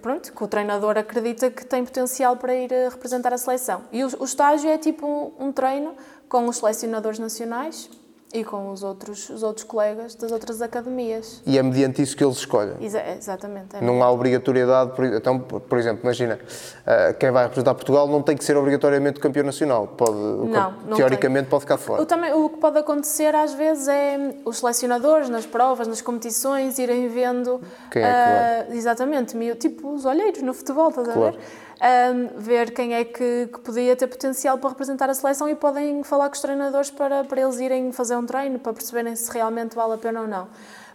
pronto, 0.00 0.32
que 0.32 0.42
o 0.42 0.48
treinador 0.48 0.96
acredita 0.96 1.50
que 1.50 1.64
tem 1.66 1.84
potencial 1.84 2.38
para 2.38 2.54
ir 2.54 2.72
eh, 2.72 2.88
representar 2.88 3.34
a 3.34 3.38
seleção. 3.38 3.82
E 3.92 4.02
o, 4.02 4.08
o 4.20 4.24
estágio 4.24 4.70
é 4.70 4.78
tipo 4.78 5.06
um, 5.06 5.48
um 5.48 5.52
treino 5.52 5.94
com 6.26 6.48
os 6.48 6.56
selecionadores 6.56 7.18
nacionais 7.18 7.90
e 8.32 8.44
com 8.44 8.70
os 8.70 8.82
outros, 8.82 9.28
os 9.28 9.42
outros 9.42 9.64
colegas 9.64 10.14
das 10.14 10.32
outras 10.32 10.62
academias. 10.62 11.42
E 11.44 11.58
é 11.58 11.62
mediante 11.62 12.00
isso 12.00 12.16
que 12.16 12.24
eles 12.24 12.38
escolhem. 12.38 12.74
Exa 12.80 13.02
exatamente. 13.18 13.76
É 13.76 13.80
Não 13.80 14.02
há 14.02 14.10
obrigatoriedade, 14.10 14.92
por, 14.92 15.04
então, 15.04 15.38
por 15.38 15.78
exemplo, 15.78 16.00
imagina, 16.02 16.38
uh, 16.38 17.14
quem 17.18 17.30
vai 17.30 17.44
representar 17.44 17.74
Portugal 17.74 18.08
não 18.08 18.22
tem 18.22 18.36
que 18.36 18.44
ser 18.44 18.56
obrigatoriamente 18.56 19.20
campeão 19.20 19.44
nacional. 19.44 19.86
Pode, 19.86 20.12
não, 20.12 20.74
não 20.86 20.96
teoricamente 20.96 21.44
tem. 21.44 21.50
pode 21.50 21.62
ficar 21.62 21.76
fora. 21.76 22.02
O, 22.02 22.06
também, 22.06 22.32
o 22.32 22.48
que 22.48 22.58
pode 22.58 22.78
acontecer 22.78 23.34
às 23.34 23.52
vezes 23.52 23.88
é 23.88 24.34
os 24.44 24.58
selecionadores 24.58 25.28
nas 25.28 25.44
provas, 25.44 25.86
nas 25.86 26.00
competições, 26.00 26.78
irem 26.78 27.08
vendo. 27.08 27.60
Quem 27.90 28.02
é 28.02 28.64
que 28.66 28.72
uh, 28.72 28.76
Exatamente, 28.76 29.36
tipo 29.56 29.92
os 29.92 30.04
olheiros 30.04 30.42
no 30.42 30.54
futebol, 30.54 30.88
estás 30.88 31.08
claro. 31.08 31.28
a 31.28 31.30
ver? 31.32 31.38
Um, 31.82 32.40
ver 32.40 32.72
quem 32.72 32.94
é 32.94 33.04
que, 33.04 33.48
que, 33.52 33.60
podia 33.60 33.96
ter 33.96 34.06
potencial 34.06 34.56
para 34.56 34.70
representar 34.70 35.10
a 35.10 35.14
seleção 35.14 35.48
e 35.48 35.54
podem 35.54 36.04
falar 36.04 36.28
com 36.28 36.34
os 36.34 36.40
treinadores 36.40 36.90
para, 36.90 37.24
para 37.24 37.40
eles 37.40 37.58
irem 37.58 37.90
fazer 37.90 38.14
um 38.16 38.24
treino, 38.24 38.58
para 38.58 38.72
perceberem 38.72 39.16
se 39.16 39.30
realmente 39.32 39.74
vale 39.74 39.94
a 39.94 39.98
pena 39.98 40.20
ou 40.20 40.28
não. 40.28 40.48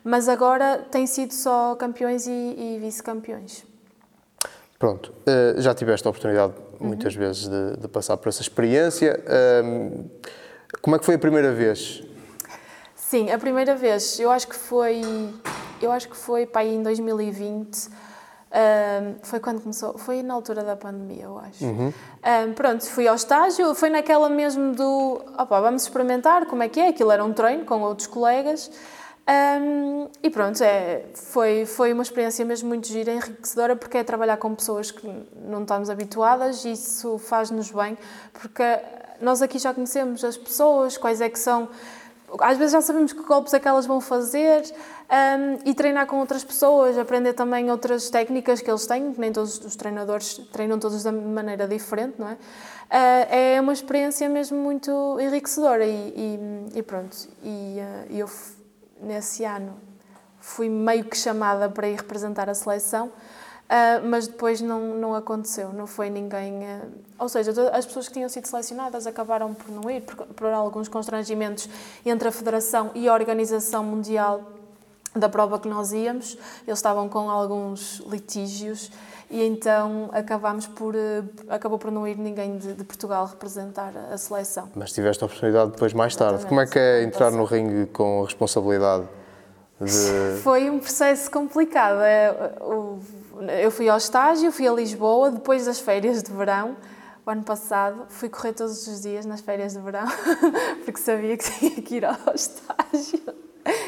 Mas 0.03 0.29
agora 0.29 0.85
tem 0.89 1.05
sido 1.05 1.33
só 1.33 1.75
campeões 1.75 2.25
e, 2.25 2.31
e 2.31 2.79
vice-campeões. 2.79 3.65
Pronto, 4.79 5.11
uh, 5.11 5.59
já 5.59 5.73
tiveste 5.73 6.07
a 6.07 6.11
oportunidade 6.11 6.53
muitas 6.79 7.13
uhum. 7.15 7.19
vezes 7.19 7.49
de, 7.49 7.77
de, 7.77 7.87
passar 7.87 8.15
por 8.15 8.29
essa 8.29 8.41
experiência. 8.41 9.19
Um, 9.65 10.05
como 10.81 10.95
é 10.95 10.99
que 10.99 11.05
foi 11.05 11.15
a 11.15 11.19
primeira 11.19 11.51
vez? 11.51 12.03
Sim, 12.95 13.31
a 13.31 13.39
primeira 13.39 13.75
vez, 13.75 14.19
eu 14.19 14.29
acho 14.29 14.47
que 14.47 14.55
foi, 14.55 15.01
eu 15.81 15.91
acho 15.91 16.07
que 16.07 16.15
foi 16.15 16.45
para 16.45 16.61
aí 16.61 16.75
em 16.75 16.83
2020 16.83 17.89
um, 18.49 19.15
foi 19.23 19.39
quando 19.39 19.61
começou, 19.61 19.97
foi 19.97 20.23
na 20.23 20.33
altura 20.33 20.63
da 20.63 20.75
pandemia, 20.75 21.23
eu 21.23 21.37
acho. 21.37 21.65
Uhum. 21.65 21.91
Um, 21.91 22.53
pronto, 22.53 22.85
fui 22.85 23.07
ao 23.07 23.15
estágio, 23.15 23.75
foi 23.75 23.89
naquela 23.89 24.29
mesmo 24.29 24.73
do, 24.73 25.21
opa, 25.37 25.59
vamos 25.59 25.83
experimentar 25.83 26.45
como 26.45 26.63
é 26.63 26.69
que 26.69 26.79
é, 26.79 26.87
aquilo 26.89 27.11
era 27.11 27.23
um 27.23 27.33
treino 27.33 27.65
com 27.65 27.81
outros 27.81 28.07
colegas. 28.07 28.71
Um, 29.29 30.07
e 30.23 30.29
pronto, 30.29 30.63
é, 30.63 31.03
foi, 31.13 31.65
foi 31.65 31.91
uma 31.91 32.03
experiência 32.03 32.45
mesmo 32.45 32.69
muito 32.69 32.87
gira, 32.87 33.11
enriquecedora, 33.11 33.75
porque 33.75 33.97
é 33.97 34.03
trabalhar 34.03 34.37
com 34.37 34.55
pessoas 34.55 34.89
que 34.89 35.05
não 35.35 35.63
estamos 35.63 35.89
habituadas 35.89 36.63
e 36.63 36.71
isso 36.71 37.17
faz-nos 37.17 37.69
bem, 37.69 37.97
porque 38.31 38.63
nós 39.19 39.41
aqui 39.41 39.59
já 39.59 39.73
conhecemos 39.73 40.23
as 40.23 40.37
pessoas, 40.37 40.97
quais 40.97 41.19
é 41.19 41.27
que 41.27 41.39
são 41.39 41.67
às 42.41 42.57
vezes 42.57 42.73
já 42.73 42.81
sabemos 42.81 43.13
que 43.13 43.23
golpes 43.23 43.53
é 43.53 43.59
que 43.59 43.67
elas 43.67 43.85
vão 43.85 44.01
fazer 44.01 44.63
um, 45.09 45.69
e 45.69 45.73
treinar 45.73 46.05
com 46.05 46.17
outras 46.17 46.43
pessoas, 46.43 46.97
aprender 46.97 47.33
também 47.33 47.71
outras 47.71 48.09
técnicas 48.09 48.61
que 48.61 48.69
eles 48.69 48.85
têm, 48.85 49.13
que 49.13 49.19
nem 49.19 49.31
todos 49.31 49.57
os 49.63 49.75
treinadores 49.75 50.37
treinam 50.51 50.77
todos 50.77 51.03
de 51.03 51.11
maneira 51.11 51.67
diferente, 51.67 52.15
não 52.19 52.29
é? 52.29 52.33
Uh, 52.33 53.57
é 53.57 53.61
uma 53.61 53.73
experiência 53.73 54.27
mesmo 54.29 54.57
muito 54.57 55.17
enriquecedora 55.19 55.85
e, 55.85 56.13
e, 56.73 56.79
e 56.79 56.83
pronto. 56.83 57.15
E 57.43 57.77
uh, 57.79 58.17
eu, 58.17 58.29
nesse 59.01 59.43
ano, 59.43 59.77
fui 60.39 60.69
meio 60.69 61.05
que 61.05 61.17
chamada 61.17 61.69
para 61.69 61.87
ir 61.87 61.95
representar 61.95 62.49
a 62.49 62.53
seleção 62.53 63.11
Uh, 63.67 63.99
mas 64.07 64.27
depois 64.27 64.61
não, 64.61 64.95
não 64.95 65.13
aconteceu, 65.13 65.73
não 65.73 65.85
foi 65.85 66.09
ninguém. 66.09 66.61
Ou 67.19 67.27
seja, 67.27 67.51
as 67.73 67.85
pessoas 67.85 68.07
que 68.07 68.13
tinham 68.13 68.29
sido 68.29 68.47
selecionadas 68.47 69.05
acabaram 69.05 69.53
por 69.53 69.69
não 69.69 69.91
ir, 69.91 70.03
por, 70.03 70.25
por, 70.27 70.47
alguns 70.47 70.87
constrangimentos 70.87 71.67
entre 72.05 72.29
a 72.29 72.31
Federação 72.31 72.91
e 72.95 73.09
a 73.09 73.13
Organização 73.13 73.83
Mundial 73.83 74.56
da 75.15 75.29
prova 75.29 75.59
que 75.59 75.67
nós 75.67 75.91
íamos. 75.91 76.37
Eles 76.67 76.79
estavam 76.79 77.09
com 77.09 77.29
alguns 77.29 78.01
litígios 78.07 78.91
e 79.29 79.43
então 79.43 80.09
acabámos 80.13 80.67
por. 80.67 80.95
Uh, 80.95 81.27
acabou 81.49 81.77
por 81.77 81.91
não 81.91 82.07
ir 82.07 82.17
ninguém 82.17 82.57
de, 82.57 82.73
de, 82.73 82.83
Portugal 82.83 83.25
representar 83.25 83.93
a 84.11 84.17
seleção. 84.17 84.69
Mas 84.75 84.93
tiveste 84.93 85.23
a 85.23 85.27
oportunidade 85.27 85.71
depois, 85.71 85.93
mais 85.93 86.15
tarde. 86.15 86.45
Como 86.45 86.61
é 86.61 86.65
que 86.65 86.79
é 86.79 87.03
entrar 87.03 87.31
no 87.31 87.43
ringue 87.43 87.87
com 87.87 88.23
responsabilidade? 88.23 89.05
De... 89.81 90.39
Foi 90.43 90.69
um 90.69 90.79
processo 90.79 91.29
complicado. 91.29 92.01
É, 92.01 92.33
eu 93.61 93.69
fui 93.69 93.89
ao 93.89 93.97
estágio, 93.97 94.51
fui 94.51 94.67
a 94.67 94.71
Lisboa 94.71 95.31
depois 95.31 95.65
das 95.65 95.79
férias 95.79 96.23
de 96.23 96.31
verão. 96.31 96.77
O 97.25 97.29
ano 97.29 97.43
passado 97.43 98.05
fui 98.07 98.29
correr 98.29 98.53
todos 98.53 98.87
os 98.87 99.01
dias 99.01 99.25
nas 99.25 99.41
férias 99.41 99.73
de 99.73 99.81
verão, 99.81 100.05
porque 100.85 101.01
sabia 101.01 101.35
que 101.35 101.51
tinha 101.51 101.81
que 101.81 101.95
ir 101.97 102.05
ao 102.05 102.15
estágio. 102.33 103.46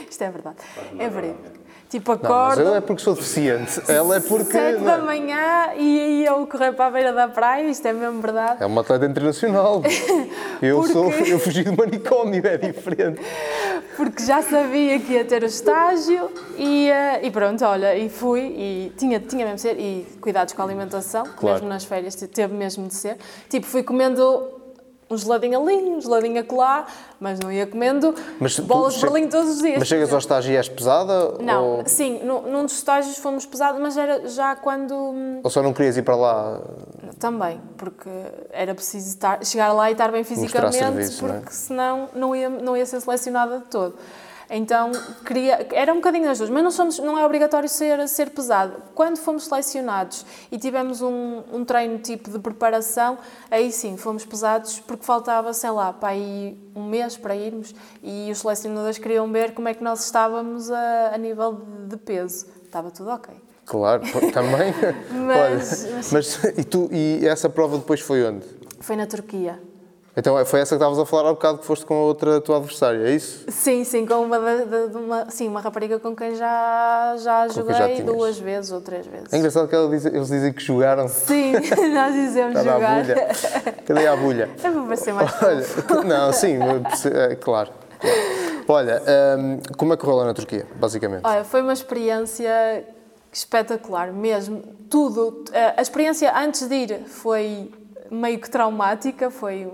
Isto 0.09 0.23
é 0.23 0.29
verdade. 0.29 0.57
É 0.97 1.07
verídico. 1.09 1.59
Tipo, 1.89 2.11
acordo. 2.11 2.29
Não, 2.29 2.47
mas 2.47 2.59
eu 2.59 2.75
é 2.75 2.81
porque 2.81 3.01
sou 3.01 3.15
deficiente. 3.15 3.81
Ela 3.91 4.17
é 4.17 4.19
porque. 4.19 4.51
Sete 4.51 4.83
da 4.83 4.99
manhã 4.99 5.73
e 5.75 6.21
ia 6.21 6.29
eu 6.29 6.45
correr 6.45 6.71
para 6.73 6.85
a 6.85 6.91
beira 6.91 7.11
da 7.11 7.27
praia, 7.27 7.67
isto 7.67 7.87
é 7.87 7.91
mesmo 7.91 8.21
verdade. 8.21 8.61
É 8.61 8.65
uma 8.67 8.81
atleta 8.81 9.07
internacional. 9.07 9.81
Eu, 10.61 10.79
porque... 10.79 10.93
sou, 10.93 11.09
eu 11.25 11.39
fugi 11.39 11.63
do 11.63 11.75
manicômio, 11.75 12.45
é 12.45 12.57
diferente. 12.57 13.21
Porque 13.95 14.25
já 14.25 14.41
sabia 14.41 14.99
que 14.99 15.13
ia 15.13 15.23
ter 15.23 15.41
o 15.41 15.45
estágio 15.45 16.29
e, 16.57 16.89
uh, 16.91 17.25
e 17.25 17.31
pronto, 17.31 17.63
olha, 17.63 17.95
e 17.97 18.09
fui 18.09 18.41
e 18.41 18.93
tinha, 18.97 19.21
tinha 19.21 19.45
mesmo 19.45 19.55
de 19.55 19.61
ser. 19.61 19.79
E 19.79 20.05
cuidados 20.19 20.53
com 20.53 20.61
a 20.61 20.65
alimentação, 20.65 21.23
claro. 21.37 21.55
mesmo 21.55 21.69
nas 21.69 21.85
férias, 21.85 22.15
teve 22.15 22.53
mesmo 22.53 22.89
de 22.89 22.95
ser. 22.95 23.17
Tipo, 23.49 23.65
fui 23.65 23.83
comendo 23.83 24.58
um 25.09 25.17
geladinho 25.17 25.61
ali, 25.61 25.75
um 25.75 25.99
geladinho 25.99 26.39
acolá, 26.39 26.85
mas 27.19 27.39
não 27.39 27.51
ia 27.51 27.65
comendo 27.65 28.13
mas 28.39 28.59
bolas 28.59 28.93
de 28.93 29.01
berlim 29.01 29.27
todos 29.27 29.55
os 29.55 29.61
dias. 29.61 29.79
Mas 29.79 29.87
chegas 29.87 30.13
ao 30.13 30.19
estágio 30.19 30.53
e 30.53 30.55
és 30.55 30.69
pesada? 30.69 31.37
Não, 31.41 31.77
ou... 31.77 31.83
sim, 31.85 32.21
num 32.23 32.63
dos 32.63 32.73
estágios 32.73 33.17
fomos 33.17 33.45
pesados, 33.45 33.81
mas 33.81 33.97
era 33.97 34.27
já 34.27 34.55
quando... 34.55 34.93
Hum, 34.93 35.39
ou 35.43 35.49
só 35.49 35.63
não 35.63 35.73
querias 35.73 35.97
ir 35.97 36.03
para 36.03 36.15
lá? 36.15 36.61
Também, 37.17 37.59
porque 37.75 38.09
era 38.51 38.75
preciso 38.75 39.09
estar, 39.09 39.43
chegar 39.43 39.73
lá 39.73 39.89
e 39.89 39.93
estar 39.93 40.11
bem 40.11 40.23
fisicamente, 40.23 40.77
serviço, 40.77 41.19
porque 41.19 41.33
não 41.33 41.41
é? 41.41 41.51
senão 41.51 42.09
não 42.13 42.35
ia, 42.35 42.49
não 42.49 42.77
ia 42.77 42.85
ser 42.85 43.01
selecionada 43.01 43.59
de 43.59 43.65
todo. 43.65 43.95
Então, 44.49 44.91
queria, 45.25 45.67
era 45.71 45.93
um 45.93 45.97
bocadinho 45.97 46.25
das 46.25 46.39
duas, 46.39 46.49
mas 46.49 46.63
não, 46.63 46.71
somos, 46.71 46.97
não 46.97 47.17
é 47.17 47.23
obrigatório 47.23 47.69
ser, 47.69 48.07
ser 48.07 48.31
pesado. 48.31 48.81
Quando 48.95 49.17
fomos 49.17 49.45
selecionados 49.45 50.25
e 50.51 50.57
tivemos 50.57 51.03
um, 51.03 51.43
um 51.53 51.63
treino 51.63 51.99
tipo 51.99 52.31
de 52.31 52.39
preparação, 52.39 53.19
aí 53.51 53.71
sim, 53.71 53.95
fomos 53.95 54.25
pesados 54.25 54.79
porque 54.79 55.05
faltava, 55.05 55.53
sei 55.53 55.69
lá, 55.69 55.93
para 55.93 56.09
aí 56.09 56.57
um 56.75 56.83
mês 56.83 57.15
para 57.15 57.35
irmos 57.35 57.75
e 58.01 58.31
os 58.31 58.39
selecionadores 58.39 58.97
queriam 58.97 59.31
ver 59.31 59.53
como 59.53 59.67
é 59.67 59.73
que 59.75 59.83
nós 59.83 60.03
estávamos 60.05 60.71
a, 60.71 61.11
a 61.13 61.17
nível 61.17 61.61
de, 61.87 61.97
peso. 61.97 62.47
Estava 62.63 62.89
tudo 62.89 63.11
ok. 63.11 63.33
Claro, 63.65 64.01
também. 64.33 64.73
mas, 65.27 65.83
Olha, 65.85 65.95
mas, 65.95 66.11
mas, 66.11 66.43
e, 66.57 66.63
tu, 66.63 66.89
e 66.91 67.27
essa 67.27 67.47
prova 67.47 67.77
depois 67.77 67.99
foi 67.99 68.25
onde? 68.25 68.47
Foi 68.79 68.95
na 68.95 69.05
Turquia. 69.05 69.59
Então 70.19 70.37
é, 70.37 70.43
foi 70.43 70.59
essa 70.59 70.75
que 70.75 70.83
estavas 70.83 70.99
a 70.99 71.05
falar 71.05 71.29
há 71.29 71.33
bocado 71.33 71.59
que 71.59 71.65
foste 71.65 71.85
com 71.85 71.93
a 71.93 72.01
outra 72.01 72.41
tua 72.41 72.57
adversária, 72.57 73.07
é 73.07 73.15
isso? 73.15 73.45
Sim, 73.47 73.85
sim, 73.85 74.05
com 74.05 74.15
uma, 74.15 74.37
de, 74.37 74.89
de 74.89 74.97
uma, 74.97 75.29
sim, 75.29 75.47
uma 75.47 75.61
rapariga 75.61 75.97
com 75.97 76.13
quem 76.13 76.35
já, 76.35 77.15
já 77.17 77.47
com 77.47 77.53
joguei 77.53 77.73
já 77.73 78.03
duas 78.03 78.37
vezes 78.37 78.69
ou 78.69 78.81
três 78.81 79.07
vezes. 79.07 79.31
É 79.31 79.37
engraçado 79.37 79.69
que 79.69 79.87
diz, 79.87 80.05
eles 80.05 80.27
dizem 80.27 80.51
que 80.51 80.61
jogaram. 80.61 81.07
Sim, 81.07 81.53
nós 81.95 82.13
dizemos 82.13 82.53
Cadê 82.53 82.69
jogar. 82.69 83.05
Cadê 83.87 84.07
a 84.07 84.15
bulha? 84.17 84.49
É 84.61 84.69
para 84.69 84.81
parecer 84.81 85.13
mais 85.13 85.31
Olha, 85.41 86.03
Não, 86.03 86.33
sim, 86.33 86.57
é, 86.57 87.35
claro. 87.35 87.71
claro. 87.97 88.19
Olha, 88.67 89.01
um, 89.39 89.59
como 89.77 89.93
é 89.93 89.97
que 89.97 90.05
rolou 90.05 90.25
na 90.25 90.33
Turquia, 90.33 90.67
basicamente? 90.75 91.21
Olha, 91.23 91.45
foi 91.45 91.61
uma 91.61 91.73
experiência 91.73 92.83
espetacular, 93.31 94.11
mesmo. 94.11 94.63
Tudo. 94.89 95.45
A 95.77 95.81
experiência 95.81 96.37
antes 96.37 96.67
de 96.67 96.75
ir 96.75 97.03
foi 97.07 97.71
meio 98.11 98.39
que 98.39 98.49
traumática, 98.49 99.29
foi 99.29 99.67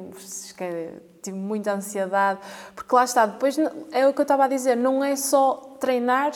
tive 1.21 1.37
muita 1.37 1.73
ansiedade, 1.73 2.39
porque 2.75 2.93
lá 2.93 3.03
está, 3.03 3.25
depois 3.25 3.57
é 3.91 4.07
o 4.07 4.13
que 4.13 4.21
eu 4.21 4.23
estava 4.23 4.45
a 4.45 4.47
dizer, 4.47 4.75
não 4.75 5.03
é 5.03 5.15
só 5.15 5.75
treinar 5.79 6.33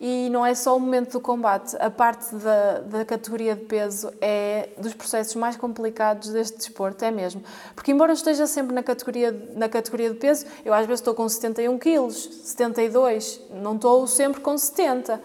e 0.00 0.28
não 0.30 0.46
é 0.46 0.54
só 0.54 0.76
o 0.76 0.80
momento 0.80 1.12
do 1.12 1.20
combate, 1.20 1.76
a 1.80 1.90
parte 1.90 2.32
da, 2.36 2.78
da 2.80 3.04
categoria 3.04 3.56
de 3.56 3.64
peso 3.64 4.12
é 4.20 4.68
dos 4.78 4.94
processos 4.94 5.34
mais 5.34 5.56
complicados 5.56 6.30
deste 6.30 6.56
desporto, 6.56 7.04
é 7.04 7.10
mesmo. 7.10 7.42
Porque 7.74 7.90
embora 7.90 8.12
eu 8.12 8.14
esteja 8.14 8.46
sempre 8.46 8.72
na 8.72 8.82
categoria, 8.82 9.32
na 9.56 9.68
categoria 9.68 10.10
de 10.10 10.16
peso, 10.16 10.46
eu 10.64 10.72
às 10.72 10.86
vezes 10.86 11.00
estou 11.00 11.14
com 11.14 11.28
71 11.28 11.76
quilos, 11.78 12.28
72, 12.44 13.40
não 13.50 13.74
estou 13.74 14.06
sempre 14.06 14.40
com 14.40 14.56
70. 14.56 15.20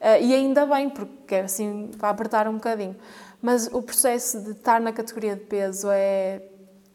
Eh, 0.00 0.22
e 0.22 0.34
ainda 0.34 0.64
bem, 0.64 0.88
porque 0.88 1.36
assim 1.36 1.90
para 1.98 2.08
apertar 2.08 2.48
um 2.48 2.54
bocadinho. 2.54 2.96
Mas 3.44 3.68
o 3.70 3.82
processo 3.82 4.40
de 4.40 4.52
estar 4.52 4.80
na 4.80 4.90
categoria 4.90 5.36
de 5.36 5.42
peso 5.42 5.88
é, 5.90 6.40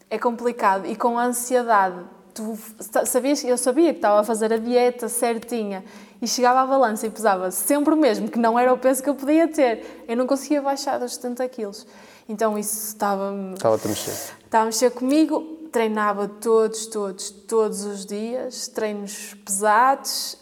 é 0.09 0.17
complicado 0.17 0.87
e 0.87 0.95
com 0.95 1.15
a 1.15 1.25
ansiedade. 1.25 2.03
Tu 2.33 2.57
sabias, 3.05 3.43
eu 3.43 3.55
sabia 3.55 3.91
que 3.91 3.99
estava 3.99 4.21
a 4.21 4.23
fazer 4.23 4.51
a 4.51 4.57
dieta 4.57 5.07
certinha 5.07 5.85
e 6.19 6.27
chegava 6.27 6.61
à 6.61 6.65
balança 6.65 7.05
e 7.05 7.11
pesava 7.11 7.51
sempre 7.51 7.93
o 7.93 7.97
mesmo, 7.97 8.27
que 8.27 8.39
não 8.39 8.57
era 8.57 8.73
o 8.73 8.79
peso 8.79 9.03
que 9.03 9.07
eu 9.07 9.13
podia 9.13 9.47
ter. 9.47 10.03
Eu 10.07 10.17
não 10.17 10.25
conseguia 10.25 10.59
baixar 10.59 10.97
dos 10.97 11.13
70 11.13 11.47
quilos. 11.49 11.85
Então 12.27 12.57
isso 12.57 12.87
estava-me. 12.87 13.53
Estava-te 13.53 13.85
a 13.85 13.89
mexer. 13.89 14.33
Estava 14.43 14.63
a 14.63 14.65
mexer 14.65 14.89
comigo. 14.89 15.59
Treinava 15.71 16.27
todos, 16.27 16.87
todos, 16.87 17.29
todos 17.29 17.85
os 17.85 18.07
dias, 18.07 18.67
treinos 18.69 19.35
pesados, 19.45 20.35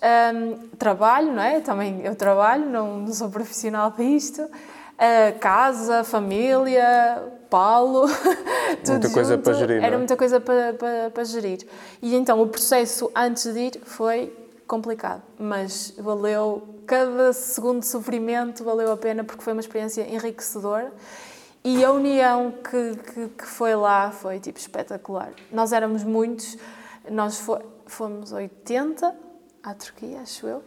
trabalho, 0.79 1.33
não 1.33 1.43
é? 1.43 1.59
Também 1.59 1.99
eu 2.05 2.15
trabalho, 2.15 2.65
não, 2.65 2.99
não 2.99 3.13
sou 3.13 3.29
profissional 3.29 3.91
disto. 3.91 4.49
Uh, 4.97 5.37
casa, 5.39 6.03
família, 6.03 7.21
Paulo, 7.51 8.07
tudo 8.83 8.91
Muita 8.93 9.09
coisa 9.11 9.33
junto. 9.35 9.43
para 9.43 9.53
gerir, 9.53 9.77
não 9.77 9.83
é? 9.83 9.87
Era 9.87 9.97
muita 9.97 10.17
coisa 10.17 10.39
para, 10.39 10.73
para, 10.73 11.09
para 11.11 11.23
gerir. 11.23 11.67
E 12.01 12.15
então 12.15 12.41
o 12.41 12.47
processo 12.47 13.11
antes 13.15 13.53
de 13.53 13.59
ir 13.59 13.81
foi 13.83 14.35
complicado, 14.65 15.21
mas 15.37 15.93
valeu 15.99 16.67
cada 16.87 17.31
segundo 17.31 17.81
de 17.81 17.85
sofrimento, 17.87 18.63
valeu 18.63 18.91
a 18.91 18.97
pena 18.97 19.23
porque 19.23 19.43
foi 19.43 19.53
uma 19.53 19.59
experiência 19.61 20.01
enriquecedora. 20.01 20.91
E 21.63 21.83
a 21.85 21.91
união 21.91 22.51
que, 22.51 22.95
que, 23.13 23.27
que 23.29 23.45
foi 23.45 23.75
lá 23.75 24.09
foi 24.09 24.39
tipo 24.39 24.57
espetacular. 24.57 25.31
Nós 25.51 25.73
éramos 25.73 26.03
muitos, 26.03 26.57
nós 27.09 27.39
fo- 27.39 27.61
fomos 27.85 28.31
80 28.31 29.13
à 29.61 29.73
Turquia, 29.73 30.21
acho 30.21 30.47
eu. 30.47 30.63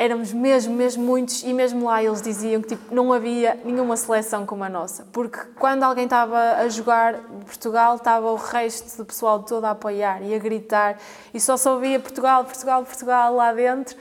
Éramos 0.00 0.32
mesmo, 0.32 0.74
mesmo 0.74 1.04
muitos 1.04 1.42
e 1.42 1.52
mesmo 1.52 1.84
lá 1.84 2.02
eles 2.02 2.22
diziam 2.22 2.62
que 2.62 2.68
tipo, 2.68 2.94
não 2.94 3.12
havia 3.12 3.60
nenhuma 3.62 3.98
seleção 3.98 4.46
como 4.46 4.64
a 4.64 4.68
nossa. 4.70 5.06
Porque 5.12 5.38
quando 5.58 5.82
alguém 5.82 6.04
estava 6.04 6.52
a 6.52 6.70
jogar 6.70 7.16
de 7.16 7.44
Portugal, 7.44 7.96
estava 7.96 8.32
o 8.32 8.36
resto 8.36 8.96
do 8.96 9.04
pessoal 9.04 9.42
todo 9.42 9.66
a 9.66 9.72
apoiar 9.72 10.22
e 10.22 10.34
a 10.34 10.38
gritar 10.38 10.96
e 11.34 11.38
só 11.38 11.54
se 11.54 11.68
ouvia 11.68 12.00
Portugal, 12.00 12.46
Portugal, 12.46 12.82
Portugal 12.82 13.34
lá 13.34 13.52
dentro. 13.52 13.94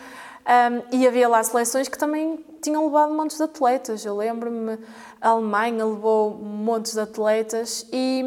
Um, 0.48 0.98
e 0.98 1.06
havia 1.06 1.28
lá 1.28 1.44
seleções 1.44 1.90
que 1.90 1.98
também 1.98 2.46
tinham 2.62 2.86
levado 2.86 3.14
montes 3.14 3.36
de 3.36 3.44
atletas. 3.44 4.06
Eu 4.06 4.16
lembro-me, 4.16 4.80
a 5.20 5.32
Alemanha 5.32 5.86
levou 5.86 6.34
montes 6.34 6.94
de 6.94 7.02
atletas, 7.02 7.86
e, 7.92 8.24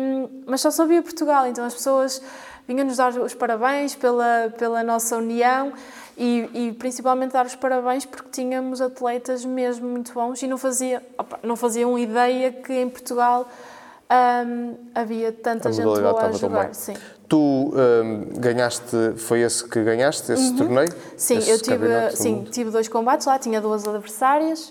mas 0.47 0.61
só 0.61 0.83
ouvia 0.83 1.01
Portugal. 1.01 1.47
Então 1.47 1.65
as 1.65 1.73
pessoas 1.73 2.21
vinham-nos 2.69 2.99
dar 2.99 3.19
os 3.19 3.33
parabéns 3.33 3.95
pela, 3.95 4.53
pela 4.59 4.83
nossa 4.83 5.17
união 5.17 5.73
e, 6.17 6.51
e 6.53 6.73
principalmente 6.73 7.33
dar 7.33 7.47
os 7.47 7.55
parabéns 7.55 8.05
porque 8.05 8.29
tínhamos 8.31 8.81
atletas 8.81 9.45
mesmo 9.45 9.89
muito 9.89 10.13
bons 10.13 10.43
e 10.43 10.47
não, 10.47 10.59
fazia, 10.59 11.03
opa, 11.17 11.39
não 11.43 11.57
faziam 11.57 11.99
ideia 11.99 12.53
que 12.53 12.73
em 12.73 12.89
Portugal 12.89 13.49
hum, 14.47 14.75
havia 14.95 15.33
tanta 15.33 15.69
A 15.69 15.73
gente 15.73 15.85
boa 15.85 16.25
a 16.27 16.33
jogar. 16.33 16.75
Sim. 16.75 16.95
Tu 17.29 17.39
hum, 17.39 18.29
ganhaste, 18.39 19.15
foi 19.17 19.41
esse 19.41 19.67
que 19.67 19.83
ganhaste, 19.83 20.33
esse 20.33 20.55
torneio? 20.55 20.93
Uhum. 20.93 20.99
Sim, 21.17 21.39
Esse 21.39 21.51
eu 21.51 21.59
tive, 21.59 22.11
sim, 22.15 22.47
tive 22.51 22.71
dois 22.71 22.89
combates 22.89 23.27
lá, 23.27 23.39
tinha 23.39 23.61
duas 23.61 23.87
adversárias. 23.89 24.69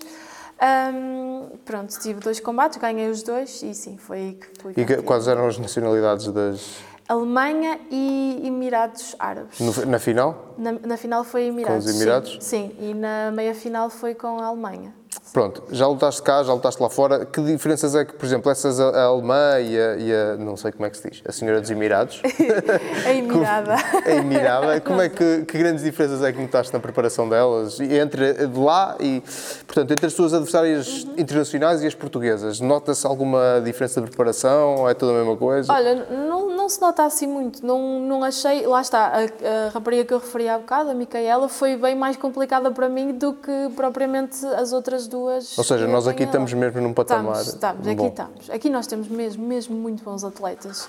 Hum, 0.94 1.48
pronto, 1.64 1.98
tive 1.98 2.20
dois 2.20 2.38
combates, 2.38 2.78
ganhei 2.78 3.10
os 3.10 3.24
dois 3.24 3.62
e 3.64 3.74
sim, 3.74 3.96
foi 3.96 4.16
aí 4.18 4.34
que 4.34 4.62
fui. 4.62 4.74
E 4.76 4.84
que- 4.84 5.02
quais 5.02 5.26
eram 5.26 5.48
as 5.48 5.58
nacionalidades 5.58 6.28
das. 6.28 6.76
Alemanha 7.08 7.78
e 7.90 8.40
Emirados 8.44 9.14
Árabes. 9.18 9.58
no- 9.60 9.86
na 9.86 9.98
final? 9.98 10.54
Na, 10.56 10.72
na 10.72 10.96
final 10.96 11.24
foi 11.24 11.44
Emirados. 11.46 11.84
Com 11.84 11.90
os 11.90 11.96
Emirados? 11.96 12.38
Sim, 12.40 12.72
sim, 12.78 12.90
e 12.90 12.94
na 12.94 13.30
meia 13.32 13.54
final 13.54 13.90
foi 13.90 14.14
com 14.14 14.38
a 14.38 14.46
Alemanha. 14.46 14.94
Pronto, 15.32 15.62
já 15.70 15.86
lutaste 15.86 16.22
cá, 16.22 16.42
já 16.42 16.52
lutaste 16.52 16.82
lá 16.82 16.90
fora. 16.90 17.24
Que 17.24 17.40
diferenças 17.40 17.94
é 17.94 18.04
que, 18.04 18.12
por 18.12 18.26
exemplo, 18.26 18.50
essas 18.52 18.78
a, 18.78 18.88
a 18.90 19.04
alemã 19.04 19.58
e 19.60 19.78
a, 19.80 19.96
e 19.96 20.12
a- 20.12 20.36
não 20.36 20.56
sei 20.58 20.72
como 20.72 20.84
é 20.84 20.90
que 20.90 20.98
se 20.98 21.08
diz, 21.10 21.22
a 21.26 21.32
senhora 21.32 21.58
dos 21.60 21.70
Emirados, 21.70 22.20
A 23.06 23.10
Emirada. 23.12 23.74
a 24.04 24.10
Emirada, 24.10 24.80
como 24.80 25.00
é 25.00 25.08
que, 25.08 25.44
que 25.46 25.56
grandes 25.58 25.82
diferenças 25.82 26.22
é 26.22 26.32
que 26.32 26.40
notaste 26.40 26.72
na 26.72 26.80
preparação 26.80 27.28
delas? 27.28 27.78
E 27.80 27.94
Entre 27.98 28.46
de 28.46 28.58
lá 28.58 28.96
e, 29.00 29.22
portanto, 29.66 29.90
entre 29.92 30.06
as 30.06 30.12
suas 30.12 30.34
adversárias 30.34 31.02
Uhum. 31.04 31.14
internacionais 31.18 31.82
e 31.82 31.86
as 31.86 31.94
portuguesas, 31.94 32.60
nota-se 32.60 33.06
alguma 33.06 33.60
diferença 33.64 34.00
de 34.00 34.08
preparação 34.08 34.76
ou 34.76 34.90
é 34.90 34.94
tudo 34.94 35.12
a 35.12 35.14
mesma 35.14 35.36
coisa? 35.36 35.72
Olha, 35.72 35.94
não, 36.10 36.50
não 36.54 36.68
se 36.68 36.80
nota 36.80 37.04
assim 37.04 37.26
muito, 37.26 37.64
não, 37.64 38.00
não 38.00 38.22
achei. 38.24 38.66
Lá 38.66 38.80
está, 38.80 39.06
a, 39.06 39.66
a 39.66 39.68
rapariga 39.70 40.04
que 40.04 40.12
eu 40.14 40.18
referi 40.18 40.48
há 40.48 40.58
bocado, 40.58 40.90
a 40.90 40.94
Micaela, 40.94 41.48
foi 41.48 41.76
bem 41.76 41.94
mais 41.94 42.16
complicada 42.16 42.70
para 42.70 42.88
mim 42.88 43.12
do 43.12 43.32
que 43.32 43.70
propriamente 43.74 44.44
as 44.46 44.72
outras 44.72 45.06
duas. 45.22 45.56
Ou 45.58 45.64
seja, 45.64 45.86
nós 45.86 46.06
aqui 46.08 46.24
estamos 46.24 46.52
mesmo 46.52 46.80
num 46.80 46.92
patamar 46.92 47.40
Estamos, 47.42 47.54
estamos, 47.54 47.88
aqui 47.88 48.06
estamos. 48.06 48.50
Aqui 48.50 48.70
nós 48.70 48.86
temos 48.86 49.08
mesmo, 49.08 49.46
mesmo 49.46 49.76
muito 49.76 50.02
bons 50.04 50.24
atletas. 50.24 50.88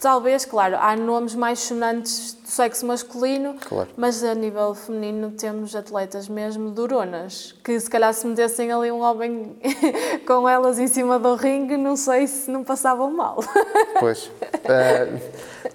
Talvez, 0.00 0.44
claro, 0.44 0.76
há 0.78 0.94
nomes 0.96 1.34
mais 1.34 1.60
sonantes 1.60 2.34
do 2.34 2.50
sexo 2.50 2.84
masculino, 2.84 3.54
Claro. 3.66 3.88
mas 3.96 4.22
a 4.22 4.34
nível 4.34 4.74
feminino 4.74 5.30
temos 5.30 5.74
atletas 5.74 6.28
mesmo 6.28 6.70
duronas, 6.70 7.54
que 7.64 7.78
se 7.80 7.88
calhar 7.88 8.12
se 8.12 8.26
metessem 8.26 8.70
ali 8.70 8.92
um 8.92 9.00
homem 9.00 9.56
com 10.26 10.46
elas 10.46 10.78
em 10.78 10.88
cima 10.88 11.18
do 11.18 11.34
ringue, 11.36 11.78
não 11.78 11.96
sei 11.96 12.26
se 12.26 12.50
não 12.50 12.62
passavam 12.62 13.10
mal. 13.12 13.38
Pois. 13.98 14.30
Eh, 14.64 15.08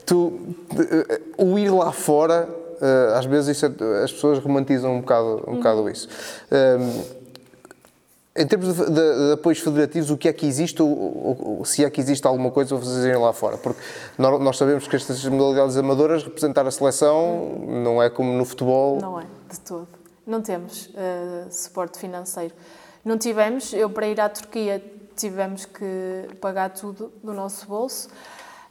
tu, 0.05 0.33
eh, 0.77 1.21
o 1.37 1.57
ir 1.57 1.69
lá 1.71 1.91
fora, 1.91 2.47
eh, 2.79 3.13
às 3.17 3.25
vezes 3.25 3.55
isso 3.57 3.65
é- 3.65 4.03
as 4.03 4.11
pessoas 4.11 4.37
romantizam 4.37 4.93
um 4.93 4.99
bocado, 4.99 5.43
um 5.47 5.55
bocado 5.55 5.89
isso. 5.89 6.07
Eh, 6.51 6.77
em 8.41 8.47
termos 8.47 8.73
de, 8.75 8.85
de- 8.85 8.91
de 9.27 9.31
apoios 9.33 9.59
federativos, 9.59 10.09
o 10.09 10.17
que 10.17 10.27
é 10.29 10.33
que 10.33 10.45
existe, 10.45 10.81
ou, 10.81 11.61
se 11.65 11.83
é 11.83 11.89
que 11.89 11.99
existe 11.99 12.25
alguma 12.25 12.49
coisa 12.51 12.75
a 12.75 12.79
fazerem 12.79 13.17
lá 13.21 13.33
fora? 13.33 13.57
Porque 13.57 13.79
nós, 14.17 14.39
nós 14.41 14.57
sabemos 14.57 14.87
que 14.87 14.95
estas 14.95 15.23
modalidades 15.25 15.75
amadoras, 15.77 16.23
representar 16.23 16.65
a 16.65 16.71
seleção, 16.71 17.59
não 17.67 18.01
é 18.01 18.09
como 18.09 18.31
no 18.33 18.45
futebol. 18.45 18.99
Não 19.01 19.19
é, 19.19 19.25
de 19.51 19.59
todo. 19.59 19.87
Não 20.25 20.41
temos 20.41 20.89
eh, 20.95 21.45
suporte 21.51 21.97
financeiro. 21.99 22.53
Não 23.03 23.17
tivemos, 23.17 23.73
eu 23.73 23.89
para 23.89 24.07
ir 24.07 24.19
à 24.21 24.29
Turquia 24.29 24.81
tivemos 25.15 25.65
que 25.65 26.29
pagar 26.39 26.69
tudo 26.69 27.11
do 27.23 27.33
nosso 27.33 27.65
bolso. 27.67 28.07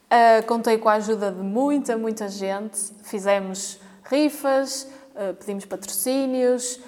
Eh, 0.08 0.40
contei 0.42 0.78
com 0.78 0.88
a 0.88 0.94
ajuda 0.94 1.30
de 1.32 1.42
muita, 1.42 1.96
muita 1.96 2.28
gente. 2.28 2.78
Fizemos 3.02 3.80
rifas, 4.04 4.86
eh, 5.16 5.32
pedimos 5.34 5.64
patrocínios, 5.66 6.80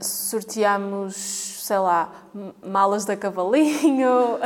sorteámos, 0.00 1.49
sei 1.70 1.78
lá, 1.78 2.10
malas 2.66 3.04
da 3.04 3.16
Cavalinho, 3.16 4.40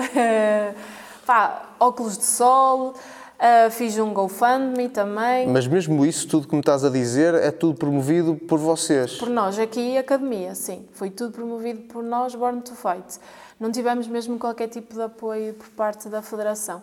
pá, 1.25 1.71
óculos 1.81 2.19
de 2.19 2.25
sol, 2.25 2.93
eh, 3.39 3.71
fiz 3.71 3.99
um 3.99 4.13
GoFundMe 4.13 4.91
também. 4.91 5.49
Mas 5.49 5.67
mesmo 5.67 6.05
isso, 6.05 6.29
tudo 6.29 6.47
que 6.47 6.55
me 6.55 6.61
estás 6.61 6.85
a 6.85 6.91
dizer, 6.91 7.33
é 7.33 7.51
tudo 7.51 7.79
promovido 7.79 8.35
por 8.35 8.59
vocês. 8.59 9.17
Por 9.17 9.31
nós, 9.31 9.59
aqui, 9.59 9.97
academia, 9.97 10.55
sim. 10.55 10.87
Foi 10.93 11.09
tudo 11.09 11.33
promovido 11.33 11.81
por 11.85 12.03
nós, 12.05 12.35
Born 12.35 12.61
to 12.61 12.75
Fight. 12.75 13.19
Não 13.59 13.73
tivemos 13.73 14.07
mesmo 14.07 14.39
qualquer 14.39 14.69
tipo 14.69 14.93
de 14.93 15.01
apoio 15.01 15.55
por 15.55 15.69
parte 15.71 16.11
da 16.11 16.21
Federação. 16.21 16.83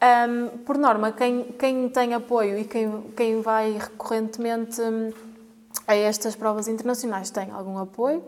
Ahm, 0.00 0.56
por 0.64 0.78
norma, 0.78 1.12
quem, 1.12 1.54
quem 1.58 1.90
tem 1.90 2.14
apoio 2.14 2.58
e 2.58 2.64
quem, 2.64 3.02
quem 3.14 3.42
vai 3.42 3.72
recorrentemente 3.72 4.80
hum, 4.80 5.12
a 5.86 5.94
estas 5.94 6.34
provas 6.34 6.66
internacionais 6.66 7.28
tem 7.28 7.50
algum 7.50 7.76
apoio. 7.76 8.24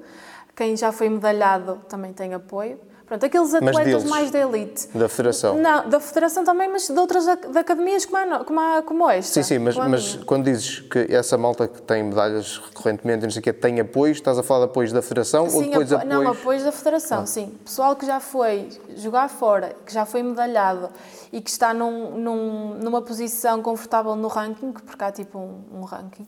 Quem 0.59 0.77
já 0.77 0.91
foi 0.91 1.09
medalhado 1.09 1.81
também 1.89 2.13
tem 2.13 2.35
apoio. 2.35 2.81
Pronto, 3.07 3.25
aqueles 3.25 3.53
Mas 3.53 3.63
atletas 3.63 3.85
deles? 3.85 4.05
mais 4.11 4.31
da 4.33 4.41
elite. 4.41 4.89
Da 4.93 5.09
Federação. 5.09 5.57
Não, 5.57 5.89
da 5.89 6.01
Federação 6.01 6.43
também, 6.43 6.69
mas 6.69 6.89
de 6.89 6.99
outras 6.99 7.25
de 7.27 7.57
academias 7.59 8.05
como, 8.05 8.17
a, 8.35 8.45
como, 8.45 8.61
a, 8.61 8.83
como 8.83 9.09
esta. 9.09 9.35
Sim, 9.35 9.43
sim, 9.45 9.59
mas, 9.61 9.77
mas 9.77 10.17
quando 10.27 10.47
dizes 10.47 10.81
que 10.81 11.07
essa 11.15 11.39
malta 11.39 11.69
que 11.69 11.81
tem 11.81 12.03
medalhas 12.03 12.59
recorrentemente, 12.59 13.23
não 13.23 13.31
sei 13.31 13.39
o 13.39 13.43
quê, 13.45 13.53
tem 13.53 13.79
apoio, 13.79 14.11
estás 14.11 14.37
a 14.37 14.43
falar 14.43 14.67
de 14.67 14.73
apoios 14.73 14.93
da 14.93 15.01
Federação 15.01 15.45
ou 15.45 15.51
Sim, 15.51 15.71
depois 15.71 15.93
apo- 15.93 16.03
apoios... 16.05 16.25
não, 16.25 16.33
apoios 16.33 16.65
da 16.65 16.73
Federação, 16.73 17.25
sim. 17.25 17.57
Pessoal 17.65 17.95
que 17.95 18.05
já 18.05 18.19
foi 18.19 18.69
jogar 18.97 19.29
fora, 19.29 19.77
que 19.87 19.95
já 19.95 20.05
foi 20.05 20.25
medalhado 20.25 20.91
e 21.33 21.41
que 21.41 21.51
está 21.51 21.73
num, 21.73 22.19
num- 22.19 22.75
numa 22.75 23.01
posição 23.01 23.63
confortável 23.63 24.17
no 24.17 24.27
ranking, 24.27 24.73
porque 24.73 25.05
há 25.05 25.13
tipo 25.13 25.39
um, 25.39 25.79
um 25.79 25.85
ranking, 25.85 26.27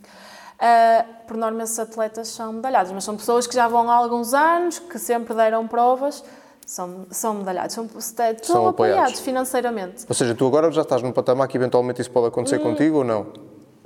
ah, 0.61 1.05
por 1.27 1.37
norma 1.37 1.63
esses 1.63 1.79
atletas 1.79 2.29
são 2.29 2.53
medalhados, 2.55 2.93
mas 2.93 3.05
são 3.05 3.17
pessoas 3.17 3.47
que 3.47 3.55
já 3.55 3.67
vão 3.69 3.91
há 3.91 3.95
alguns 3.95 4.35
anos, 4.35 4.79
que 4.79 4.99
sempre 4.99 5.35
deram 5.35 5.67
provas, 5.67 6.23
são, 6.67 7.07
são 7.11 7.35
medalhados, 7.35 7.75
são, 7.75 7.89
são 7.89 8.01
São 8.01 8.67
apoiados 8.67 8.69
apoiados. 8.69 9.21
financeiramente. 9.21 10.05
Ou 10.09 10.15
seja, 10.15 10.35
tu 10.35 10.47
agora 10.47 10.71
já 10.71 10.83
estás 10.83 11.03
num 11.03 11.13
patamar 11.13 11.49
que 11.49 11.57
eventualmente 11.57 12.01
isso 12.01 12.11
pode 12.11 12.27
acontecer 12.29 12.61
Hum. 12.61 12.63
contigo 12.65 12.99
ou 12.99 13.05
não? 13.05 13.27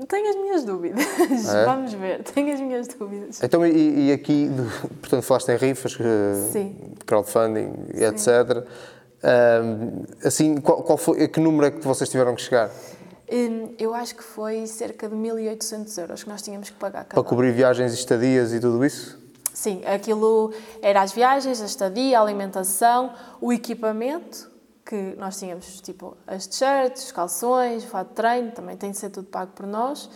Tenho 0.09 0.29
as 0.29 0.37
minhas 0.37 0.65
dúvidas, 0.65 1.05
É? 1.55 1.65
vamos 1.65 1.93
ver, 1.95 2.23
tenho 2.25 2.53
as 2.53 2.61
minhas 2.61 2.89
dúvidas. 2.89 3.41
Então, 3.43 3.65
e, 3.65 4.09
e 4.09 4.13
aqui, 4.13 4.51
portanto, 5.01 5.23
falaste 5.23 5.49
em 5.51 5.57
rifas, 5.57 5.97
eh, 6.01 6.35
Sim. 6.53 6.77
crowdfunding, 7.07 7.73
e 7.95 8.03
etc. 8.05 8.67
Ahm, 9.23 10.03
assim, 10.25 10.57
qual, 10.57 10.83
qual 10.83 10.99
foi, 10.99 11.23
a 11.25 11.29
que 11.29 11.41
número 11.41 11.67
é 11.67 11.71
que 11.71 11.87
vocês 11.87 12.11
tiveram 12.11 12.35
que 12.35 12.43
chegar? 12.43 12.71
Hum, 13.31 13.75
Eu 13.79 13.95
acho 13.95 14.15
que 14.15 14.23
foi 14.23 14.67
cerca 14.67 15.09
de 15.09 15.15
1.800 15.15 15.99
euros 15.99 16.23
que 16.23 16.29
nós 16.29 16.43
tínhamos 16.43 16.71
que 16.71 16.77
pagar 16.77 17.05
Para 17.07 17.23
cobrir 17.23 17.53
viagens 17.53 17.93
e 17.93 17.95
estadias 17.95 18.53
e 18.53 18.61
tudo 18.61 18.85
isso? 18.85 19.19
Sim, 19.53 19.83
aquilo 19.87 20.53
era 20.83 21.01
as 21.01 21.13
viagens, 21.13 21.63
a 21.63 21.65
estadia, 21.65 22.19
a 22.19 22.23
alimentação, 22.23 23.13
o 23.41 23.53
equipamento, 23.53 24.51
que 24.85 25.15
nós 25.17 25.39
tínhamos 25.39 25.81
tipo 25.81 26.17
as 26.27 26.47
t-shirts, 26.47 27.05
os 27.05 27.13
calções, 27.13 27.85
o 27.85 27.87
fato 27.87 28.09
de 28.09 28.15
treino, 28.15 28.51
também 28.51 28.77
tem 28.77 28.91
de 28.91 28.99
ser 28.99 29.11
tudo 29.11 29.29
pago 29.29 29.53
por 29.53 29.67
nós. 29.67 30.11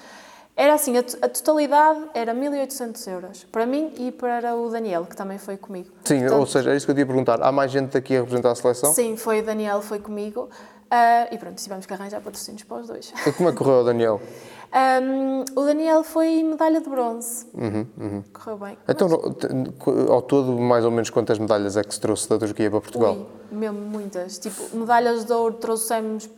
Era 0.56 0.74
assim, 0.74 0.96
a, 0.96 1.00
a 1.00 1.28
totalidade 1.28 2.00
era 2.12 2.34
1.800 2.34 3.06
euros, 3.12 3.44
para 3.44 3.64
mim 3.64 3.92
e 3.96 4.11
para 4.11 4.56
o 4.56 4.68
Daniel, 4.68 5.06
que 5.06 5.14
também 5.14 5.38
foi 5.38 5.56
comigo. 5.56 5.88
Sim, 6.04 6.18
Portanto, 6.18 6.40
ou 6.40 6.46
seja, 6.46 6.72
é 6.72 6.76
isso 6.76 6.84
que 6.84 6.90
eu 6.90 6.96
te 6.96 6.98
ia 6.98 7.06
perguntar. 7.06 7.40
Há 7.40 7.52
mais 7.52 7.70
gente 7.70 7.96
aqui 7.96 8.16
a 8.16 8.20
representar 8.20 8.50
a 8.50 8.54
seleção? 8.56 8.92
Sim, 8.92 9.16
foi 9.16 9.38
o 9.40 9.44
Daniel, 9.44 9.80
foi 9.80 10.00
comigo. 10.00 10.50
Ah, 10.91 11.28
e 11.30 11.39
pronto, 11.39 11.57
tivemos 11.62 11.86
que 11.86 11.93
arranjar 11.95 12.20
patrocínios 12.20 12.62
para 12.64 12.78
os 12.78 12.86
dois. 12.89 13.12
E 13.26 13.32
como 13.32 13.49
é 13.49 13.53
que 13.53 13.59
correu 13.59 13.80
o 13.80 13.84
Daniel? 13.84 14.20
Um, 14.70 15.45
o 15.59 15.64
Daniel 15.64 16.05
foi 16.05 16.43
medalha 16.43 16.78
de 16.82 16.91
bronze. 16.91 17.47
Uhum, 17.55 18.22
Correu 18.34 18.59
bem. 18.59 18.78
Então, 18.86 19.09
no- 19.09 20.12
ao 20.12 20.20
todo, 20.20 20.53
mais 20.59 20.84
ou 20.84 20.91
menos 20.91 21.09
quantas 21.09 21.39
medalhas 21.39 21.74
é 21.78 21.82
que 21.82 21.95
se 21.95 21.99
trouxe 21.99 22.28
da 22.28 22.36
Turquia 22.39 22.70
para 22.70 22.78
Portugal? 22.78 23.14
Ui, 23.51 23.57
mesmo 23.57 23.78
muitas. 23.80 24.36
Tipo, 24.36 24.76
medalhas 24.76 25.24
de 25.24 25.32
ouro 25.32 25.55
trouxemos 25.55 26.28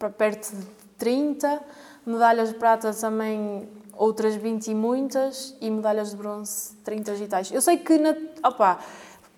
para 0.00 0.10
perto 0.10 0.50
de 0.56 0.66
30, 0.98 1.60
medalhas 2.04 2.48
de 2.48 2.56
prata 2.56 2.92
também 2.92 3.68
outras 3.96 4.34
20 4.34 4.66
e 4.66 4.74
muitas, 4.74 5.54
e 5.60 5.70
medalhas 5.70 6.10
de 6.10 6.16
bronze 6.16 6.74
30 6.82 7.14
e 7.14 7.28
tais. 7.28 7.52
Eu 7.52 7.60
sei 7.62 7.76
que, 7.76 7.98
na, 7.98 8.16
opa, 8.44 8.80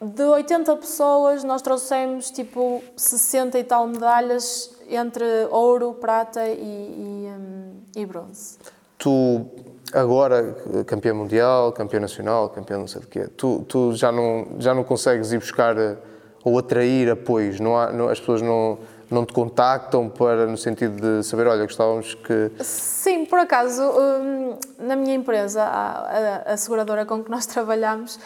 de 0.01 0.23
80 0.23 0.77
pessoas, 0.77 1.43
nós 1.43 1.61
trouxemos 1.61 2.31
tipo 2.31 2.83
60 2.97 3.59
e 3.59 3.65
tal 3.65 3.87
medalhas 3.87 4.71
entre 4.89 5.25
ouro, 5.51 5.93
prata 5.95 6.47
e, 6.47 6.53
e, 6.53 7.29
hum, 7.29 7.73
e 7.97 8.07
bronze. 8.07 8.59
Tu, 8.97 9.45
agora, 9.93 10.57
campeão 10.87 11.17
mundial, 11.17 11.73
campeão 11.73 12.01
nacional, 12.01 12.49
campeão 12.49 12.81
não 12.81 12.87
sei 12.87 13.01
de 13.01 13.07
quê, 13.09 13.29
tu, 13.37 13.65
tu 13.69 13.93
já, 13.95 14.11
não, 14.13 14.47
já 14.59 14.73
não 14.73 14.85
consegues 14.85 15.33
ir 15.33 15.39
buscar 15.39 15.77
eh, 15.77 15.97
ou 16.45 16.59
atrair 16.59 17.11
apoios? 17.11 17.59
Não 17.61 17.77
há, 17.77 17.93
não- 17.93 18.09
as 18.09 18.19
pessoas 18.21 18.41
não, 18.43 18.79
não 19.11 19.25
te 19.27 19.33
contactam 19.33 20.09
para, 20.09 20.47
no 20.47 20.57
sentido 20.57 21.01
de 21.01 21.25
saber, 21.27 21.47
olha, 21.47 21.65
gostávamos 21.65 22.15
que... 22.15 22.51
Sim, 22.61 23.25
por 23.27 23.39
acaso, 23.41 23.83
hum, 23.83 24.57
na 24.79 24.97
minha 24.97 25.15
empresa, 25.15 25.63
a, 25.63 26.43
a, 26.49 26.53
a 26.53 26.57
seguradora 26.57 27.05
com 27.05 27.23
que 27.23 27.31
nós 27.31 27.47
trabalhamos, 27.47 28.19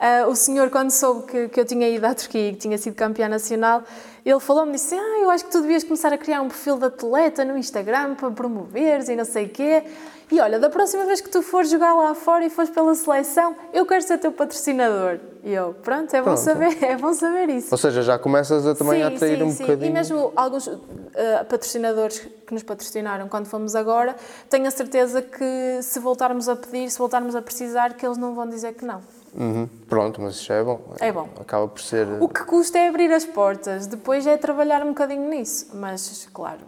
ah, 0.00 0.26
o 0.26 0.34
senhor, 0.34 0.70
quando 0.70 0.90
soube 0.90 1.30
que, 1.30 1.48
que 1.48 1.60
eu 1.60 1.64
tinha 1.66 1.86
ido 1.86 2.06
à 2.06 2.14
Turquia 2.14 2.48
e 2.48 2.52
que 2.52 2.58
tinha 2.58 2.78
sido 2.78 2.94
campeã 2.94 3.28
nacional, 3.28 3.82
ele 4.24 4.40
falou-me 4.40 4.72
disse: 4.72 4.94
Ah, 4.94 5.18
eu 5.20 5.30
acho 5.30 5.44
que 5.44 5.50
tu 5.50 5.60
devias 5.60 5.84
começar 5.84 6.10
a 6.10 6.16
criar 6.16 6.40
um 6.40 6.48
perfil 6.48 6.78
de 6.78 6.86
atleta 6.86 7.44
no 7.44 7.58
Instagram 7.58 8.14
para 8.14 8.30
promoveres 8.30 9.10
e 9.10 9.14
não 9.14 9.26
sei 9.26 9.44
o 9.44 9.48
quê. 9.50 9.84
E 10.32 10.40
olha, 10.40 10.58
da 10.58 10.70
próxima 10.70 11.04
vez 11.04 11.20
que 11.20 11.28
tu 11.28 11.42
fores 11.42 11.68
jogar 11.70 11.92
lá 11.92 12.14
fora 12.14 12.46
e 12.46 12.48
fores 12.48 12.70
pela 12.70 12.94
seleção, 12.94 13.54
eu 13.74 13.84
quero 13.84 14.00
ser 14.00 14.16
teu 14.16 14.32
patrocinador. 14.32 15.18
E 15.42 15.52
eu, 15.52 15.74
pronto, 15.82 16.14
é 16.14 16.18
bom, 16.18 16.24
Pronto. 16.24 16.38
saber, 16.38 16.82
é 16.82 16.96
bom 16.96 17.12
saber 17.12 17.50
isso. 17.50 17.68
Ou 17.72 17.76
seja, 17.76 18.00
já 18.00 18.18
começas 18.18 18.64
a 18.66 18.74
também 18.74 19.02
a 19.02 19.08
atrair 19.08 19.42
um 19.42 19.50
sim. 19.50 19.64
bocadinho... 19.64 19.90
E 19.90 19.92
mesmo 19.92 20.32
alguns 20.36 20.68
eh, 20.68 21.44
patrocinadores 21.44 22.20
que 22.46 22.54
nos 22.54 22.62
patrocinaram 22.62 23.28
quando 23.28 23.46
fomos 23.46 23.74
agora, 23.74 24.14
tenho 24.48 24.68
a 24.68 24.70
certeza 24.70 25.20
que 25.20 25.80
se 25.82 25.98
voltarmos 25.98 26.48
a 26.48 26.54
pedir, 26.54 26.88
se 26.90 26.98
voltarmos 26.98 27.34
a 27.34 27.42
precisar, 27.42 27.94
que 27.94 28.06
eles 28.06 28.16
não 28.16 28.32
vão 28.32 28.48
dizer 28.48 28.74
que 28.74 28.84
não. 28.84 29.02
Uhum, 29.34 29.68
Pronto, 29.88 30.20
mas 30.20 30.34
isso 30.36 30.52
é 30.52 30.62
bom. 30.62 30.80
É 31.00 31.12
bom. 31.12 31.28
Acaba 31.40 31.68
por 31.68 31.80
ser... 31.80 32.06
O 32.20 32.28
que 32.28 32.44
custa 32.44 32.78
é 32.78 32.88
abrir 32.88 33.12
as 33.12 33.24
portas, 33.24 33.86
depois 33.86 34.26
é 34.26 34.36
trabalhar 34.36 34.82
um 34.82 34.88
bocadinho 34.88 35.28
nisso. 35.28 35.68
Mas, 35.74 36.28
claro, 36.32 36.60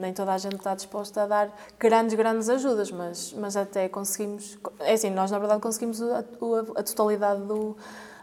nem 0.00 0.12
toda 0.12 0.32
a 0.32 0.38
gente 0.38 0.56
está 0.56 0.74
disposta 0.74 1.22
a 1.22 1.26
dar 1.26 1.54
grandes, 1.78 2.14
grandes 2.14 2.48
ajudas, 2.48 2.90
mas, 2.90 3.34
mas 3.34 3.56
até 3.56 3.88
conseguimos. 3.88 4.58
É 4.80 4.94
assim, 4.94 5.10
nós 5.10 5.30
na 5.30 5.38
verdade 5.38 5.60
conseguimos 5.60 6.00
a, 6.02 6.18
a- 6.20 6.80
a 6.80 6.82
totalidade 6.82 7.42
do, 7.42 7.76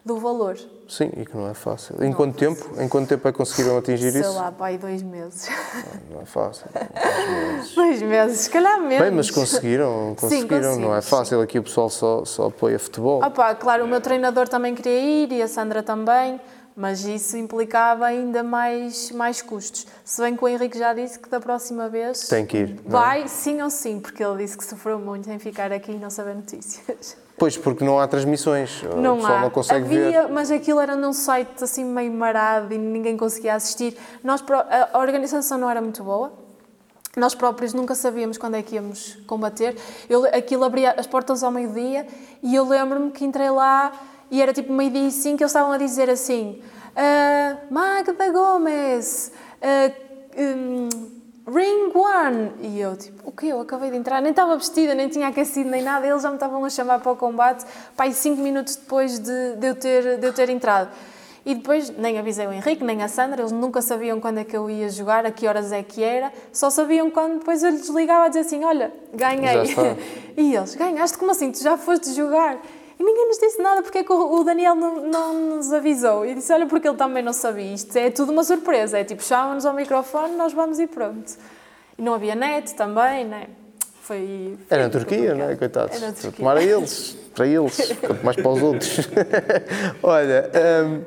do 0.05 0.17
valor. 0.17 0.57
Sim, 0.87 1.09
e 1.15 1.25
que 1.25 1.35
não 1.35 1.47
é 1.49 1.53
fácil. 1.53 2.03
Em 2.03 2.11
quanto 2.11 2.37
tempo? 2.37 2.69
Em 2.79 2.87
quanto 2.89 3.07
tempo 3.07 3.25
é 3.27 3.31
que 3.31 3.37
conseguiram 3.37 3.77
atingir 3.77 4.11
Sei 4.11 4.21
isso? 4.21 4.33
lá, 4.33 4.51
pai, 4.51 4.77
dois 4.77 5.01
meses. 5.01 5.47
Não 6.11 6.21
é 6.21 6.25
fácil. 6.25 6.65
Às 6.75 7.55
vezes. 7.55 7.75
dois 7.75 8.01
meses, 8.01 8.39
se 8.41 8.49
calhar 8.49 8.81
menos. 8.81 8.99
Bem, 9.07 9.11
mas 9.11 9.31
conseguiram, 9.31 10.13
conseguiram, 10.19 10.77
não 10.77 10.93
é 10.95 11.01
fácil. 11.01 11.39
Aqui 11.41 11.57
o 11.57 11.63
pessoal 11.63 11.89
só, 11.89 12.25
só 12.25 12.47
apoia 12.47 12.77
futebol. 12.77 13.23
Ah 13.23 13.29
pá, 13.29 13.55
claro, 13.55 13.85
o 13.85 13.87
meu 13.87 14.01
treinador 14.01 14.47
também 14.49 14.75
queria 14.75 14.99
ir 15.23 15.31
e 15.31 15.41
a 15.41 15.47
Sandra 15.47 15.81
também, 15.81 16.39
mas 16.75 17.05
isso 17.05 17.37
implicava 17.37 18.05
ainda 18.05 18.43
mais, 18.43 19.09
mais 19.11 19.41
custos. 19.41 19.87
Se 20.03 20.21
bem 20.21 20.35
que 20.35 20.43
o 20.43 20.47
Henrique 20.49 20.77
já 20.77 20.93
disse 20.93 21.17
que 21.17 21.29
da 21.29 21.39
próxima 21.39 21.87
vez 21.87 22.27
Tem 22.27 22.45
que 22.45 22.57
ir, 22.57 22.69
não 22.83 22.99
é? 22.99 23.01
vai 23.01 23.27
sim 23.29 23.61
ou 23.61 23.69
sim, 23.69 24.01
porque 24.01 24.21
ele 24.21 24.43
disse 24.43 24.57
que 24.57 24.65
sofreu 24.65 24.99
muito 24.99 25.31
em 25.31 25.39
ficar 25.39 25.71
aqui 25.71 25.93
e 25.93 25.97
não 25.97 26.09
saber 26.09 26.35
notícias. 26.35 27.15
Pois, 27.43 27.57
porque 27.57 27.83
não 27.83 27.99
há 27.99 28.07
transmissões. 28.07 28.81
o 28.83 28.95
Não 28.95 29.17
pessoal 29.17 29.37
há. 29.37 29.41
não 29.41 29.49
consegue 29.49 29.83
Havia, 29.83 30.21
ver. 30.23 30.31
mas 30.31 30.49
aquilo 30.49 30.79
era 30.79 30.95
num 30.95 31.11
site 31.11 31.61
assim 31.61 31.83
meio 31.83 32.09
marado 32.09 32.73
e 32.73 32.77
ninguém 32.77 33.17
conseguia 33.17 33.53
assistir. 33.55 33.97
Nós, 34.23 34.41
a 34.93 34.97
organização 34.97 35.57
não 35.57 35.69
era 35.69 35.81
muito 35.81 36.01
boa. 36.05 36.31
Nós 37.17 37.35
próprios 37.35 37.73
nunca 37.73 37.95
sabíamos 37.95 38.37
quando 38.37 38.55
é 38.55 38.61
que 38.63 38.75
íamos 38.75 39.15
combater. 39.27 39.75
Eu, 40.09 40.23
aquilo 40.25 40.63
abria 40.63 40.91
as 40.97 41.05
portas 41.05 41.43
ao 41.43 41.51
meio-dia 41.51 42.07
e 42.41 42.55
eu 42.55 42.65
lembro-me 42.65 43.11
que 43.11 43.25
entrei 43.25 43.49
lá 43.49 43.91
e 44.31 44.41
era 44.41 44.53
tipo 44.53 44.71
meio-dia 44.71 45.07
e 45.07 45.11
cinco 45.11 45.39
que 45.39 45.43
eles 45.43 45.51
estavam 45.51 45.73
a 45.73 45.77
dizer 45.77 46.09
assim 46.09 46.61
"Ah, 46.95 47.57
Magda 47.69 48.31
Gomes, 48.31 49.33
ah, 49.61 49.91
hum, 50.37 50.87
Ring 51.45 51.91
One! 51.93 52.51
E 52.61 52.79
eu, 52.79 52.95
tipo, 52.95 53.29
o 53.29 53.31
quê? 53.31 53.47
Eu 53.47 53.59
acabei 53.59 53.91
de 53.91 53.97
entrar, 53.97 54.21
nem 54.21 54.31
estava 54.31 54.55
vestida, 54.55 54.95
nem 54.95 55.09
tinha 55.09 55.27
aquecido, 55.27 55.69
nem 55.69 55.81
nada, 55.81 56.07
eles 56.07 56.21
já 56.21 56.29
me 56.29 56.35
estavam 56.35 56.63
a 56.63 56.69
chamar 56.69 56.99
para 56.99 57.11
o 57.11 57.15
combate, 57.15 57.65
pai, 57.97 58.13
cinco 58.13 58.41
minutos 58.41 58.77
depois 58.77 59.19
de, 59.19 59.55
de, 59.57 59.67
eu 59.67 59.75
ter, 59.75 60.19
de 60.19 60.25
eu 60.25 60.33
ter 60.33 60.49
entrado. 60.49 60.89
E 61.45 61.55
depois 61.55 61.89
nem 61.97 62.17
avisei 62.17 62.47
o 62.47 62.53
Henrique, 62.53 62.85
nem 62.85 63.03
a 63.03 63.09
Sandra, 63.09 63.41
eles 63.41 63.51
nunca 63.51 63.81
sabiam 63.81 64.21
quando 64.21 64.37
é 64.37 64.45
que 64.45 64.55
eu 64.55 64.69
ia 64.69 64.87
jogar, 64.87 65.25
a 65.25 65.31
que 65.31 65.45
horas 65.45 65.73
é 65.73 65.83
que 65.83 66.01
era, 66.01 66.31
só 66.53 66.69
sabiam 66.69 67.11
quando 67.11 67.39
depois 67.39 67.61
eu 67.61 67.71
lhes 67.71 67.89
ligava 67.89 68.25
a 68.25 68.27
dizer 68.29 68.41
assim: 68.41 68.63
Olha, 68.63 68.93
ganhei. 69.13 69.75
E 70.37 70.55
eles: 70.55 70.73
Ganhaste? 70.73 71.17
Como 71.17 71.31
assim? 71.31 71.51
Tu 71.51 71.61
já 71.61 71.77
foste 71.77 72.13
jogar? 72.13 72.59
E 73.03 73.05
ninguém 73.05 73.27
nos 73.27 73.37
disse 73.37 73.61
nada, 73.61 73.81
porque 73.81 73.97
é 73.97 74.03
que 74.05 74.13
o 74.13 74.41
Daniel 74.45 74.75
não, 74.75 74.95
não 75.05 75.33
nos 75.57 75.73
avisou? 75.73 76.25
E 76.25 76.35
disse: 76.35 76.53
Olha, 76.53 76.65
porque 76.65 76.87
ele 76.87 76.95
também 76.95 77.21
não 77.21 77.33
sabia. 77.33 77.73
Isto 77.73 77.97
é 77.97 78.09
tudo 78.09 78.31
uma 78.31 78.45
surpresa. 78.45 78.97
É 78.97 79.03
tipo, 79.03 79.21
chamam-nos 79.21 79.65
ao 79.65 79.73
microfone, 79.73 80.37
nós 80.37 80.53
vamos 80.53 80.79
e 80.79 80.87
pronto. 80.87 81.33
E 81.97 82.01
não 82.01 82.13
havia 82.13 82.33
net 82.33 82.73
também, 82.75 83.25
né? 83.25 83.47
Foi. 84.03 84.57
foi 84.67 84.77
Era 84.77 84.83
na 84.85 84.89
Turquia, 84.89 85.35
não 85.35 85.49
é? 85.49 85.55
Coitados. 85.57 85.97
Era 85.97 86.07
na 86.07 86.13
Turquia. 86.13 86.31
Tomara 86.37 86.63
eles, 86.63 87.17
para 87.35 87.45
eles, 87.45 87.91
quanto 87.99 88.23
mais 88.23 88.37
para 88.37 88.49
os 88.49 88.61
outros. 88.63 88.99
Olha, 90.01 90.49
hum, 90.85 91.01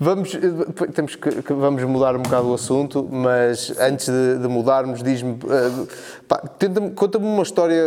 vamos, 0.00 0.34
eh, 0.34 0.86
temos 0.92 1.14
que, 1.14 1.30
vamos 1.52 1.84
mudar 1.84 2.16
um 2.16 2.22
bocado 2.22 2.50
o 2.50 2.54
assunto, 2.54 3.08
mas 3.08 3.72
antes 3.78 4.08
de, 4.08 4.38
de 4.38 4.48
mudarmos, 4.48 5.00
diz-me, 5.00 5.38
tenta-me- 6.58 6.90
conta-me 6.90 7.24
uma 7.24 7.42
história, 7.44 7.82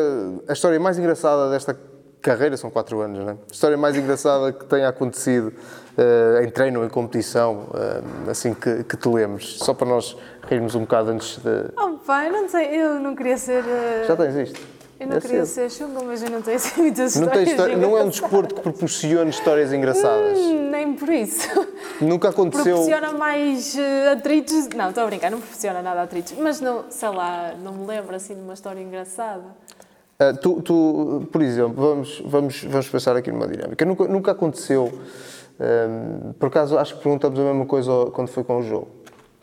a 0.47 0.53
história 0.53 0.79
mais 0.79 0.97
engraçada 0.97 1.49
desta 1.49 1.77
carreira, 2.21 2.57
são 2.57 2.69
quatro 2.69 2.99
anos, 3.01 3.19
não 3.19 3.29
é? 3.29 3.31
A 3.33 3.37
história 3.51 3.77
mais 3.77 3.95
engraçada 3.95 4.51
que 4.51 4.65
tenha 4.65 4.87
acontecido 4.89 5.53
eh, 5.97 6.43
em 6.43 6.49
treino 6.49 6.79
ou 6.79 6.85
em 6.85 6.89
competição, 6.89 7.67
eh, 7.73 8.31
assim 8.31 8.53
que, 8.53 8.83
que 8.83 8.97
te 8.97 9.07
lembres, 9.09 9.57
só 9.59 9.73
para 9.73 9.87
nós 9.87 10.15
rirmos 10.49 10.75
um 10.75 10.81
bocado 10.81 11.11
antes 11.11 11.37
de... 11.37 11.65
Oh, 11.77 11.97
pai, 12.05 12.29
não 12.29 12.47
sei, 12.49 12.67
eu 12.81 12.99
não 12.99 13.15
queria 13.15 13.37
ser. 13.37 13.63
eh, 13.65 14.05
Já 14.07 14.15
tens 14.15 14.35
isto? 14.35 14.79
Eu 14.99 15.07
não 15.07 15.15
É 15.15 15.21
queria 15.21 15.45
cedo. 15.45 15.69
ser 15.71 15.77
chunga, 15.85 16.03
mas 16.03 16.21
eu 16.21 16.29
não 16.29 16.41
tenho 16.41 16.57
assim 16.57 16.81
muitas 16.81 17.15
Não, 17.15 17.23
histórias. 17.27 17.49
história, 17.51 17.77
não 17.77 17.97
é 17.97 18.03
um 18.03 18.09
desporto 18.09 18.53
que 18.55 18.61
proporcione 18.61 19.29
histórias 19.29 19.71
engraçadas. 19.71 20.37
Hum, 20.37 20.69
Nem 20.69 20.93
por 20.93 21.07
isso. 21.07 21.47
Nunca 22.01 22.27
aconteceu. 22.29 22.75
Proporciona 22.75 23.13
mais 23.13 23.77
eh, 23.77 24.11
atritos. 24.11 24.67
Não, 24.75 24.89
estou 24.89 25.03
a 25.03 25.05
brincar, 25.07 25.31
não 25.31 25.39
proporciona 25.39 25.81
nada 25.81 26.01
atritos. 26.01 26.33
Mas 26.37 26.59
não, 26.59 26.83
sei 26.89 27.07
lá, 27.09 27.53
não 27.63 27.71
me 27.71 27.87
lembro 27.87 28.13
assim 28.13 28.35
de 28.35 28.41
uma 28.41 28.53
história 28.53 28.81
engraçada. 28.81 29.43
Ah, 30.21 30.33
tu, 30.33 30.61
tu, 30.61 31.27
por 31.31 31.41
exemplo, 31.41 31.75
vamos, 31.81 32.21
vamos, 32.25 32.63
vamos 32.65 32.89
pensar 32.89 33.15
aqui 33.15 33.31
numa 33.31 33.47
dinâmica. 33.47 33.85
Nunca, 33.85 34.05
nunca 34.05 34.31
aconteceu. 34.31 34.91
hum, 35.57 36.33
por 36.37 36.47
acaso, 36.47 36.77
acho 36.77 36.95
que 36.97 37.01
perguntamos 37.03 37.39
a 37.39 37.43
mesma 37.43 37.65
coisa 37.65 37.89
quando 38.11 38.27
foi 38.27 38.43
com 38.43 38.57
o 38.57 38.61
jogo. 38.61 38.89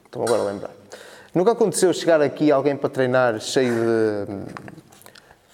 Estou 0.04 0.22
agora 0.22 0.42
a 0.42 0.44
lembrar. 0.44 0.70
Nunca 1.34 1.52
aconteceu 1.52 1.90
chegar 1.94 2.20
aqui 2.20 2.52
alguém 2.52 2.76
para 2.76 2.90
treinar 2.90 3.40
cheio 3.40 3.72
de. 3.72 4.32
hum, 4.32 4.44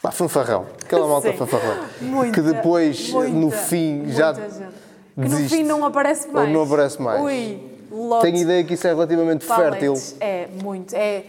Pá, 0.03 0.11
fanfarrão. 0.11 0.67
Aquela 0.85 1.07
malta 1.07 1.31
Sim. 1.31 1.37
fanfarrão. 1.39 1.85
Muita, 2.01 2.33
que 2.35 2.41
depois, 2.41 3.11
muita, 3.11 3.33
no 3.33 3.51
fim, 3.53 4.07
já. 4.09 4.33
gente. 4.33 4.49
Que 5.15 5.29
no 5.29 5.37
fim 5.49 5.63
não 5.63 5.85
aparece 5.85 6.27
Ou 6.27 6.33
mais. 6.35 6.53
não 6.53 6.63
aparece 6.65 7.01
mais. 7.01 7.23
Ui, 7.23 7.61
lote 7.93 8.23
Tenho 8.23 8.39
ideia 8.39 8.65
que 8.65 8.75
isso 8.75 8.89
é 8.89 8.91
relativamente 8.91 9.45
fértil. 9.45 9.95
É, 10.19 10.49
muito. 10.61 10.93
É, 10.97 11.25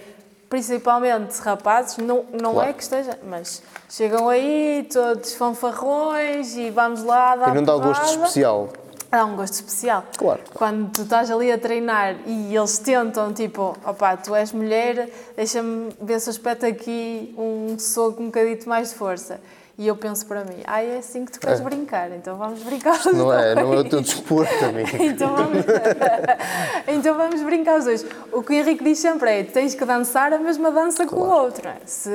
principalmente 0.54 1.39
rapazes, 1.39 1.97
não, 1.97 2.26
não 2.39 2.54
Claro. 2.54 2.70
é 2.70 2.74
que 2.74 2.84
esteja, 2.84 3.18
mas 3.28 3.64
chegam 3.89 4.30
aí 4.30 4.88
todos 4.93 5.34
fanfarrões 5.34 6.56
e 6.56 6.70
vamos 6.70 7.04
lá 7.04 7.36
dar 7.36 7.49
E 7.49 7.56
não 7.56 7.64
dá 7.64 7.76
o 7.76 7.80
gosto 7.82 8.06
especial. 8.06 8.70
Dá 9.10 9.26
um 9.26 9.36
gosto 9.36 9.56
especial. 9.56 10.04
Claro. 10.16 10.41
Quando 10.54 10.91
tu 10.91 11.01
estás 11.01 11.32
ali 11.32 11.51
a 11.51 11.58
treinar 11.58 12.18
e 12.28 12.56
eles 12.56 12.78
tentam, 12.78 13.34
tipo, 13.34 13.76
opá, 13.84 14.16
tu 14.16 14.36
és 14.36 14.51
mulher, 14.54 15.10
deixa-me 15.36 15.89
ver 15.99 16.20
se 16.20 16.30
eu 16.30 16.32
espeto 16.32 16.68
aqui 16.68 17.34
um 17.36 17.76
soco 17.80 18.22
um 18.22 18.28
bocadito 18.28 18.70
mais 18.70 18.89
de 18.89 18.95
força. 18.95 19.41
E 19.76 19.88
eu 19.88 19.96
penso 19.96 20.28
para 20.28 20.44
mim, 20.46 20.58
ah, 20.68 20.84
é 20.84 21.00
assim 21.00 21.26
que 21.26 21.32
tu 21.32 21.40
queres 21.40 21.60
É. 21.60 21.64
brincar, 21.64 22.12
então 22.12 22.38
vamos 22.38 22.62
brincar 22.62 22.94
os 23.00 23.06
Não 23.06 23.34
é, 23.34 23.56
não 23.56 23.62
é 23.62 23.66
o 23.66 23.76
dois." 23.78 23.90
teu 23.90 24.02
desporto, 24.02 24.66
amigo. 24.66 24.90
Então 25.02 25.36
vamos, 25.36 25.66
então 26.88 27.16
vamos 27.16 27.42
brincar 27.42 27.80
os 27.80 27.86
dois. 27.86 28.06
O 28.32 28.44
que 28.44 28.52
o 28.52 28.56
Henrique 28.56 28.84
diz 28.84 29.00
sempre 29.00 29.32
é: 29.40 29.44
tens 29.44 29.74
que 29.74 29.84
dançar 29.84 30.32
a 30.32 30.38
mesma 30.38 30.70
dança 30.72 31.06
que 31.08 31.16
o 31.16 31.20
outro. 31.20 31.68
é? 31.68 31.78
Se, 31.86 32.12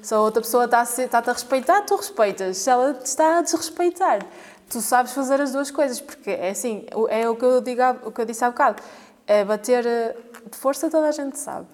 se 0.00 0.14
a 0.14 0.20
outra 0.20 0.40
pessoa 0.40 0.66
está 0.66 0.80
a, 0.80 0.82
está-te 0.84 1.30
a 1.30 1.32
respeitar, 1.32 1.82
tu 1.82 1.96
respeitas. 1.96 2.58
Se 2.58 2.70
ela 2.70 2.94
te 2.94 3.06
está 3.06 3.38
a 3.38 3.42
desrespeitar, 3.42 4.20
tu 4.70 4.80
sabes 4.80 5.12
fazer 5.12 5.40
as 5.40 5.50
duas 5.52 5.72
coisas. 5.72 6.00
Porque 6.00 6.30
é 6.30 6.50
assim: 6.50 6.86
é 7.08 7.28
o 7.28 7.34
que 7.34 7.44
eu, 7.44 7.60
digo, 7.60 7.82
o 8.04 8.12
que 8.12 8.20
eu 8.20 8.24
disse 8.24 8.44
há 8.44 8.50
bocado. 8.50 8.80
É 9.26 9.42
bater 9.44 9.84
eh, 9.84 10.14
de 10.50 10.56
força, 10.56 10.88
toda 10.90 11.08
a 11.08 11.12
gente 11.12 11.38
sabe. 11.38 11.66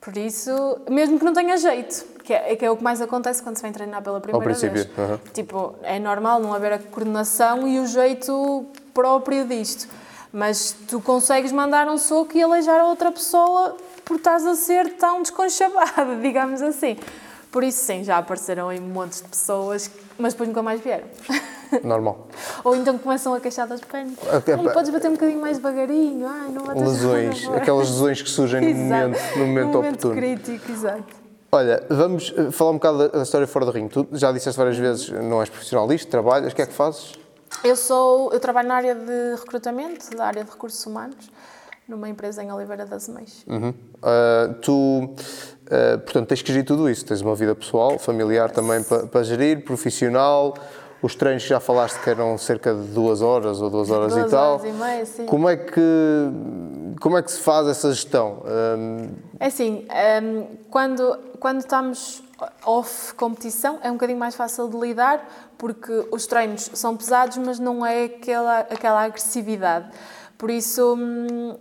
Por 0.00 0.16
isso, 0.16 0.80
mesmo 0.88 1.18
que 1.18 1.24
não 1.24 1.32
tenha 1.34 1.56
jeito, 1.58 2.06
que 2.24 2.32
é, 2.32 2.56
que 2.56 2.64
é 2.64 2.70
o 2.70 2.76
que 2.76 2.82
mais 2.82 3.02
acontece 3.02 3.42
quando 3.42 3.56
se 3.56 3.62
vem 3.62 3.70
treinar 3.70 4.02
pela 4.02 4.18
primeira 4.20 4.42
princípio, 4.44 4.72
vez. 4.72 4.88
aham. 4.98 5.20
Tipo, 5.34 5.74
é 5.82 5.98
normal 5.98 6.40
não 6.40 6.54
haver 6.54 6.72
a 6.72 6.78
coordenação 6.78 7.68
e 7.68 7.78
o 7.78 7.86
jeito 7.86 8.64
próprio 8.94 9.46
disto. 9.46 9.88
Mas 10.32 10.74
tu 10.88 11.00
consegues 11.00 11.52
mandar 11.52 11.86
um 11.88 11.98
soco 11.98 12.36
e 12.36 12.42
aleijar 12.42 12.80
a 12.80 12.84
outra 12.86 13.10
pessoa 13.12 13.76
por 14.04 14.16
estás 14.16 14.46
a 14.46 14.54
ser 14.54 14.94
tão 14.96 15.20
desconchavada, 15.22 16.16
digamos 16.22 16.62
assim. 16.62 16.96
Por 17.50 17.64
isso, 17.64 17.84
sim, 17.84 18.04
já 18.04 18.18
apareceram 18.18 18.68
aí 18.68 18.78
montes 18.80 19.22
de 19.22 19.28
pessoas, 19.28 19.90
mas 20.18 20.32
depois 20.34 20.48
nunca 20.48 20.62
mais 20.62 20.80
vieram. 20.80 21.06
Normal. 21.84 22.26
Ou 22.64 22.74
então 22.76 22.96
começam 22.98 23.32
a 23.34 23.40
queixar 23.40 23.66
das 23.66 23.80
pernas. 23.80 24.14
Ok, 24.32 24.54
Ai, 24.54 24.72
podes 24.72 24.90
bater 24.90 25.08
um 25.08 25.12
bocadinho 25.14 25.40
mais 25.40 25.56
devagarinho. 25.58 26.26
Ai, 26.26 26.48
não 26.50 26.64
bates 26.64 26.82
Lesões, 26.82 27.44
agora." 27.44 27.60
aquelas 27.62 27.90
lesões 27.90 28.22
que 28.22 28.30
surgem 28.30 28.60
no 28.60 28.74
momento, 28.74 29.18
no 29.36 29.46
momento 29.46 29.66
No 29.66 29.72
momento 29.74 29.78
oportuno. 29.78 30.14
crítico, 30.14 30.70
exato. 30.72 31.20
Olha, 31.52 31.84
vamos 31.90 32.32
eh, 32.36 32.50
falar 32.52 32.70
um 32.70 32.74
bocado 32.74 32.98
da, 32.98 33.06
da 33.08 33.22
história 33.22 33.46
fora 33.46 33.64
do 33.66 33.72
ringue. 33.72 33.90
Tu 33.90 34.06
já 34.12 34.30
disseste 34.30 34.56
várias 34.56 34.76
vezes, 34.76 35.08
não 35.10 35.40
és 35.40 35.48
profissional 35.48 35.88
disto, 35.88 36.08
trabalhas, 36.08 36.52
o 36.52 36.56
que 36.56 36.62
é 36.62 36.66
que 36.66 36.72
fazes? 36.72 37.14
Eu 37.64 37.74
sou, 37.74 38.32
eu 38.32 38.38
trabalho 38.38 38.68
na 38.68 38.74
área 38.76 38.94
de 38.94 39.34
recrutamento, 39.40 40.08
da 40.16 40.24
área 40.26 40.44
de 40.44 40.50
recursos 40.50 40.84
humanos, 40.86 41.28
numa 41.90 42.08
empresa 42.08 42.42
em 42.42 42.50
Oliveira 42.52 42.86
das 42.86 43.08
Meias. 43.08 43.44
Uhum. 43.46 43.74
Ah, 44.02 44.54
tu, 44.62 45.14
ah, 45.70 45.98
portanto, 45.98 46.28
tens 46.28 46.40
que 46.42 46.52
gerir 46.52 46.64
tudo 46.66 46.88
isso. 46.88 47.04
Tens 47.04 47.20
uma 47.20 47.34
vida 47.34 47.54
pessoal, 47.54 47.98
familiar 47.98 48.50
também 48.50 48.82
para, 48.82 49.06
para 49.06 49.22
gerir, 49.22 49.64
profissional. 49.64 50.54
Os 51.02 51.14
treinos 51.14 51.42
que 51.44 51.48
já 51.48 51.58
falaste 51.60 51.98
que 52.02 52.10
eram 52.10 52.36
cerca 52.36 52.74
de 52.74 52.82
duas 52.88 53.22
horas 53.22 53.60
ou 53.62 53.70
duas 53.70 53.90
horas 53.90 54.12
Duas 54.12 54.26
e 54.26 54.30
tal. 54.30 54.54
horas 54.58 54.64
e 54.66 54.72
meia, 54.72 55.06
sim. 55.06 55.24
Como 55.26 55.48
é 55.48 55.56
que 55.56 55.80
como 57.00 57.16
é 57.16 57.22
que 57.22 57.32
se 57.32 57.40
faz 57.40 57.66
essa 57.66 57.90
gestão? 57.90 58.42
Ah, 58.44 59.08
É 59.40 59.46
assim, 59.46 59.86
hum, 60.22 60.46
quando, 60.70 61.18
quando 61.38 61.60
estamos 61.60 62.22
off 62.66 63.14
competição 63.14 63.78
é 63.82 63.88
um 63.90 63.94
bocadinho 63.94 64.18
mais 64.18 64.34
fácil 64.34 64.68
de 64.68 64.76
lidar 64.76 65.26
porque 65.56 66.06
os 66.10 66.26
treinos 66.26 66.70
são 66.74 66.94
pesados, 66.96 67.36
mas 67.38 67.58
não 67.58 67.84
é 67.84 68.04
aquela, 68.04 68.60
aquela 68.60 69.02
agressividade. 69.04 69.88
Por 70.36 70.50
isso 70.50 70.96
hum, 70.98 71.56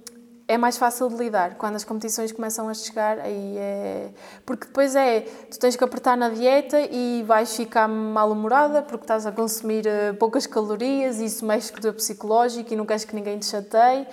é 0.49 0.57
mais 0.57 0.79
fácil 0.79 1.07
de 1.09 1.15
lidar. 1.15 1.53
Quando 1.55 1.75
as 1.75 1.83
competições 1.83 2.31
começam 2.31 2.67
a 2.67 2.73
chegar, 2.73 3.19
aí 3.19 3.55
é. 3.55 4.09
Porque 4.43 4.65
depois 4.65 4.95
é. 4.95 5.21
Tu 5.21 5.59
tens 5.59 5.75
que 5.75 5.83
apertar 5.83 6.17
na 6.17 6.29
dieta 6.29 6.81
e 6.81 7.23
vais 7.27 7.55
ficar 7.55 7.87
mal-humorada 7.87 8.81
porque 8.81 9.03
estás 9.03 9.27
a 9.27 9.31
consumir 9.31 9.85
eh, 9.85 10.11
poucas 10.13 10.47
calorias 10.47 11.19
e 11.19 11.25
isso 11.25 11.45
mexe 11.45 11.71
com 11.71 11.77
o 11.77 11.81
teu 11.81 11.93
psicológico 11.93 12.73
e 12.73 12.75
não 12.75 12.83
queres 12.83 13.05
que 13.05 13.13
ninguém 13.13 13.37
te 13.37 13.45
chateie. 13.45 14.07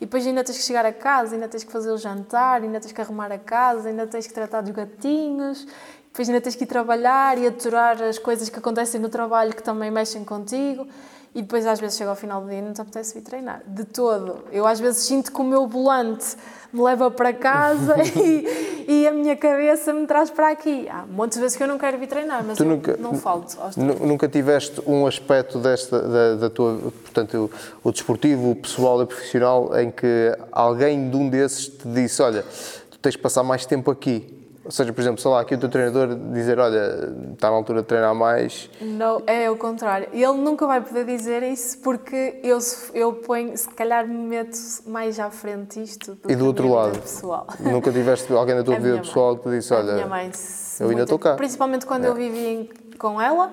E 0.00 0.06
depois 0.06 0.26
ainda 0.26 0.42
tens 0.42 0.56
que 0.56 0.64
chegar 0.64 0.86
a 0.86 0.94
casa, 0.94 1.34
ainda 1.34 1.46
tens 1.46 1.62
que 1.62 1.70
fazer 1.70 1.90
o 1.90 1.98
jantar, 1.98 2.62
ainda 2.62 2.80
tens 2.80 2.92
que 2.92 3.00
arrumar 3.00 3.30
a 3.30 3.38
casa, 3.38 3.90
ainda 3.90 4.06
tens 4.06 4.26
que 4.26 4.32
tratar 4.32 4.62
dos 4.62 4.74
gatinhos, 4.74 5.66
depois 6.06 6.26
ainda 6.26 6.40
tens 6.40 6.56
que 6.56 6.64
ir 6.64 6.66
trabalhar 6.66 7.36
e 7.36 7.46
aturar 7.46 8.02
as 8.02 8.18
coisas 8.18 8.48
que 8.48 8.58
acontecem 8.58 8.98
no 8.98 9.10
trabalho 9.10 9.54
que 9.54 9.62
também 9.62 9.90
mexem 9.90 10.24
contigo. 10.24 10.86
E 11.34 11.40
depois 11.40 11.66
às 11.66 11.80
vezes 11.80 11.96
chega 11.96 12.10
ao 12.10 12.16
final 12.16 12.42
do 12.42 12.48
dia 12.50 12.58
e 12.58 12.62
não 12.62 12.74
te 12.74 12.80
apetece 12.82 13.14
vir 13.14 13.22
treinar. 13.22 13.62
De 13.66 13.84
todo. 13.84 14.44
Eu 14.52 14.66
às 14.66 14.78
vezes 14.78 15.02
sinto 15.04 15.32
que 15.32 15.40
o 15.40 15.44
meu 15.44 15.66
volante 15.66 16.36
me 16.70 16.82
leva 16.82 17.10
para 17.10 17.32
casa 17.32 17.96
e, 18.20 18.84
e 18.86 19.06
a 19.06 19.12
minha 19.12 19.34
cabeça 19.34 19.94
me 19.94 20.06
traz 20.06 20.28
para 20.28 20.50
aqui. 20.50 20.86
Há 20.90 21.06
muitas 21.06 21.38
vezes 21.38 21.56
que 21.56 21.62
eu 21.62 21.66
não 21.68 21.78
quero 21.78 21.96
vir 21.98 22.06
treinar, 22.06 22.44
mas 22.44 22.58
nunca- 22.58 22.98
não 22.98 23.14
falto 23.14 23.56
Nunca 23.78 24.28
tiveste 24.28 24.82
um 24.86 25.06
aspecto 25.06 25.58
desta, 25.58 26.00
da, 26.02 26.34
da 26.36 26.50
tua, 26.50 26.76
portanto, 27.02 27.50
o, 27.82 27.88
o 27.88 27.92
desportivo, 27.92 28.50
o 28.50 28.56
pessoal 28.56 29.00
e 29.00 29.04
o 29.04 29.06
profissional, 29.06 29.78
em 29.78 29.90
que 29.90 30.36
alguém 30.50 31.08
de 31.08 31.16
um 31.16 31.30
desses 31.30 31.66
te 31.68 31.88
disse: 31.88 32.20
Olha, 32.20 32.44
tu 32.90 32.98
tens 32.98 33.12
de 33.12 33.18
passar 33.18 33.42
mais 33.42 33.64
tempo 33.64 33.90
aqui. 33.90 34.41
Ou 34.64 34.70
seja, 34.70 34.92
por 34.92 35.00
exemplo, 35.00 35.20
sei 35.20 35.28
lá, 35.30 35.40
aqui 35.40 35.54
o 35.54 35.58
teu 35.58 35.68
treinador 35.68 36.14
dizer: 36.32 36.58
Olha, 36.58 37.12
está 37.32 37.50
na 37.50 37.56
altura 37.56 37.82
de 37.82 37.88
treinar 37.88 38.14
mais. 38.14 38.70
Não, 38.80 39.20
é 39.26 39.50
o 39.50 39.56
contrário. 39.56 40.08
Ele 40.12 40.32
nunca 40.34 40.66
vai 40.68 40.80
poder 40.80 41.04
dizer 41.04 41.42
isso 41.42 41.78
porque 41.78 42.38
eu, 42.44 42.58
eu 42.94 43.12
ponho, 43.14 43.56
se 43.58 43.68
calhar 43.70 44.06
me 44.06 44.14
meto 44.14 44.56
mais 44.86 45.18
à 45.18 45.30
frente 45.30 45.82
isto 45.82 46.14
do 46.14 46.30
E 46.30 46.36
do 46.36 46.46
outro 46.46 46.68
lado? 46.72 46.96
pessoal. 47.00 47.46
Nunca 47.58 47.90
tiveste 47.90 48.32
alguém 48.32 48.54
da 48.54 48.62
tua 48.62 48.76
A 48.76 48.78
vida 48.78 48.98
pessoal 48.98 49.36
que 49.36 49.42
te 49.42 49.50
disse: 49.50 49.74
A 49.74 49.78
Olha, 49.78 49.92
minha 49.94 50.06
mãe, 50.06 50.30
eu 50.78 50.88
ainda 50.90 51.02
estou 51.02 51.18
cá. 51.18 51.34
Principalmente 51.34 51.84
quando 51.84 52.04
É. 52.04 52.08
eu 52.08 52.14
vivia 52.14 52.48
em- 52.52 52.70
com 52.98 53.20
ela, 53.20 53.52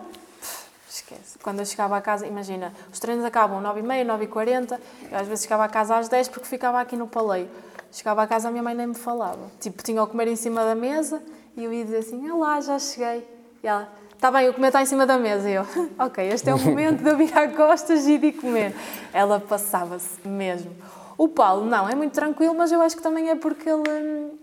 esquece. 0.88 1.40
Quando 1.42 1.58
eu 1.60 1.66
chegava 1.66 1.98
a 1.98 2.02
casa, 2.02 2.28
imagina, 2.28 2.72
os 2.94 3.00
treinos 3.00 3.26
acabam 3.26 3.60
9h30, 3.64 4.06
9h40, 4.06 4.80
eu 5.12 5.18
às 5.18 5.28
vezes 5.28 5.44
chegava 5.44 5.64
a 5.64 5.68
casa 5.70 5.98
às 5.98 6.08
10 6.08 6.28
porque 6.28 6.46
ficava 6.48 6.80
aqui 6.80 6.96
no 6.96 7.08
paleio. 7.08 7.48
Chegava 7.92 8.24
a 8.24 8.28
casa, 8.28 8.48
a 8.48 8.52
minha 8.52 8.64
mãe 8.64 8.76
nem 8.76 8.88
me 8.88 8.96
falava. 8.96 9.50
Tipo, 9.60 9.84
tinha 9.84 10.02
o 10.04 10.08
comer 10.08 10.28
em 10.28 10.36
cima 10.36 10.64
da 10.64 10.76
mesa 10.76 11.22
e 11.58 11.64
eu 11.64 11.74
ia 11.74 11.84
dizer 11.84 11.98
assim: 11.98 12.30
Olá, 12.30 12.62
já 12.62 12.78
cheguei. 12.78 13.28
E 13.64 13.68
ela, 13.68 13.90
está 14.14 14.32
bem, 14.32 14.48
o 14.50 14.54
comer 14.54 14.68
está 14.68 14.82
em 14.82 14.86
cima 14.86 15.06
da 15.06 15.18
mesa. 15.18 15.50
E 15.50 15.54
eu, 15.54 15.66
ok, 15.98 16.28
este 16.28 16.50
é 16.50 16.54
o 16.54 16.60
momento 16.60 17.04
de 17.04 17.10
eu 17.10 17.18
virar 17.18 17.48
costas 17.56 18.08
e 18.08 18.18
de 18.18 18.32
comer. 18.32 18.76
Ela 19.12 19.40
passava-se 19.40 20.28
mesmo. 20.28 20.72
O 21.18 21.28
Paulo, 21.28 21.66
não, 21.66 21.90
é 21.90 21.96
muito 21.96 22.14
tranquilo, 22.14 22.54
mas 22.56 22.72
eu 22.72 22.82
acho 22.82 22.96
que 22.96 23.04
também 23.04 23.30
é 23.30 23.36
porque 23.36 23.70
ele 23.70 23.84
hum, 23.90 24.38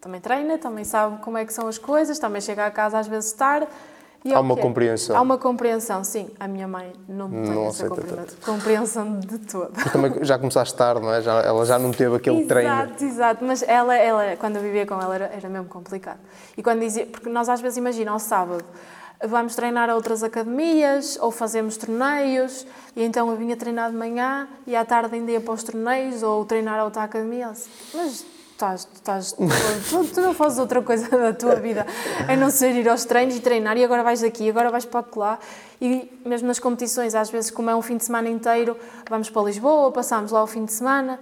também 0.00 0.20
treina, 0.20 0.58
também 0.58 0.84
sabe 0.84 1.20
como 1.22 1.36
é 1.36 1.44
que 1.44 1.52
são 1.52 1.66
as 1.66 1.76
coisas, 1.76 2.18
também 2.18 2.40
chega 2.40 2.66
a 2.66 2.70
casa 2.70 2.98
às 2.98 3.08
vezes 3.08 3.32
tarde. 3.32 3.66
E 4.24 4.32
é 4.32 4.36
Há 4.36 4.40
uma 4.40 4.54
que 4.54 4.60
é. 4.60 4.62
compreensão. 4.62 5.16
Há 5.16 5.20
uma 5.22 5.38
compreensão, 5.38 6.04
sim. 6.04 6.28
A 6.38 6.46
minha 6.46 6.68
mãe 6.68 6.92
não 7.08 7.30
tem 7.30 7.54
Não 7.54 7.68
essa 7.68 7.88
compreensão 8.44 9.18
de 9.18 9.38
todo. 9.38 9.72
Também 9.90 10.12
já 10.22 10.38
começaste 10.38 10.74
tarde, 10.74 11.00
não 11.00 11.12
é? 11.12 11.22
Já, 11.22 11.40
ela 11.40 11.64
já 11.64 11.78
não 11.78 11.90
teve 11.90 12.16
aquele 12.16 12.44
treino. 12.44 12.70
Exato, 12.70 13.04
exato. 13.04 13.44
Mas 13.44 13.62
ela, 13.62 13.96
ela, 13.96 14.36
quando 14.36 14.56
eu 14.56 14.62
vivia 14.62 14.84
com 14.86 15.00
ela, 15.00 15.14
era, 15.14 15.24
era 15.26 15.48
mesmo 15.48 15.68
complicado. 15.68 16.18
E 16.56 16.62
quando 16.62 16.80
dizia, 16.80 17.06
porque 17.06 17.28
nós 17.30 17.48
às 17.48 17.60
vezes, 17.60 17.78
imagina, 17.78 18.10
ao 18.10 18.18
sábado, 18.18 18.64
vamos 19.26 19.54
treinar 19.54 19.88
a 19.88 19.94
outras 19.94 20.22
academias 20.22 21.18
ou 21.20 21.30
fazemos 21.30 21.76
torneios, 21.78 22.66
e 22.94 23.02
então 23.02 23.30
eu 23.30 23.36
vinha 23.36 23.56
treinar 23.56 23.90
de 23.90 23.96
manhã 23.96 24.48
e 24.66 24.76
à 24.76 24.84
tarde 24.84 25.14
ainda 25.14 25.30
ia 25.32 25.40
para 25.40 25.54
os 25.54 25.62
torneios 25.62 26.22
ou 26.22 26.44
treinar 26.44 26.78
a 26.78 26.84
outra 26.84 27.04
academia. 27.04 27.52
Mas 27.94 28.24
estás, 28.60 28.88
estás, 28.94 29.32
tu, 29.88 30.04
tu 30.14 30.20
não 30.20 30.34
fazes 30.34 30.58
outra 30.58 30.82
coisa 30.82 31.08
da 31.16 31.32
tua 31.32 31.54
vida 31.56 31.86
a 32.28 32.36
não 32.36 32.50
ser 32.50 32.74
ir 32.74 32.88
aos 32.88 33.04
treinos 33.04 33.36
e 33.36 33.40
treinar 33.40 33.76
e 33.78 33.84
agora 33.84 34.02
vais 34.02 34.22
aqui, 34.22 34.48
agora 34.50 34.70
vais 34.70 34.84
para 34.84 35.04
lá. 35.16 35.38
E 35.80 36.10
mesmo 36.26 36.46
nas 36.46 36.58
competições, 36.58 37.14
às 37.14 37.30
vezes, 37.30 37.50
como 37.50 37.70
é 37.70 37.74
um 37.74 37.80
fim 37.80 37.96
de 37.96 38.04
semana 38.04 38.28
inteiro, 38.28 38.76
vamos 39.08 39.30
para 39.30 39.42
Lisboa, 39.42 39.90
passamos 39.90 40.30
lá 40.30 40.42
o 40.42 40.46
fim 40.46 40.64
de 40.66 40.72
semana. 40.72 41.18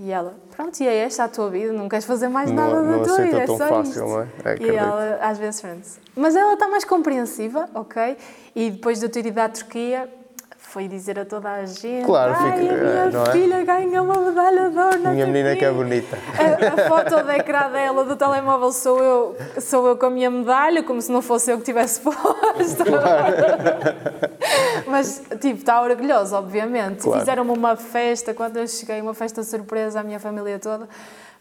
E 0.00 0.10
ela, 0.12 0.36
pronto, 0.56 0.80
e 0.80 0.86
é 0.86 0.96
esta 0.98 1.24
a 1.24 1.28
tua 1.28 1.50
vida, 1.50 1.72
não 1.72 1.88
queres 1.88 2.04
fazer 2.04 2.28
mais 2.28 2.50
Não- 2.50 2.56
nada 2.56 2.82
não 2.82 2.98
da 2.98 3.04
tua 3.04 3.12
aceita 3.14 3.24
vida, 3.24 3.42
é 3.42 3.46
tão 3.46 3.58
só 3.58 3.66
fácil, 3.66 3.90
isto. 3.90 4.00
não 4.00 4.20
é? 4.20 4.28
É, 4.44 4.56
e 4.62 4.76
ela, 4.76 5.18
às 5.20 5.38
vezes, 5.38 5.60
pronto. 5.60 5.88
Mas 6.14 6.36
ela 6.36 6.54
está 6.54 6.68
mais 6.68 6.84
compreensiva, 6.84 7.68
ok? 7.74 8.16
E 8.54 8.70
depois 8.70 9.00
de 9.00 9.06
eu 9.06 9.10
ter 9.10 9.26
ido 9.26 9.38
à 9.40 9.48
Turquia, 9.48 10.08
foi 10.70 10.86
dizer 10.86 11.18
a 11.18 11.24
toda 11.24 11.50
a 11.50 11.64
gente: 11.64 12.04
Claro, 12.04 12.34
Ai, 12.36 12.52
fica- 12.60 12.72
a 12.74 12.76
minha 12.76 13.10
não 13.10 13.22
é? 13.24 13.32
filha 13.32 13.64
ganhou 13.64 14.04
uma 14.04 14.20
medalha 14.20 14.70
de 14.70 14.78
ouro 14.78 14.98
Minha 15.10 15.26
menina 15.26 15.56
que 15.56 15.64
é 15.64 15.68
Turquia." 15.70 15.72
bonita. 15.72 16.18
A, 16.38 16.84
a 16.84 16.88
foto 16.88 17.24
da 17.24 17.36
ecrã 17.36 17.70
dela 17.70 18.04
do 18.04 18.14
telemóvel 18.16 18.70
sou 18.72 18.98
eu, 19.02 19.36
sou 19.60 19.86
eu 19.88 19.96
com 19.96 20.06
a 20.06 20.10
minha 20.10 20.30
medalha, 20.30 20.82
como 20.82 21.00
se 21.00 21.10
não 21.10 21.22
fosse 21.22 21.50
eu 21.50 21.58
que 21.58 21.64
tivesse 21.64 22.00
posto. 22.04 22.84
Mas, 24.86 25.22
tipo, 25.40 25.58
está 25.58 25.80
orgulhosa, 25.82 26.38
obviamente. 26.38 27.02
Claro. 27.02 27.20
Fizeram-me 27.20 27.50
uma 27.50 27.76
festa 27.76 28.34
quando 28.34 28.56
eu 28.58 28.66
cheguei, 28.68 29.00
uma 29.00 29.14
festa 29.14 29.42
surpresa 29.42 30.00
à 30.00 30.02
minha 30.02 30.20
família 30.20 30.58
toda, 30.58 30.88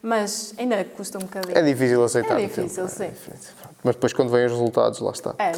mas 0.01 0.53
ainda 0.57 0.83
custa 0.85 1.17
um 1.17 1.21
bocadinho. 1.21 1.57
É 1.57 1.61
difícil 1.61 2.03
aceitar. 2.03 2.39
É 2.39 2.45
difícil, 2.45 2.87
sim. 2.87 3.05
é 3.05 3.07
difícil. 3.09 3.53
Mas 3.83 3.95
depois, 3.95 4.11
quando 4.11 4.29
vêm 4.29 4.45
os 4.45 4.51
resultados, 4.51 4.99
lá 4.99 5.11
está. 5.11 5.35
É, 5.37 5.51
é, 5.51 5.53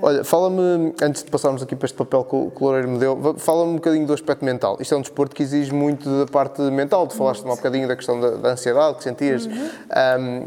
Olha, 0.00 0.24
fala-me, 0.24 0.94
antes 1.02 1.22
de 1.24 1.30
passarmos 1.30 1.60
aqui 1.62 1.74
para 1.76 1.86
este 1.86 1.96
papel 1.96 2.24
que 2.24 2.34
o 2.36 2.52
Loureiro 2.60 2.88
me 2.88 2.98
deu, 2.98 3.34
fala-me 3.36 3.72
um 3.72 3.74
bocadinho 3.74 4.06
do 4.06 4.12
aspecto 4.14 4.44
mental. 4.44 4.76
Isto 4.80 4.94
é 4.94 4.96
um 4.96 5.00
desporto 5.00 5.34
que 5.34 5.42
exige 5.42 5.74
muito 5.74 6.08
da 6.24 6.30
parte 6.30 6.62
mental. 6.62 7.06
Tu 7.06 7.14
falaste 7.16 7.44
um 7.44 7.48
bocadinho 7.48 7.86
da 7.88 7.96
questão 7.96 8.18
da, 8.20 8.30
da 8.30 8.48
ansiedade 8.50 8.96
que 8.98 9.02
sentias. 9.04 9.46
Uhum. 9.46 10.46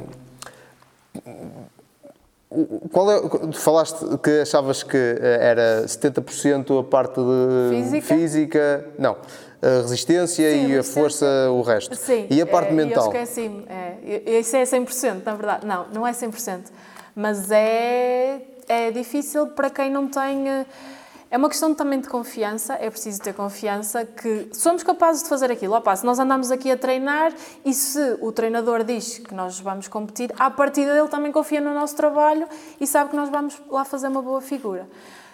O- 2.49 2.89
qual 2.89 3.09
é, 3.11 3.21
falaste 3.53 4.05
que 4.21 4.41
achavas 4.41 4.83
que 4.83 4.97
eh, 4.97 5.37
era 5.41 5.83
70% 5.87 6.79
a 6.81 6.83
parte 6.83 7.15
de 7.15 7.69
Física? 7.81 8.15
física, 8.15 8.85
não, 8.99 9.15
a 9.61 9.81
resistência 9.83 10.51
Sim, 10.51 10.57
e 10.57 10.65
a 10.65 10.67
resistência. 10.77 11.01
força 11.01 11.25
o 11.49 11.61
resto. 11.61 11.95
Sim. 11.95 12.27
e 12.29 12.41
a 12.41 12.45
parte 12.45 12.71
é, 12.71 12.73
mental? 12.73 13.05
Eu 13.05 13.21
esqueci-me. 13.21 13.65
É, 13.69 14.39
isso 14.39 14.53
é 14.57 14.63
100%, 14.63 15.21
na 15.25 15.35
verdade. 15.35 15.65
Não, 15.65 15.85
não 15.93 16.05
é 16.07 16.11
100%. 16.11 16.63
Mas 17.15 17.51
é, 17.51 18.41
é 18.67 18.91
difícil 18.91 19.47
para 19.47 19.69
quem 19.69 19.89
não 19.89 20.07
tem... 20.07 20.47
eh, 20.47 20.65
É 21.33 21.37
uma 21.37 21.47
questão 21.47 21.73
também 21.73 22.01
de 22.01 22.09
confiança, 22.09 22.73
é 22.73 22.89
preciso 22.89 23.21
ter 23.21 23.33
confiança 23.33 24.03
que 24.05 24.49
somos 24.51 24.83
capazes 24.83 25.23
de 25.23 25.29
fazer 25.29 25.49
aquilo. 25.49 25.73
Opa, 25.75 25.95
se 25.95 26.05
nós 26.05 26.19
andamos 26.19 26.51
aqui 26.51 26.69
a 26.69 26.75
treinar 26.75 27.31
e 27.63 27.73
se 27.73 28.17
o 28.19 28.33
treinador 28.33 28.83
diz 28.83 29.17
que 29.17 29.33
nós 29.33 29.57
vamos 29.57 29.87
competir, 29.87 30.29
à 30.37 30.51
partida 30.51 30.91
ele 30.91 31.07
também 31.07 31.31
confia 31.31 31.61
no 31.61 31.73
nosso 31.73 31.95
trabalho 31.95 32.45
e 32.81 32.85
sabe 32.85 33.11
que 33.11 33.15
nós 33.15 33.29
vamos 33.29 33.57
lá 33.69 33.85
fazer 33.85 34.09
uma 34.09 34.21
boa 34.21 34.41
figura. 34.41 34.85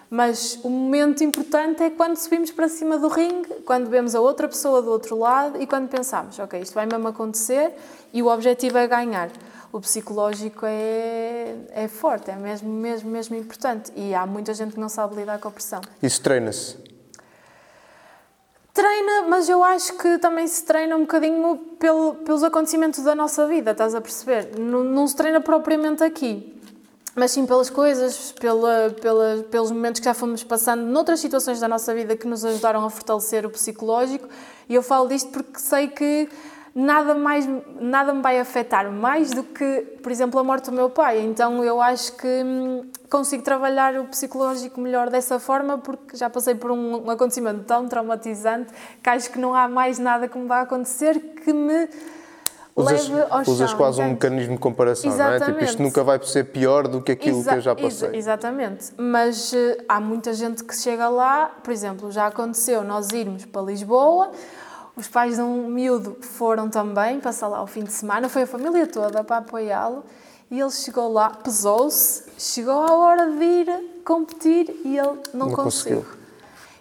Mas 0.07 0.59
o 0.63 0.69
momento 0.69 1.23
importante 1.23 1.81
é 1.81 1.89
quando 1.89 2.15
subimos 2.15 2.51
para 2.51 2.69
cima 2.69 2.99
do 2.99 3.07
ringue, 3.07 3.49
quando 3.65 3.89
vemos 3.89 4.13
a 4.13 4.21
outra 4.21 4.47
pessoa 4.47 4.83
do 4.83 4.91
outro 4.91 5.17
lado 5.17 5.59
e 5.59 5.65
quando 5.65 5.89
pensamos, 5.89 6.37
ok, 6.37 6.61
isto 6.61 6.75
vai 6.75 6.85
mesmo 6.85 7.07
acontecer 7.07 7.73
e 8.13 8.21
o 8.21 8.27
objetivo 8.27 8.77
é 8.77 8.87
ganhar. 8.87 9.29
O 9.77 9.81
psicológico 9.81 10.65
é, 10.65 11.55
é 11.69 11.87
forte, 11.87 12.31
é 12.31 12.35
mesmo, 12.35 12.67
mesmo, 12.67 13.11
mesmo 13.11 13.35
importante. 13.35 13.91
E 13.95 14.13
há 14.13 14.25
muita 14.25 14.51
gente 14.53 14.73
que 14.73 14.79
não 14.79 14.89
sabe 14.89 15.15
lidar 15.15 15.39
com 15.39 15.47
a 15.47 15.51
pressão. 15.51 15.81
Isso 16.01 16.19
treina-se? 16.19 16.77
Treina, 18.73 19.27
mas 19.27 19.47
eu 19.47 19.63
acho 19.63 19.93
que 19.93 20.17
também 20.17 20.47
se 20.47 20.63
treina 20.63 20.95
um 20.95 21.01
bocadinho 21.01 21.57
pelo, 21.79 22.15
pelos 22.15 22.43
acontecimentos 22.43 23.03
da 23.03 23.13
nossa 23.13 23.47
vida, 23.47 23.71
estás 23.71 23.93
a 23.93 24.01
perceber? 24.01 24.57
Não, 24.57 24.83
não 24.83 25.07
se 25.07 25.15
treina 25.15 25.39
propriamente 25.41 26.03
aqui, 26.03 26.59
mas 27.15 27.31
sim 27.31 27.45
pelas 27.45 27.69
coisas, 27.69 28.31
pela, 28.31 28.95
pela, 28.99 29.45
pelos 29.49 29.71
momentos 29.71 29.99
que 29.99 30.05
já 30.05 30.13
fomos 30.13 30.43
passando 30.43 30.81
noutras 30.81 31.19
situações 31.19 31.59
da 31.59 31.67
nossa 31.67 31.93
vida 31.93 32.15
que 32.15 32.27
nos 32.27 32.43
ajudaram 32.43 32.83
a 32.83 32.89
fortalecer 32.89 33.45
o 33.45 33.49
psicológico. 33.49 34.27
E 34.69 34.73
eu 34.73 34.81
falo 34.81 35.07
disto 35.07 35.29
porque 35.29 35.59
sei 35.59 35.87
que 35.87 36.29
nada, 36.79 37.15
mais, 37.15 37.49
nada 37.79 38.13
me 38.13 38.21
vai 38.21 38.39
afetar 38.39 38.91
mais 38.91 39.31
do 39.31 39.41
que, 39.41 39.81
por 40.03 40.11
exemplo, 40.11 40.39
a 40.39 40.43
morte 40.43 40.65
do 40.69 40.71
meu 40.71 40.91
pai. 40.91 41.19
Então 41.21 41.63
eu 41.63 41.81
acho 41.81 42.15
que 42.15 42.27
hum, 42.27 42.85
consigo 43.09 43.41
trabalhar 43.41 43.95
o 43.95 44.03
psicológico 44.05 44.79
melhor 44.79 45.09
dessa 45.09 45.39
forma 45.39 45.79
porque 45.79 46.15
já 46.15 46.29
passei 46.29 46.53
por 46.53 46.69
um, 46.69 47.07
um 47.07 47.09
acontecimento 47.09 47.63
tão 47.63 47.87
traumatizante 47.87 48.71
que 49.01 49.09
acho 49.09 49.31
que 49.31 49.39
não 49.39 49.55
há 49.55 49.67
mais 49.67 49.97
nada 49.97 50.27
que 50.27 50.37
me 50.37 50.47
vá 50.47 50.61
acontecer 50.61 51.17
que 51.43 51.51
me 51.51 51.89
usas, 52.75 53.09
usas 53.47 53.69
chão, 53.71 53.77
quase 53.79 53.99
um 53.99 54.09
mecanismo 54.09 54.53
de 54.53 54.59
comparação, 54.59 55.09
não 55.09 55.15
é? 55.25 55.31
Tipo, 55.31 55.35
Exatamente. 55.35 55.69
isto 55.69 55.81
nunca 55.81 56.03
vai 56.03 56.23
ser 56.23 56.43
pior 56.43 56.87
do 56.87 57.01
que 57.01 57.11
aquilo 57.11 57.39
Exa- 57.39 57.51
que 57.53 57.57
eu 57.57 57.61
já 57.61 57.75
passei. 57.75 58.09
exatamente. 58.13 58.93
Mas 58.95 59.51
eh, 59.51 59.83
há 59.89 59.99
muita 59.99 60.31
gente 60.31 60.63
que 60.63 60.75
chega 60.75 61.09
lá, 61.09 61.47
por 61.63 61.73
exemplo, 61.73 62.11
já 62.11 62.27
aconteceu 62.27 62.83
nós 62.83 63.09
irmos 63.09 63.45
para 63.45 63.63
Lisboa, 63.63 64.29
os 64.97 65.07
pais 65.07 65.35
de 65.35 65.41
um 65.41 65.67
miúdo 65.67 66.17
foram 66.21 66.69
também 66.69 67.19
passar 67.19 67.47
lá 67.47 67.61
o 67.61 67.67
fim 67.67 67.83
de 67.83 67.91
semana, 67.91 68.27
foi 68.27 68.41
a 68.41 68.47
família 68.47 68.87
toda 68.87 69.23
para 69.23 69.37
apoiá-lo 69.37 70.03
e 70.49 70.59
ele 70.59 70.71
chegou 70.71 71.13
lá, 71.13 71.29
pesou-se, 71.29 72.23
chegou 72.37 72.81
à 72.81 72.93
hora 72.93 73.31
de 73.31 73.43
ir 73.43 74.01
competir 74.03 74.69
e 74.83 74.97
ele 74.97 75.19
não, 75.33 75.47
Não 75.47 75.51
conseguiu. 75.51 76.03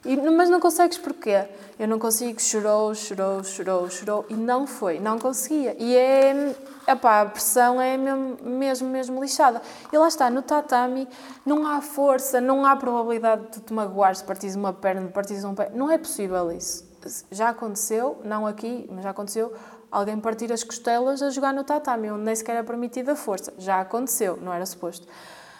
E, 0.03 0.17
mas 0.17 0.49
não 0.49 0.61
consegues 0.61 0.97
porquê? 0.97 1.45
Eu 1.79 1.87
não 1.89 1.99
consigo, 1.99 2.41
chorou, 2.41 2.95
chorou, 2.95 3.45
chorou, 3.45 3.91
chorou 3.91 4.25
e 4.31 4.35
não 4.35 4.67
foi, 4.67 4.99
não 4.99 5.19
conseguia. 5.19 5.77
E 5.79 5.95
é, 5.95 6.55
epá, 6.89 7.23
a 7.23 7.27
pressão 7.27 7.79
é 7.79 7.99
mesmo, 7.99 8.39
mesmo, 8.43 8.89
mesmo 8.89 9.21
lixada. 9.21 9.61
E 9.93 9.99
lá 9.99 10.09
está, 10.09 10.31
no 10.31 10.41
tatami 10.41 11.07
não 11.45 11.67
há 11.67 11.83
força, 11.83 12.41
não 12.41 12.65
há 12.65 12.77
probabilidade 12.77 13.43
de 13.53 13.61
te 13.61 13.75
magoares, 13.75 14.21
de 14.21 14.25
partires 14.25 14.57
uma 14.57 14.73
perna, 14.73 15.03
de 15.03 15.13
partires 15.13 15.45
um 15.45 15.55
pé. 15.55 15.71
Não 15.75 15.91
é 15.91 15.99
possível 15.99 16.51
isso. 16.53 16.86
Já 17.31 17.51
aconteceu, 17.51 18.19
não 18.25 18.47
aqui, 18.47 18.89
mas 18.91 19.03
já 19.03 19.11
aconteceu, 19.11 19.53
alguém 19.91 20.19
partir 20.19 20.53
as 20.53 20.63
costelas 20.63 21.23
a 21.23 21.31
jogar 21.31 21.53
no 21.53 21.65
tatami, 21.65 22.11
onde 22.11 22.23
nem 22.23 22.35
sequer 22.35 22.57
é 22.57 22.63
permitida 22.63 23.13
a 23.13 23.17
força. 23.17 23.53
Já 23.59 23.81
aconteceu, 23.81 24.39
não 24.41 24.53
era 24.53 24.67
suposto. 24.67 25.07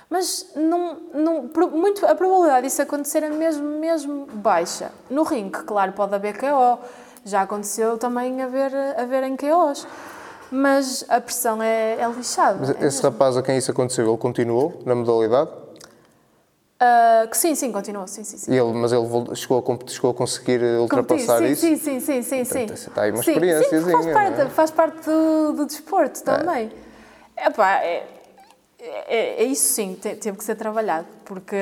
Mas 0.09 0.53
não, 0.55 1.01
muito, 1.73 2.07
a 2.07 2.15
probabilidade 2.15 2.67
disso 2.67 2.81
acontecer 2.81 3.23
é 3.25 3.31
mesmo, 3.31 3.65
mesmo 3.65 4.27
baixa. 4.27 4.93
No 5.11 5.25
ringue, 5.25 5.63
claro, 5.65 5.93
pode 5.93 6.15
haver 6.15 6.39
KO. 6.39 6.79
Já 7.25 7.43
aconteceu 7.43 7.99
também 7.99 8.41
haver, 8.41 8.73
haverem 8.97 9.37
KOs. 9.37 9.87
Mas 10.51 11.05
a 11.09 11.21
pressão 11.21 11.61
é, 11.61 12.01
é 12.01 12.09
lixada. 12.09 12.59
Mas 12.61 12.71
é 12.71 12.73
esse 12.73 12.83
mesmo. 12.83 13.11
rapaz 13.11 13.37
a 13.37 13.43
quem 13.43 13.59
isso 13.59 13.71
aconteceu, 13.73 14.09
ele 14.09 14.17
continuou 14.17 14.81
na 14.85 14.95
modalidade? 14.95 15.51
Ah, 16.79 17.27
que 17.31 17.37
sim, 17.37 17.55
sim, 17.55 17.73
continua. 17.73 18.07
Sim, 18.07 18.23
sim, 18.23 18.37
sim. 18.37 18.53
Ele, 18.53 18.73
mas 18.75 18.93
ele 18.93 19.07
chegou 19.35 19.65
a, 19.73 19.87
chegou 19.87 20.11
a 20.11 20.15
conseguir 20.15 20.63
ultrapassar 20.63 21.37
Competir, 21.41 21.53
isso? 21.53 21.61
sim, 21.63 21.77
sim, 21.77 22.01
sim, 22.01 22.23
sim, 22.23 22.45
sim. 22.45 22.67
Portanto, 22.67 22.75
está 22.89 23.03
aí 23.03 23.11
uma 23.11 23.23
Sim, 23.23 23.25
Sim, 23.25 23.31
experiênciazinha, 23.31 23.93
faz 23.93 24.07
parte, 24.13 24.39
não 24.39 24.47
é? 24.47 24.51
faz 24.51 24.71
parte 24.71 25.05
do, 25.07 25.53
do 25.53 25.67
desporto 25.67 26.23
também. 26.23 26.71
Epá, 27.39 27.77
é, 27.83 28.07
é, 28.79 29.43
é 29.43 29.45
isso 29.45 29.73
sim, 29.73 29.95
te- 29.95 30.17
teve 30.17 30.37
que 30.37 30.45
ser 30.45 30.55
trabalhado, 30.55 31.07
porque 31.25 31.57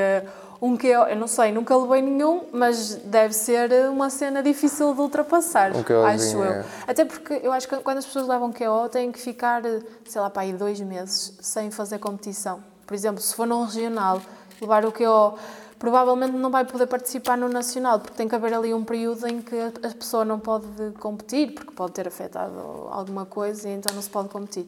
um 0.61 0.77
que 0.77 0.87
eu, 0.89 1.03
eu 1.03 1.17
não 1.17 1.27
sei, 1.29 1.53
nunca 1.53 1.77
levei 1.77 2.03
nenhum, 2.03 2.45
mas 2.53 2.95
deve 2.97 3.35
ser 3.35 3.71
uma 3.91 4.11
cena 4.11 4.43
difícil 4.43 4.95
de 4.95 5.01
ultrapassar, 5.01 5.73
Um 5.77 6.05
acho 6.07 6.37
eu. 6.39 6.53
é. 6.53 6.65
Até 6.89 7.05
porque 7.05 7.35
eu 7.43 7.53
acho 7.53 7.69
que 7.69 7.77
quando 7.79 7.99
as 7.99 8.07
pessoas 8.07 8.27
levam 8.27 8.53
KO 8.53 8.89
têm 8.89 9.13
que 9.13 9.19
ficar, 9.21 9.63
sei 10.07 10.21
lá, 10.21 10.29
para 10.31 10.43
aí 10.43 10.53
dois 10.53 10.81
meses 10.81 11.35
sem 11.41 11.71
fazer 11.71 11.99
competição. 11.99 12.63
Por 12.87 12.95
exemplo, 12.95 13.21
se 13.21 13.35
for 13.35 13.47
num 13.47 13.65
regional, 13.65 14.21
o 14.61 14.93
KO, 14.93 15.39
provavelmente 15.79 16.33
não 16.37 16.51
vai 16.51 16.65
poder 16.65 16.87
participar 16.87 17.37
no 17.37 17.49
nacional, 17.49 17.99
porque 18.01 18.17
tem 18.17 18.29
que 18.29 18.35
haver 18.35 18.55
ali 18.55 18.73
um 18.73 18.85
período 18.85 19.27
em 19.27 19.41
que 19.43 19.55
a 19.59 19.67
a 19.89 19.95
pessoa 19.95 20.25
não 20.25 20.39
pode 20.39 20.67
competir, 20.99 21.53
porque 21.53 21.73
pode 21.73 21.93
ter 21.93 22.07
afetado 22.09 22.55
alguma 22.91 23.27
coisa 23.27 23.69
e 23.69 23.73
então 23.73 23.95
não 23.95 24.03
se 24.03 24.11
pode 24.11 24.29
competir. 24.29 24.67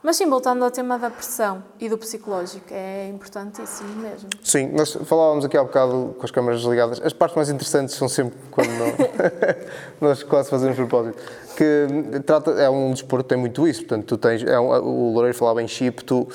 Mas 0.00 0.14
sim, 0.16 0.30
voltando 0.30 0.64
ao 0.64 0.70
tema 0.70 0.96
da 0.96 1.10
pressão 1.10 1.60
e 1.80 1.88
do 1.88 1.98
psicológico, 1.98 2.66
é 2.70 3.08
importantíssimo 3.08 3.96
mesmo. 3.96 4.28
Sim, 4.44 4.68
nós 4.68 4.94
falávamos 5.04 5.44
aqui 5.44 5.56
há 5.56 5.64
bocado 5.64 6.14
com 6.16 6.24
as 6.24 6.30
câmaras 6.30 6.60
desligadas. 6.60 7.00
As 7.02 7.12
partes 7.12 7.34
mais 7.34 7.50
interessantes 7.50 7.96
são 7.96 8.08
sempre 8.08 8.38
quando 8.52 8.68
não- 8.68 8.94
nós 10.08 10.22
quase 10.22 10.48
fazemos 10.48 10.76
propósito. 10.76 11.18
Que 11.56 12.20
trata, 12.24 12.52
é 12.52 12.70
um 12.70 12.92
desporto 12.92 13.24
que 13.24 13.30
tem 13.30 13.38
muito 13.38 13.66
isso. 13.66 13.80
Portanto, 13.80 14.06
tu 14.06 14.16
tens. 14.16 14.44
É 14.44 14.58
um, 14.60 14.68
o 14.68 15.12
Loureiro 15.14 15.36
falava 15.36 15.60
em 15.60 15.66
chip, 15.66 16.04
tu. 16.04 16.28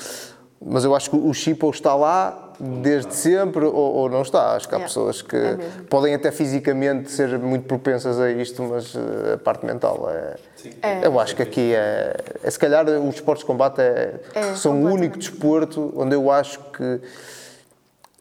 Mas 0.62 0.84
eu 0.84 0.94
acho 0.94 1.08
que 1.08 1.16
o 1.16 1.32
chip 1.32 1.64
ou 1.64 1.70
está 1.70 1.94
lá 1.94 2.43
desde 2.58 3.14
sempre 3.14 3.64
ou, 3.64 3.74
ou 3.74 4.08
não 4.08 4.22
está. 4.22 4.54
Acho 4.54 4.68
que 4.68 4.74
há 4.74 4.80
pessoas 4.80 5.22
que 5.22 5.36
é 5.36 5.58
podem 5.88 6.14
até 6.14 6.30
fisicamente 6.30 7.10
ser 7.10 7.38
muito 7.38 7.66
propensas 7.66 8.20
a 8.20 8.30
isto, 8.30 8.62
mas 8.62 8.94
eh, 8.94 9.34
a 9.34 9.38
parte 9.38 9.64
mental 9.66 10.08
é. 10.10 10.34
É. 10.82 11.06
Eu 11.06 11.20
acho 11.20 11.36
que 11.36 11.42
aqui 11.42 11.74
é, 11.74 12.16
é. 12.42 12.50
Se 12.50 12.58
calhar 12.58 12.86
os 12.86 13.14
esportes 13.16 13.42
de 13.42 13.46
combate 13.46 13.80
é, 13.80 14.14
É, 14.34 14.54
são 14.54 14.82
o 14.82 14.90
único 14.90 15.18
desporto 15.18 15.92
onde 15.96 16.14
eu 16.14 16.30
acho 16.30 16.58
que 16.72 17.00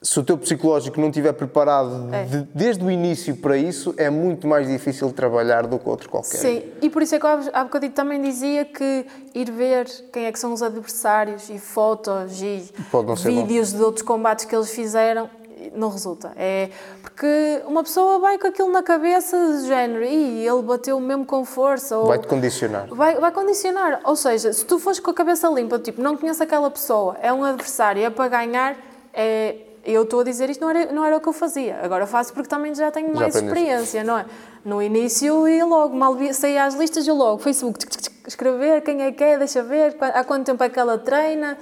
se 0.03 0.19
o 0.19 0.23
teu 0.23 0.37
psicológico 0.37 0.99
não 0.99 1.07
estiver 1.07 1.31
preparado 1.33 2.09
É. 2.13 2.23
de- 2.25 2.47
desde 2.53 2.83
o 2.83 2.91
início 2.91 3.37
para 3.37 3.55
isso, 3.57 3.93
é 3.97 4.09
muito 4.09 4.45
mais 4.47 4.67
difícil 4.67 5.11
trabalhar 5.13 5.65
do 5.65 5.79
que 5.79 5.87
outro 5.87 6.09
qualquer. 6.09 6.37
Sim, 6.37 6.61
e 6.81 6.89
por 6.89 7.01
isso 7.01 7.15
é 7.15 7.19
que 7.19 7.25
eu 7.25 7.29
há 7.53 7.63
bocadinho 7.63 7.93
também 7.93 8.21
dizia 8.21 8.65
que 8.65 9.05
ir 9.33 9.49
ver 9.49 9.87
quem 10.11 10.25
é 10.25 10.31
que 10.31 10.37
são 10.37 10.51
os 10.51 10.61
adversários 10.61 11.49
e 11.49 11.57
fotos 11.57 12.41
e 12.41 12.59
ser 12.61 12.73
bom. 12.91 13.15
vídeos 13.45 13.71
de 13.71 13.81
outros 13.81 14.05
combates 14.05 14.43
que 14.45 14.53
eles 14.53 14.69
fizeram 14.71 15.29
não 15.73 15.87
resulta. 15.89 16.33
É 16.35 16.69
porque 17.01 17.61
uma 17.65 17.81
pessoa 17.83 18.19
vai 18.19 18.37
com 18.37 18.47
aquilo 18.47 18.69
na 18.69 18.83
cabeça 18.83 19.37
de 19.61 19.65
género 19.67 20.03
e 20.03 20.45
ele 20.45 20.61
bateu 20.63 20.99
mesmo 20.99 21.25
com 21.25 21.45
força 21.45 21.97
ou 21.97 22.07
Vai-te 22.07 22.27
condicionar. 22.27 22.87
Vai, 22.89 23.15
vai 23.15 23.31
condicionar. 23.31 24.01
Ou 24.03 24.17
seja, 24.17 24.51
se 24.51 24.65
tu 24.65 24.77
fores 24.77 24.99
com 24.99 25.11
a 25.11 25.13
cabeça 25.13 25.47
limpa, 25.47 25.79
tipo, 25.79 26.01
não 26.01 26.17
conheço 26.17 26.43
aquela 26.43 26.69
pessoa, 26.69 27.15
é 27.21 27.31
um 27.31 27.41
adversário, 27.45 28.03
é 28.03 28.09
para 28.09 28.27
ganhar, 28.27 28.75
é, 29.13 29.55
eu 29.83 30.03
estou 30.03 30.21
a 30.21 30.23
dizer 30.23 30.49
isto, 30.49 30.61
não 30.61 30.69
era, 30.69 30.91
não 30.91 31.05
era 31.05 31.17
o 31.17 31.21
que 31.21 31.27
eu 31.27 31.33
fazia. 31.33 31.79
Agora 31.83 32.07
faço 32.07 32.33
porque 32.33 32.47
também 32.47 32.73
já 32.73 32.89
tenho 32.89 33.13
mais 33.13 33.35
aprendeste. 33.35 33.45
experiência, 33.45 34.03
não 34.03 34.17
é? 34.17 34.25
No 34.63 34.81
início 34.81 35.47
ia 35.47 35.65
logo, 35.65 35.95
mal 35.95 36.17
saía 36.33 36.63
às 36.63 36.73
listas, 36.73 37.05
eu 37.05 37.15
logo, 37.15 37.39
Facebook, 37.39 37.79
tic, 37.79 37.89
tic, 37.89 38.01
tic, 38.01 38.27
escrever 38.27 38.81
quem 38.81 39.01
é 39.01 39.11
que 39.11 39.23
é, 39.23 39.37
deixa 39.37 39.61
ver, 39.61 39.97
há 39.99 40.23
quanto 40.23 40.45
tempo 40.45 40.63
é 40.63 40.69
que 40.69 40.79
ela 40.79 40.97
treina, 40.97 41.57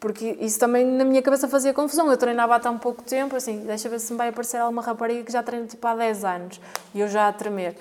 porque 0.00 0.38
isso 0.40 0.58
também 0.58 0.86
na 0.86 1.04
minha 1.04 1.20
cabeça 1.20 1.46
fazia 1.46 1.74
confusão. 1.74 2.10
Eu 2.10 2.16
treinava 2.16 2.54
há 2.54 2.60
tão 2.60 2.78
pouco 2.78 3.02
tempo, 3.02 3.36
assim, 3.36 3.58
deixa 3.60 3.88
ver 3.88 4.00
se 4.00 4.12
me 4.12 4.18
vai 4.18 4.28
aparecer 4.28 4.56
alguma 4.56 4.80
rapariga 4.80 5.22
que 5.24 5.32
já 5.32 5.42
treina 5.42 5.66
tipo 5.66 5.86
há 5.86 5.94
10 5.94 6.24
anos 6.24 6.60
e 6.94 7.00
eu 7.00 7.08
já 7.08 7.28
a 7.28 7.32
tremer. 7.32 7.76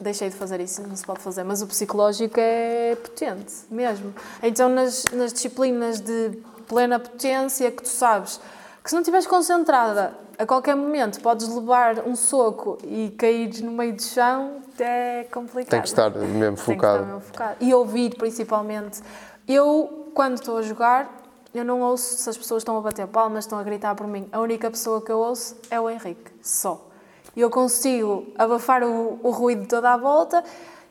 Deixei 0.00 0.28
de 0.28 0.36
fazer 0.36 0.60
isso, 0.60 0.82
não 0.86 0.96
se 0.96 1.04
pode 1.04 1.20
fazer, 1.20 1.44
mas 1.44 1.62
o 1.62 1.66
psicológico 1.66 2.34
é 2.38 2.96
potente, 2.96 3.52
mesmo. 3.70 4.12
Então, 4.42 4.68
nas, 4.68 5.04
nas 5.12 5.32
disciplinas 5.32 6.00
de 6.00 6.38
plena 6.66 6.98
potência, 6.98 7.70
que 7.70 7.82
tu 7.82 7.88
sabes 7.88 8.40
que 8.82 8.90
se 8.90 8.94
não 8.94 9.02
estiveres 9.02 9.26
concentrada, 9.26 10.14
a 10.38 10.44
qualquer 10.44 10.74
momento 10.74 11.20
podes 11.20 11.46
levar 11.48 12.00
um 12.06 12.16
soco 12.16 12.78
e 12.82 13.10
cair 13.16 13.62
no 13.62 13.70
meio 13.70 13.94
do 13.94 14.02
chão, 14.02 14.56
é 14.78 15.24
complicado. 15.30 15.70
Tem 15.70 15.80
que 15.80 15.88
estar 15.88 16.10
mesmo 16.10 16.56
que 16.56 16.62
estar 16.62 16.74
focado. 16.74 17.06
mesmo 17.06 17.20
focado. 17.20 17.56
E 17.60 17.72
ouvir, 17.72 18.16
principalmente. 18.16 19.00
Eu, 19.46 20.08
quando 20.14 20.34
estou 20.34 20.58
a 20.58 20.62
jogar, 20.62 21.22
eu 21.54 21.64
não 21.64 21.80
ouço 21.80 22.16
se 22.16 22.28
as 22.28 22.36
pessoas 22.36 22.62
estão 22.62 22.76
a 22.76 22.80
bater 22.80 23.06
palmas, 23.06 23.44
estão 23.44 23.58
a 23.58 23.62
gritar 23.62 23.94
por 23.94 24.06
mim. 24.06 24.28
A 24.32 24.40
única 24.40 24.70
pessoa 24.70 25.00
que 25.00 25.12
eu 25.12 25.18
ouço 25.18 25.56
é 25.70 25.80
o 25.80 25.88
Henrique, 25.88 26.32
só. 26.42 26.88
E 27.36 27.40
eu 27.40 27.50
consigo 27.50 28.26
abafar 28.36 28.82
o, 28.82 29.20
o 29.22 29.30
ruído 29.30 29.66
toda 29.66 29.92
à 29.92 29.96
volta 29.96 30.42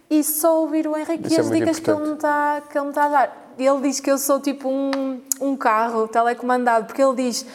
e 0.10 0.24
só 0.24 0.62
ouvir 0.62 0.88
o 0.88 0.98
Henrique 0.98 1.28
Isso 1.28 1.34
e 1.34 1.38
é 1.38 1.40
as 1.40 1.48
muito 1.48 1.60
dicas 1.60 1.80
que 1.80 1.90
ele, 1.90 2.00
me 2.00 2.14
está, 2.14 2.62
que 2.70 2.78
ele 2.78 2.86
me 2.86 2.92
está 2.92 3.06
a 3.06 3.10
dar. 3.10 3.54
Ele 3.58 3.82
diz 3.82 4.00
que 4.00 4.10
eu 4.10 4.18
sou 4.18 4.40
tipo 4.40 4.70
um, 4.70 5.22
um 5.40 5.56
carro 5.56 6.08
telecomandado, 6.08 6.86
porque 6.86 7.02
ele 7.02 7.16
diz 7.16 7.46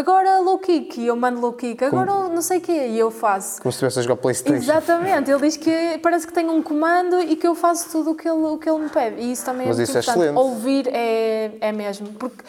agora 0.00 0.40
low 0.40 0.58
kick 0.58 1.00
e 1.00 1.06
eu 1.06 1.16
mando 1.16 1.40
low 1.40 1.52
kick, 1.52 1.84
agora 1.84 2.28
não 2.28 2.42
sei 2.42 2.58
o 2.58 2.60
quê 2.60 2.88
e 2.88 2.98
eu 2.98 3.10
faço. 3.10 3.62
Como 3.62 3.72
se 3.72 3.76
estivesse 3.76 3.98
a 4.00 4.02
jogar 4.02 4.16
Playstation. 4.16 4.56
Exatamente, 4.56 5.30
ele 5.30 5.40
diz 5.40 5.56
que 5.56 5.98
parece 6.02 6.26
que 6.26 6.32
tem 6.32 6.48
um 6.48 6.62
comando 6.62 7.20
e 7.20 7.36
que 7.36 7.46
eu 7.46 7.54
faço 7.54 7.90
tudo 7.90 8.10
o 8.10 8.14
que 8.14 8.28
ele, 8.28 8.42
o 8.42 8.58
que 8.58 8.68
ele 8.68 8.78
me 8.80 8.88
pede. 8.88 9.20
E 9.20 9.32
isso 9.32 9.44
também 9.44 9.68
Mas 9.68 9.78
é 9.78 9.82
isso 9.84 9.92
muito 9.92 10.08
é 10.08 10.12
importante. 10.12 10.28
excelente. 10.28 10.46
Ouvir 10.46 10.88
é, 10.92 11.52
é 11.60 11.72
mesmo. 11.72 12.08
Porque 12.14 12.42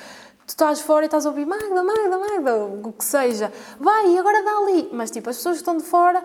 tu 0.46 0.50
estás 0.50 0.82
fora 0.82 1.04
e 1.04 1.08
estás 1.08 1.26
a 1.26 1.30
ouvir 1.30 1.46
Magda, 1.46 1.84
Magda, 1.84 2.18
Magda, 2.18 2.56
o 2.66 2.92
que 2.92 3.06
seja. 3.06 3.52
Vai, 3.80 4.18
agora 4.18 4.44
dá 4.44 4.58
ali. 4.58 4.90
Mas 4.92 5.12
tipo, 5.12 5.30
as 5.30 5.38
pessoas 5.38 5.58
que 5.58 5.62
estão 5.62 5.78
de 5.78 5.84
fora 5.84 6.24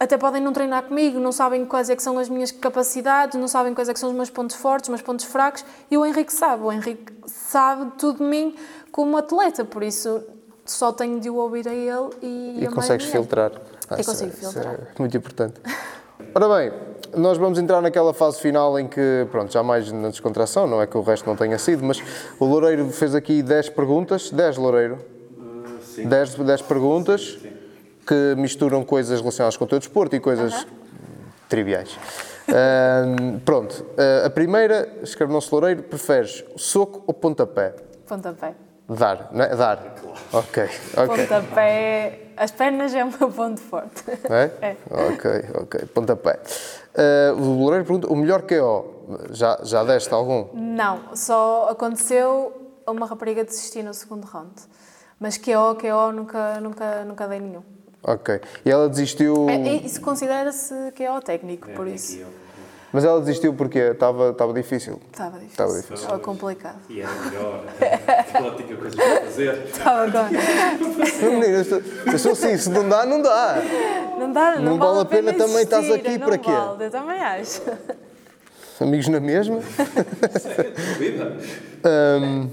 até 0.00 0.16
podem 0.16 0.40
não 0.40 0.50
treinar 0.50 0.84
comigo, 0.84 1.20
não 1.20 1.30
sabem 1.30 1.66
quais 1.66 1.90
é 1.90 1.94
que 1.94 2.02
são 2.02 2.18
as 2.18 2.26
minhas 2.26 2.50
capacidades, 2.50 3.38
não 3.38 3.46
sabem 3.46 3.74
quais 3.74 3.86
é 3.86 3.92
que 3.92 4.00
são 4.00 4.08
os 4.08 4.14
meus 4.16 4.30
pontos 4.30 4.56
fortes, 4.56 4.88
os 4.88 4.88
meus 4.88 5.02
pontos 5.02 5.26
fracos, 5.26 5.62
e 5.90 5.98
o 5.98 6.06
Henrique 6.06 6.32
sabe, 6.32 6.62
o 6.62 6.72
Henrique 6.72 7.12
sabe 7.26 7.92
tudo 7.98 8.16
de 8.16 8.24
mim 8.24 8.56
como 8.90 9.18
atleta, 9.18 9.62
por 9.62 9.82
isso 9.82 10.24
só 10.70 10.92
tenho 10.92 11.20
de 11.20 11.28
o 11.30 11.36
ouvir 11.36 11.66
a 11.68 11.72
ele 11.74 12.10
e, 12.22 12.58
E 12.62 12.66
a 12.66 12.70
consegues 12.70 13.06
filtrar. 13.06 13.52
Ah, 13.88 14.00
isso 14.00 14.10
consigo 14.10 14.30
é- 14.30 14.32
isso 14.34 14.52
filtrar. 14.52 14.74
é 14.74 14.78
muito 14.98 15.16
importante. 15.16 15.54
Ora 16.34 16.48
bem, 16.56 16.72
nós 17.16 17.38
vamos 17.38 17.58
entrar 17.58 17.80
naquela 17.80 18.12
fase 18.14 18.40
final 18.40 18.78
em 18.78 18.86
que, 18.86 19.26
pronto, 19.30 19.52
já 19.52 19.62
mais 19.62 19.90
na 19.90 20.08
descontração, 20.10 20.66
não 20.66 20.80
é 20.80 20.86
que 20.86 20.96
o 20.96 21.02
resto 21.02 21.26
não 21.26 21.34
tenha 21.34 21.58
sido, 21.58 21.84
mas 21.84 22.00
o 22.38 22.44
Loureiro 22.44 22.88
fez 22.90 23.14
aqui 23.14 23.42
10 23.42 23.68
perguntas, 23.70 24.30
10 24.30 24.56
Loureiro, 24.56 24.98
Uh, 25.36 25.82
sim. 25.82 26.06
10, 26.06 26.34
10 26.34 26.62
perguntas 26.62 27.38
que 28.06 28.34
misturam 28.36 28.84
coisas 28.84 29.18
relacionadas 29.20 29.56
com 29.56 29.64
o 29.64 29.66
teu 29.66 29.78
desporto 29.78 30.14
e 30.14 30.20
coisas 30.20 30.66
triviais. 31.48 31.98
Ahm, 32.48 33.38
pronto, 33.44 33.84
ah, 33.96 34.26
a 34.26 34.30
primeira, 34.30 34.88
escreve-se 35.02 35.48
Loureiro, 35.52 35.82
preferes 35.84 36.44
soco 36.56 37.02
ou 37.06 37.14
pontapé? 37.14 37.74
Pontapé. 38.06 38.54
Dar, 38.96 39.28
não 39.32 39.44
é? 39.44 39.54
Dar. 39.54 39.94
Ok, 40.32 40.64
ok. 40.96 41.26
Pontapé, 41.26 42.20
as 42.36 42.50
pernas 42.50 42.94
é 42.94 43.04
o 43.04 43.08
meu 43.08 43.30
ponto 43.30 43.60
forte. 43.60 44.02
É? 44.28 44.50
É. 44.60 44.76
Ok, 44.90 45.30
ok. 45.54 45.80
Pontapé. 45.94 46.38
Ah, 46.96 47.32
o 47.34 47.40
Loureiro 47.58 47.84
pergunta, 47.84 48.08
o 48.08 48.16
melhor 48.16 48.42
KO? 48.42 49.00
Já, 49.30 49.58
já 49.62 49.84
deste 49.84 50.12
algum? 50.12 50.48
Não, 50.52 51.14
só 51.14 51.68
aconteceu 51.70 52.52
a 52.86 52.90
uma 52.90 53.06
rapariga 53.06 53.44
desistir 53.44 53.82
no 53.82 53.94
segundo 53.94 54.24
round. 54.24 54.52
Mas 55.18 55.36
QO, 55.36 55.76
QO, 55.76 56.12
nunca, 56.12 56.60
nunca, 56.60 57.04
nunca 57.04 57.28
dei 57.28 57.40
nenhum. 57.40 57.62
Ok. 58.02 58.40
E 58.64 58.70
ela 58.70 58.88
desistiu... 58.88 59.48
É, 59.48 59.54
é- 59.68 59.74
isso 59.74 60.00
considera-se 60.00 60.74
QO 60.96 61.20
técnico, 61.22 61.68
por 61.70 61.86
É, 61.86 61.90
isso. 61.90 62.18
Mas 62.92 63.04
ela 63.04 63.20
desistiu 63.20 63.54
porque 63.54 63.78
estava, 63.78 64.30
estava 64.30 64.52
difícil. 64.52 65.00
Estava 65.12 65.38
difícil. 65.38 65.50
Estava 65.50 65.72
difícil. 65.74 65.94
Estava 65.94 66.18
complicado. 66.18 66.78
E 66.88 67.00
era 67.00 67.12
melhor. 67.12 67.64
Ela 68.34 68.54
tinha 68.56 68.76
coisas 68.76 68.94
para 68.96 69.20
fazer. 69.20 69.64
Estava 69.66 70.06
menina, 71.22 71.46
eu 72.12 72.18
sou, 72.18 72.32
assim, 72.32 72.56
se 72.56 72.68
não 72.68 72.88
dá, 72.88 73.06
não 73.06 73.22
dá. 73.22 73.56
Não 74.18 74.32
dá, 74.32 74.56
não, 74.56 74.62
Não 74.62 74.78
vale 74.78 75.00
a 75.00 75.04
pena 75.04 75.32
também 75.32 75.62
estás 75.62 75.88
aqui 75.90 76.18
não 76.18 76.26
para 76.26 76.38
quê? 76.38 76.50
Vale, 76.50 76.84
eu 76.86 76.90
também 76.90 77.20
acho. 77.20 77.62
Amigos 78.80 79.08
na 79.08 79.20
mesma. 79.20 79.60
Vida. 80.98 81.36
Hum, 81.84 82.50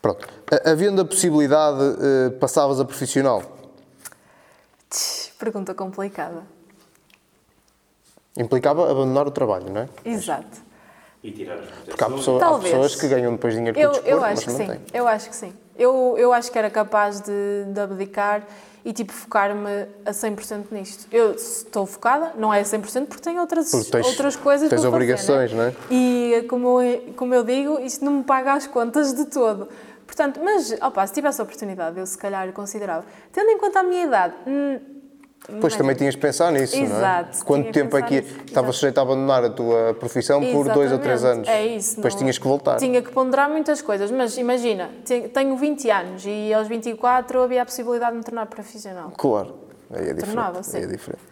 pronto. 0.00 0.26
A- 0.50 0.70
Havendo 0.70 1.02
a 1.02 1.04
possibilidade, 1.04 1.78
eh, 2.00 2.30
passavas 2.40 2.80
a 2.80 2.84
profissional? 2.84 3.42
Pergunta 5.38 5.74
complicada. 5.74 6.42
Implicava 8.36 8.90
abandonar 8.90 9.26
o 9.26 9.30
trabalho, 9.30 9.70
não 9.70 9.82
é? 9.82 9.88
Exato. 10.04 10.58
E 11.22 11.30
tirar 11.30 11.54
as 11.54 11.60
Porque 11.66 12.02
há, 12.02 12.06
proteções. 12.08 12.20
pessoa- 12.20 12.56
há 12.56 12.58
pessoas 12.60 12.94
que 12.96 13.08
ganham 13.08 13.32
depois 13.32 13.54
dinheiro 13.54 13.74
com 13.74 13.80
Eu, 13.80 13.88
o 13.88 13.92
desporto, 13.92 14.10
eu 14.10 14.24
acho 14.24 14.34
mas 14.34 14.44
que 14.44 14.50
não 14.50 14.74
sim. 14.74 14.80
Eu 14.92 15.08
acho 15.08 15.28
que 15.30 15.36
sim. 15.36 15.52
Eu, 15.78 16.14
eu 16.18 16.32
acho 16.32 16.50
que 16.50 16.58
era 16.58 16.70
capaz 16.70 17.20
de, 17.20 17.64
de 17.68 17.80
abdicar 17.80 18.42
e 18.84 18.92
tipo 18.92 19.12
focar-me 19.12 19.86
a 20.04 20.10
100% 20.10 20.64
nisto. 20.72 21.06
Eu 21.12 21.32
estou 21.34 21.86
focada, 21.86 22.32
não 22.36 22.52
é 22.52 22.62
100% 22.64 23.06
porque 23.06 23.22
tenho 23.22 23.40
outras, 23.40 23.70
Porque 23.70 23.90
tens- 23.90 24.06
outras 24.06 24.34
coisas 24.34 24.68
tens 24.68 24.80
para 24.80 24.90
fazer, 24.90 24.96
obrigações, 24.96 25.52
né? 25.52 25.56
não 25.56 25.64
é? 25.64 25.74
E 25.94 26.42
como 26.48 26.82
eu, 26.82 27.14
como 27.14 27.34
eu 27.34 27.44
digo, 27.44 27.78
isto 27.78 28.04
não 28.04 28.12
me 28.14 28.24
paga 28.24 28.54
as 28.54 28.66
contas 28.66 29.12
de 29.14 29.26
todo. 29.26 29.68
Portanto, 30.06 30.40
mas, 30.42 30.72
opa, 30.82 31.06
se 31.06 31.12
tivesse 31.14 31.40
a 31.40 31.44
oportunidade, 31.44 31.98
eu 31.98 32.04
se 32.06 32.18
calhar 32.18 32.50
considerava. 32.52 33.04
Tendo 33.32 33.50
em 33.50 33.58
conta 33.58 33.80
a 33.80 33.82
minha 33.82 34.04
idade, 34.04 34.34
hum, 34.46 34.78
Mas- 35.60 35.76
também 35.76 35.94
tinhas 35.96 36.14
de 36.14 36.20
pensar 36.20 36.52
nisso, 36.52 36.76
não 36.76 36.82
é? 36.82 36.86
Exato, 36.86 37.44
Quanto 37.44 37.72
tempo 37.72 37.96
é 37.96 38.02
que 38.02 38.20
nisso, 38.20 38.28
estavas 38.46 38.52
exato. 38.54 38.72
sujeito 38.74 38.98
a 38.98 39.02
abandonar 39.02 39.44
a 39.44 39.50
tua 39.50 39.94
profissão 39.94 40.40
por 40.52 40.68
dois 40.68 40.92
ou 40.92 40.98
três 40.98 41.24
anos? 41.24 41.48
Exatamente, 41.48 41.72
É 41.72 41.76
isso. 41.76 41.96
Depois 41.96 42.14
não- 42.14 42.18
tinhas 42.20 42.38
que 42.38 42.44
voltar. 42.46 42.76
Tinha 42.76 43.02
que 43.02 43.10
ponderar 43.10 43.50
muitas 43.50 43.82
coisas, 43.82 44.10
mas 44.10 44.36
imagina, 44.38 44.90
te- 45.04 45.28
tenho 45.28 45.56
20 45.56 45.90
anos 45.90 46.24
e 46.26 46.54
aos 46.54 46.68
24 46.68 47.42
havia 47.42 47.62
a 47.62 47.64
possibilidade 47.66 48.12
de 48.12 48.18
me 48.18 48.24
tornar 48.24 48.46
profissional. 48.46 49.12
Claro, 49.16 49.54
aí 49.90 49.98
é 50.08 50.14
diferente. 50.14 50.24
Tornava, 50.26 50.62
sim. 50.62 50.76
aí 50.76 50.84
é 50.84 50.86
diferente. 50.86 51.22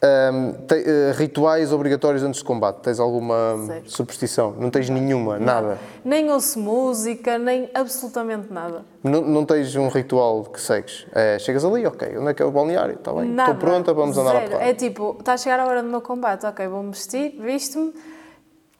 Ahm, 0.00 0.52
te- 0.68 0.76
eh, 0.86 1.12
rituais 1.16 1.72
obrigatórios 1.72 2.22
antes 2.22 2.38
de 2.38 2.44
combate, 2.44 2.76
tens 2.82 3.00
alguma 3.00 3.56
Zero. 3.66 3.82
superstição? 3.90 4.54
Não 4.56 4.70
tens 4.70 4.88
nenhuma, 4.88 5.40
nada? 5.40 5.76
Nem 6.04 6.30
ouço 6.30 6.60
música, 6.60 7.36
nem 7.36 7.68
absolutamente 7.74 8.52
nada. 8.52 8.84
Não, 9.02 9.22
não 9.22 9.44
tens 9.44 9.74
um 9.74 9.88
ritual 9.88 10.44
que 10.44 10.60
segues? 10.60 11.04
É, 11.12 11.36
chegas 11.40 11.64
ali, 11.64 11.84
ok, 11.84 12.16
onde 12.16 12.30
é 12.30 12.34
que 12.34 12.40
é 12.40 12.44
o 12.44 12.50
balneário? 12.52 12.94
Está 12.94 13.12
bem, 13.12 13.34
estou 13.36 13.56
pronta, 13.56 13.92
vamos 13.92 14.16
andar 14.16 14.30
à 14.36 14.38
Zero. 14.38 14.50
porrada. 14.52 14.70
É 14.70 14.74
tipo, 14.74 15.16
está 15.18 15.32
a 15.32 15.36
chegar 15.36 15.58
a 15.58 15.66
hora 15.66 15.82
do 15.82 15.88
meu 15.88 16.00
combate, 16.00 16.46
ok, 16.46 16.68
vou-me 16.68 16.90
vestir, 16.90 17.36
visto-me, 17.40 17.92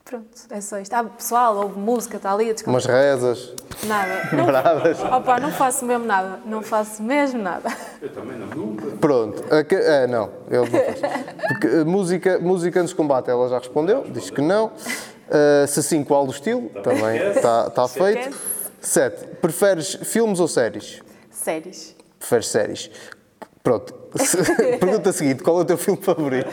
pronto, 0.09 0.25
é 0.49 0.59
só 0.59 0.79
isto. 0.79 0.93
Ah, 0.93 1.03
pessoal, 1.03 1.55
ouve 1.57 1.79
música, 1.79 2.17
está 2.17 2.33
ali 2.33 2.49
a 2.49 2.53
descansar. 2.53 2.73
Umas 2.73 2.85
rezas, 2.85 3.53
Nada. 3.85 4.29
Não, 4.35 5.17
opa, 5.17 5.39
não 5.39 5.51
faço 5.51 5.85
mesmo 5.85 6.05
nada. 6.05 6.39
Não 6.45 6.61
faço 6.61 7.01
mesmo 7.01 7.41
nada. 7.41 7.69
Eu 8.01 8.09
também 8.09 8.37
não, 8.37 8.47
nunca. 8.47 8.85
Pronto, 8.97 9.43
é, 9.53 10.07
não, 10.07 10.29
ele 10.49 10.69
não 10.69 10.79
eh, 11.79 11.83
música, 11.85 12.39
música 12.39 12.79
antes 12.79 12.89
de 12.89 12.95
combate, 12.95 13.29
ela 13.29 13.47
já 13.47 13.59
respondeu, 13.59 14.03
diz 14.09 14.29
que 14.29 14.41
não. 14.41 14.71
Ah, 15.29 15.65
se 15.67 15.81
sim, 15.83 16.03
qual 16.03 16.25
do 16.25 16.31
estilo? 16.31 16.69
Também 16.83 17.17
está 17.29 17.67
está 17.67 17.87
feito. 17.87 18.35
Sete, 18.81 19.27
preferes 19.41 19.95
filmes 19.95 20.39
ou 20.39 20.47
séries? 20.47 21.01
Séries. 21.29 21.95
Preferes 22.17 22.47
séries? 22.47 22.91
Pronto. 23.63 23.93
Pergunta 24.79 25.11
seguinte: 25.11 25.43
qual 25.43 25.59
é 25.59 25.61
o 25.61 25.65
teu 25.65 25.77
filme 25.77 26.01
favorito? 26.01 26.49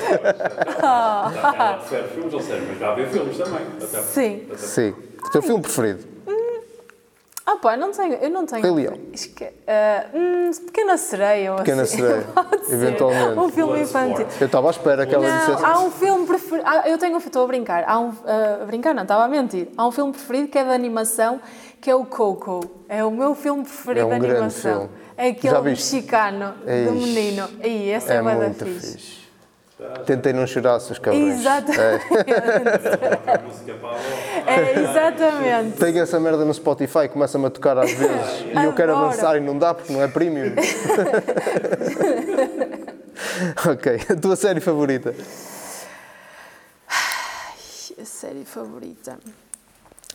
Ela 0.82 1.78
prefere 1.80 2.08
filmes 2.08 2.34
ou 2.34 2.40
séries, 2.40 2.68
mas 2.68 2.78
já 2.78 2.94
vê 2.94 3.06
filmes 3.06 3.36
também. 3.38 3.60
Até, 3.82 4.02
Sim. 4.02 4.42
até- 4.48 4.56
Sim. 4.58 4.94
O 5.24 5.30
teu 5.30 5.42
filme 5.42 5.62
preferido? 5.62 6.16
Ah, 7.48 7.56
pá, 7.62 7.76
não 7.76 7.92
tenho, 7.92 8.14
eu 8.14 8.28
não 8.28 8.44
tenho. 8.44 8.60
Rei 8.60 8.72
Leão. 8.72 8.98
Esque... 9.12 9.44
ah, 9.68 10.06
hum, 10.12 10.50
pequena 10.66 10.96
sereia 10.96 11.52
ou 11.52 11.58
Pequena 11.58 11.82
assim. 11.82 11.98
Sereia, 11.98 12.22
Pode 12.34 12.66
ser. 12.66 12.74
eventualmente. 12.74 13.38
Um 13.38 13.48
filme 13.50 13.80
infantil. 13.82 14.26
Eu 14.40 14.46
estava 14.46 14.66
à 14.66 14.70
espera 14.72 15.06
que 15.06 15.14
ela 15.14 15.28
Não, 15.28 15.38
dissesse. 15.38 15.64
há 15.64 15.78
um 15.78 15.90
filme 15.92 16.26
preferido. 16.26 16.64
Ah, 16.68 16.88
eu 16.88 16.98
tenho, 16.98 17.16
estou 17.18 17.44
a 17.44 17.46
brincar. 17.46 17.84
Há 17.86 18.00
um, 18.00 18.12
ah, 18.26 18.58
a 18.62 18.64
brincar, 18.66 18.92
não, 18.94 19.02
estava 19.04 19.24
a 19.24 19.28
mentir. 19.28 19.68
Há 19.76 19.86
um 19.86 19.92
filme 19.92 20.10
preferido 20.12 20.48
que 20.48 20.58
é 20.58 20.64
de 20.64 20.70
animação, 20.70 21.40
que 21.80 21.88
é 21.88 21.94
o 21.94 22.04
Coco. 22.04 22.62
É 22.88 23.04
o 23.04 23.12
meu 23.12 23.32
filme 23.36 23.62
preferido 23.62 24.00
É 24.00 24.04
um 24.04 24.08
de 24.08 24.18
grande 24.18 24.32
animação. 24.34 24.80
filme. 24.80 24.88
É 25.16 25.28
aquele 25.28 25.54
Já 25.54 25.60
viste? 25.60 25.94
mexicano 25.94 26.54
do 26.86 26.92
menino. 26.92 27.48
E 27.62 27.90
esse 27.90 28.12
é, 28.12 28.16
É 28.16 28.22
bué 28.22 28.34
da 28.34 28.40
muito 28.44 28.64
fixe. 28.64 28.92
fixe. 28.92 29.26
Tentei 30.06 30.32
não 30.32 30.46
chorar, 30.46 30.80
seus 30.80 30.98
cabrões. 30.98 31.38
Exatamente. 31.38 32.06
avó. 33.72 33.94
É, 34.46 34.80
exatamente. 34.80 35.76
Tenho 35.78 35.98
essa 36.02 36.18
merda 36.18 36.44
no 36.46 36.54
Spotify, 36.54 37.08
começa-me 37.10 37.44
a 37.46 37.50
tocar 37.50 37.76
às 37.76 37.90
vezes 37.92 38.42
e 38.54 38.64
eu 38.64 38.72
quero 38.72 38.96
avançar 38.96 39.36
e 39.36 39.40
não 39.40 39.58
dá 39.58 39.74
porque 39.74 39.92
não 39.92 40.02
é 40.02 40.08
premium. 40.08 40.54
ok, 43.70 44.00
a 44.10 44.16
tua 44.16 44.36
série 44.36 44.60
favorita? 44.60 45.14
A 46.88 48.04
série 48.04 48.44
favorita. 48.44 49.18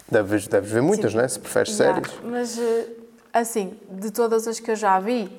Deves, 0.09 0.47
deves 0.47 0.71
ver 0.71 0.81
muitas, 0.81 1.11
Sim. 1.11 1.17
não 1.17 1.23
é? 1.23 1.27
Se 1.27 1.39
preferes 1.39 1.69
Já, 1.69 1.75
séries. 1.93 2.11
Mas, 2.23 2.57
eh, 2.59 2.85
assim, 3.33 3.77
de 3.89 4.11
todas 4.11 4.47
as 4.47 4.59
que 4.59 4.71
eu 4.71 4.75
já 4.75 4.99
vi, 4.99 5.31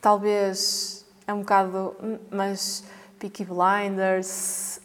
talvez 0.00 1.04
é 1.26 1.32
um 1.32 1.40
bocado. 1.40 1.94
Mas. 2.30 2.84
Peaky 3.18 3.44
Blinders. 3.44 4.80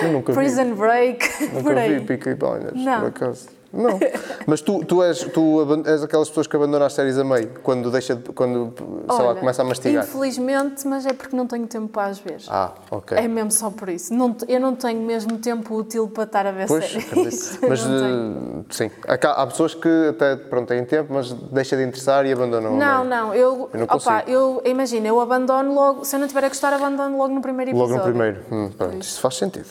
Eu 0.00 0.12
nunca 0.12 0.32
vi. 0.32 0.38
Prison 0.38 0.74
Break. 0.76 1.28
por 1.48 1.62
Nunca 1.64 1.80
aí. 1.80 1.98
vi 1.98 2.04
Peaky 2.06 2.34
Blinders, 2.36 2.74
Não. 2.74 3.00
por 3.00 3.08
acaso. 3.08 3.48
Não. 3.72 3.98
Mas 4.46 4.60
tu, 4.60 4.84
tu, 4.84 5.02
és, 5.02 5.18
tu 5.32 5.82
és 5.86 6.02
aquelas 6.02 6.28
pessoas 6.28 6.46
que 6.46 6.54
abandonam 6.54 6.86
as 6.86 6.92
séries 6.92 7.16
a 7.16 7.24
meio, 7.24 7.48
quando 7.62 7.90
deixa, 7.90 8.14
de- 8.14 8.30
quando, 8.32 8.74
sei 8.76 9.18
lá, 9.24 9.30
Olha, 9.30 9.40
começa 9.40 9.62
a 9.62 9.64
mastigar. 9.64 10.04
Infelizmente, 10.04 10.86
mas 10.86 11.06
é 11.06 11.12
porque 11.14 11.34
não 11.34 11.46
tenho 11.46 11.66
tempo 11.66 11.88
para 11.88 12.08
as 12.10 12.18
ver. 12.18 12.40
Ah, 12.48 12.72
ok. 12.90 13.16
É 13.16 13.26
mesmo 13.26 13.50
só 13.50 13.70
por 13.70 13.88
isso. 13.88 14.12
Não, 14.12 14.36
eu 14.46 14.60
não 14.60 14.74
tenho 14.74 15.00
mesmo 15.00 15.38
tempo 15.38 15.74
útil 15.74 16.06
para 16.08 16.24
estar 16.24 16.46
a 16.46 16.50
ver 16.52 16.66
Pois, 16.68 16.84
séries. 16.84 17.58
Mas, 17.66 17.80
eh, 17.80 18.64
sim. 18.70 18.90
Há, 19.08 19.14
há 19.42 19.46
pessoas 19.46 19.74
que 19.74 19.88
até, 20.10 20.36
pronto, 20.36 20.68
têm 20.68 20.84
tempo, 20.84 21.12
mas 21.14 21.32
deixa 21.32 21.76
de 21.76 21.82
interessar 21.84 22.26
e 22.26 22.32
abandonam 22.32 22.76
Não, 22.76 23.04
não, 23.04 23.34
eu, 23.34 23.70
Eu 23.72 23.78
não 23.80 23.86
opa, 23.88 24.24
eu 24.26 24.60
imagina, 24.66 25.08
eu 25.08 25.18
abandono 25.20 25.74
logo, 25.74 26.04
se 26.04 26.14
eu 26.14 26.20
não 26.20 26.28
tiver 26.28 26.44
a 26.44 26.48
gostar, 26.48 26.72
abandono 26.74 27.16
logo 27.16 27.32
no 27.34 27.40
primeiro 27.40 27.72
Logo 27.76 27.84
episódio. 27.94 28.06
no 28.14 28.18
primeiro. 28.18 28.44
Hum, 28.52 28.70
pronto, 28.76 28.98
isso 29.02 29.20
faz 29.20 29.36
sentido. 29.36 29.68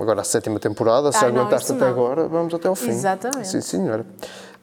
Agora 0.00 0.22
a 0.22 0.24
sétima 0.24 0.58
temporada, 0.58 1.12
se 1.12 1.24
Ah, 1.24 1.30
não, 1.30 1.40
aguentaste 1.42 1.72
até 1.72 1.86
agora, 1.86 2.26
vamos 2.26 2.54
até 2.54 2.68
ao 2.68 2.74
fim. 2.74 2.88
Exatamente. 2.90 3.48
Sim, 3.48 3.60
senhora. 3.60 4.06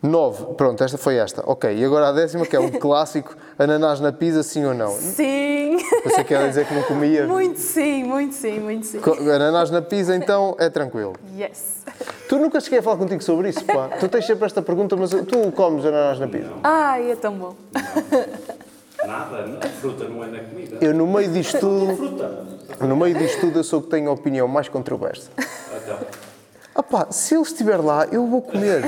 Nove. 0.02 0.54
Pronto, 0.56 0.84
esta 0.84 0.98
foi 0.98 1.16
esta. 1.18 1.44
Ok, 1.46 1.76
e 1.76 1.84
agora 1.84 2.10
a 2.10 2.12
décima, 2.12 2.46
que 2.46 2.56
é 2.56 2.60
um 2.60 2.70
clássico, 2.80 3.36
ananás 3.58 4.00
na 4.00 4.12
pizza, 4.12 4.44
sim 4.44 4.64
ou 4.66 4.74
não? 4.74 4.92
Sim, 4.92 5.78
Você 6.04 6.24
quer 6.24 6.48
dizer 6.48 6.68
que 6.68 6.74
não 6.74 6.84
comia? 6.84 7.26
muito 7.28 7.60
sim, 7.60 8.04
muito 8.04 8.36
sim, 8.36 8.60
muito 8.60 8.86
sim. 8.86 9.00
Ananás 9.34 9.72
na 9.72 9.82
pizza, 9.82 10.16
então, 10.16 10.56
é 10.60 10.70
tranquilo. 10.70 11.14
Yes. 11.36 11.78
Tu 12.30 12.38
nunca 12.38 12.60
cheguei 12.60 12.80
a 12.80 12.84
falar 12.84 12.98
contigo 12.98 13.24
sobre 13.24 13.50
isso, 13.50 13.64
pá. 13.66 13.90
Tu 14.00 14.08
tens 14.08 14.26
sempre 14.26 14.46
esta 14.46 14.62
pergunta, 14.62 14.96
mas 14.96 15.10
tu 15.10 15.52
comes 15.54 15.84
ananás 15.86 16.20
na 16.20 16.28
pizza? 16.28 16.52
Ai, 16.64 17.12
é 17.12 17.16
tão 17.16 17.34
bom. 17.34 17.56
Nada, 19.08 19.60
a 19.62 19.70
fruta 19.70 20.04
não 20.04 20.22
é 20.22 20.28
na 20.28 20.40
comida. 20.40 20.78
Eu, 20.82 20.94
no 20.94 21.08
meio 21.08 21.32
disto 21.32 21.58
tudo, 21.62 21.96
Fruta. 21.96 22.46
no 22.82 22.98
meio 22.98 23.18
disto 23.18 23.40
tudo, 23.40 23.60
eu 23.60 23.64
sou 23.64 23.80
o 23.80 23.84
que 23.84 23.90
tenho 23.90 24.10
a 24.10 24.14
opinião 24.14 24.50
mais 24.50 24.68
controversa. 24.68 25.32
Então, 25.38 25.98
Ah 26.76 26.84
pá, 26.84 27.08
se 27.10 27.34
ele 27.34 27.44
estiver 27.44 27.78
lá, 27.78 28.06
eu 28.12 28.28
vou 28.28 28.42
comer. 28.42 28.84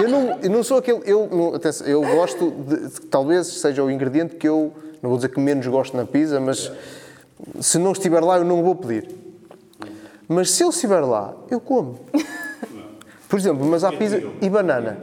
Eu 0.00 0.08
não, 0.08 0.38
eu 0.40 0.50
não 0.50 0.62
sou 0.62 0.78
aquele. 0.78 1.00
Eu, 1.04 1.28
não, 1.30 1.52
atenção, 1.52 1.84
eu 1.86 2.00
gosto 2.00 2.52
de. 2.52 3.00
Talvez 3.08 3.48
seja 3.48 3.82
o 3.82 3.90
ingrediente 3.90 4.36
que 4.36 4.48
eu. 4.48 4.72
Não 5.02 5.10
vou 5.10 5.18
dizer 5.18 5.30
que 5.30 5.40
menos 5.40 5.66
gosto 5.66 5.96
na 5.96 6.04
pizza, 6.04 6.38
mas 6.38 6.70
se 7.60 7.76
não 7.76 7.90
estiver 7.90 8.22
lá, 8.22 8.38
eu 8.38 8.44
não 8.44 8.62
vou 8.62 8.76
pedir. 8.76 9.08
Mas 10.28 10.52
se 10.52 10.62
ele 10.62 10.70
estiver 10.70 11.00
lá, 11.00 11.34
eu 11.50 11.60
como. 11.60 11.98
Por 13.28 13.38
exemplo, 13.38 13.66
mas 13.66 13.82
há 13.82 13.90
pizza 13.90 14.22
e 14.40 14.48
banana. 14.48 14.98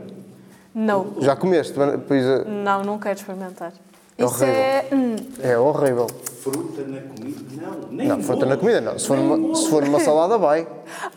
Não. 0.73 1.15
Já 1.19 1.35
comeste 1.35 1.73
pizza? 2.07 2.45
Não, 2.45 2.83
não 2.83 2.97
quero 2.97 3.19
experimentar. 3.19 3.73
É 4.17 4.23
Isso 4.23 4.43
é. 4.45 4.85
hum, 4.93 5.15
É 5.43 5.57
horrível. 5.57 6.07
fruta 6.41 6.81
na 6.87 7.01
comida? 7.01 7.41
Não, 7.61 7.89
nem 7.91 8.07
Não, 8.07 8.21
fruta 8.23 8.45
na 8.45 8.55
comida 8.55 8.79
não. 8.79 8.97
Se 8.97 9.07
for 9.07 9.17
um 9.17 9.35
numa, 9.37 9.55
se 9.55 9.69
for 9.69 9.83
numa 9.83 9.99
salada, 9.99 10.37
vai. 10.37 10.65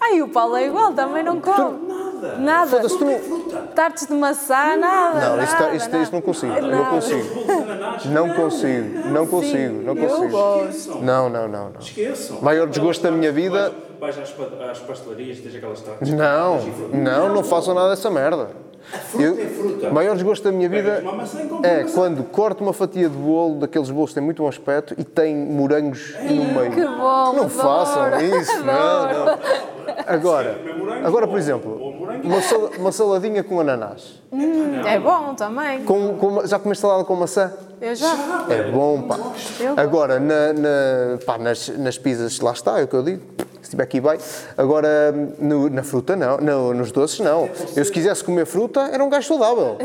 Ai, 0.01 0.21
o 0.23 0.29
Paulo 0.29 0.57
é 0.57 0.67
igual, 0.67 0.93
também 0.95 1.23
não 1.23 1.41
come. 1.41 1.87
Nada. 1.87 2.37
Nada. 2.39 2.71
Foda-se, 2.71 2.99
tu 2.99 3.05
não. 3.05 3.69
Tartes 3.69 4.07
de 4.07 4.15
maçã, 4.15 4.77
nada. 4.77 5.21
Não, 5.37 5.43
isto, 5.45 5.53
nada, 5.61 5.75
isto, 5.77 5.91
nada. 5.91 6.03
isto 6.03 6.13
não 6.13 6.21
consigo. 6.23 6.53
Não 6.61 6.69
Nada. 6.71 6.91
consigo. 6.91 7.45
De 7.45 7.53
ananás? 7.53 8.05
Não 8.07 8.29
consigo. 8.31 9.09
Não 9.09 9.27
consigo. 9.27 9.83
Não 9.85 9.97
consigo. 9.97 10.99
Não, 11.03 11.29
não, 11.29 11.47
não, 11.49 11.71
não. 11.71 11.81
Esqueçam. 11.81 12.41
Maior 12.43 12.67
desgosto 12.67 13.03
da 13.05 13.11
minha 13.13 13.31
vida- 13.31 13.73
Vais, 14.01 14.17
às 14.19 14.79
pastelarias, 14.81 15.39
tens 15.41 15.55
aquelas 15.57 15.81
tartes. 15.81 16.11
Não, 16.13 16.61
não, 16.93 17.35
não 17.35 17.45
façam 17.45 17.75
nada 17.75 17.91
dessa 17.91 18.09
merda. 18.11 18.49
Fruta 19.11 19.41
é 19.43 19.47
fruta. 19.47 19.89
O 19.91 19.95
maior 19.95 20.15
desgosto 20.15 20.45
da 20.45 20.53
minha 20.53 20.69
vida 20.69 21.03
é 21.63 21.85
quando 21.95 22.23
corto 22.25 22.63
uma 22.65 22.73
fatia 22.73 23.09
de 23.09 23.17
bolo, 23.17 23.57
daqueles 23.61 23.91
bolos 23.91 24.11
que 24.11 24.15
têm 24.15 24.25
muito 24.25 24.43
bom 24.43 24.49
aspecto 24.49 24.95
e 24.99 25.05
tem 25.05 25.35
morangos 25.37 26.15
no 26.21 26.45
meio. 26.45 26.71
Que 26.73 26.85
bom, 26.85 26.97
Não 26.97 27.29
adoro. 27.45 27.49
façam 27.51 28.21
isso, 28.21 28.65
não, 28.65 29.27
não. 29.27 29.39
Agora, 30.07 30.59
agora 31.05 31.25
ou- 31.27 31.31
por 31.31 31.39
exemplo, 31.39 31.95
morango. 31.99 32.27
uma, 32.27 32.41
sal- 32.43 32.71
uma 32.79 32.93
saladinha 32.93 33.43
com 33.43 33.59
ananás. 33.61 34.23
É 34.87 34.99
bom 34.99 35.35
também. 35.35 35.83
Com, 35.85 36.15
com- 36.17 36.47
já 36.47 36.59
comeste 36.59 36.83
salada 36.83 37.05
com 37.05 37.15
maçã? 37.17 37.53
Eu 37.81 37.95
já. 37.95 38.13
É 38.49 38.71
bom, 38.71 39.03
pá. 39.03 39.17
Agora, 39.77 40.19
na, 40.19 40.53
na- 40.53 41.19
pá, 41.25 41.39
nas, 41.39 41.69
nas 41.69 41.97
pizzas, 41.99 42.41
lá 42.41 42.53
está, 42.53 42.81
é 42.81 42.85
o 42.85 42.89
que 42.89 42.95
eu 42.95 43.03
digo. 43.03 43.23
Se 43.61 43.63
estiver 43.75 43.83
aqui, 43.83 44.01
vai. 44.01 44.19
Agora, 44.57 45.13
no- 45.39 45.69
na 45.69 45.83
fruta, 45.83 46.17
não. 46.17 46.39
No- 46.39 46.75
nos 46.75 46.91
doces, 46.91 47.21
não. 47.21 47.49
Eu, 47.77 47.85
se 47.85 47.93
quisesse 47.93 48.25
comer 48.25 48.47
fruta, 48.47 48.81
era 48.93 49.03
um 49.05 49.09
gajo 49.11 49.29
saudável. 49.29 49.77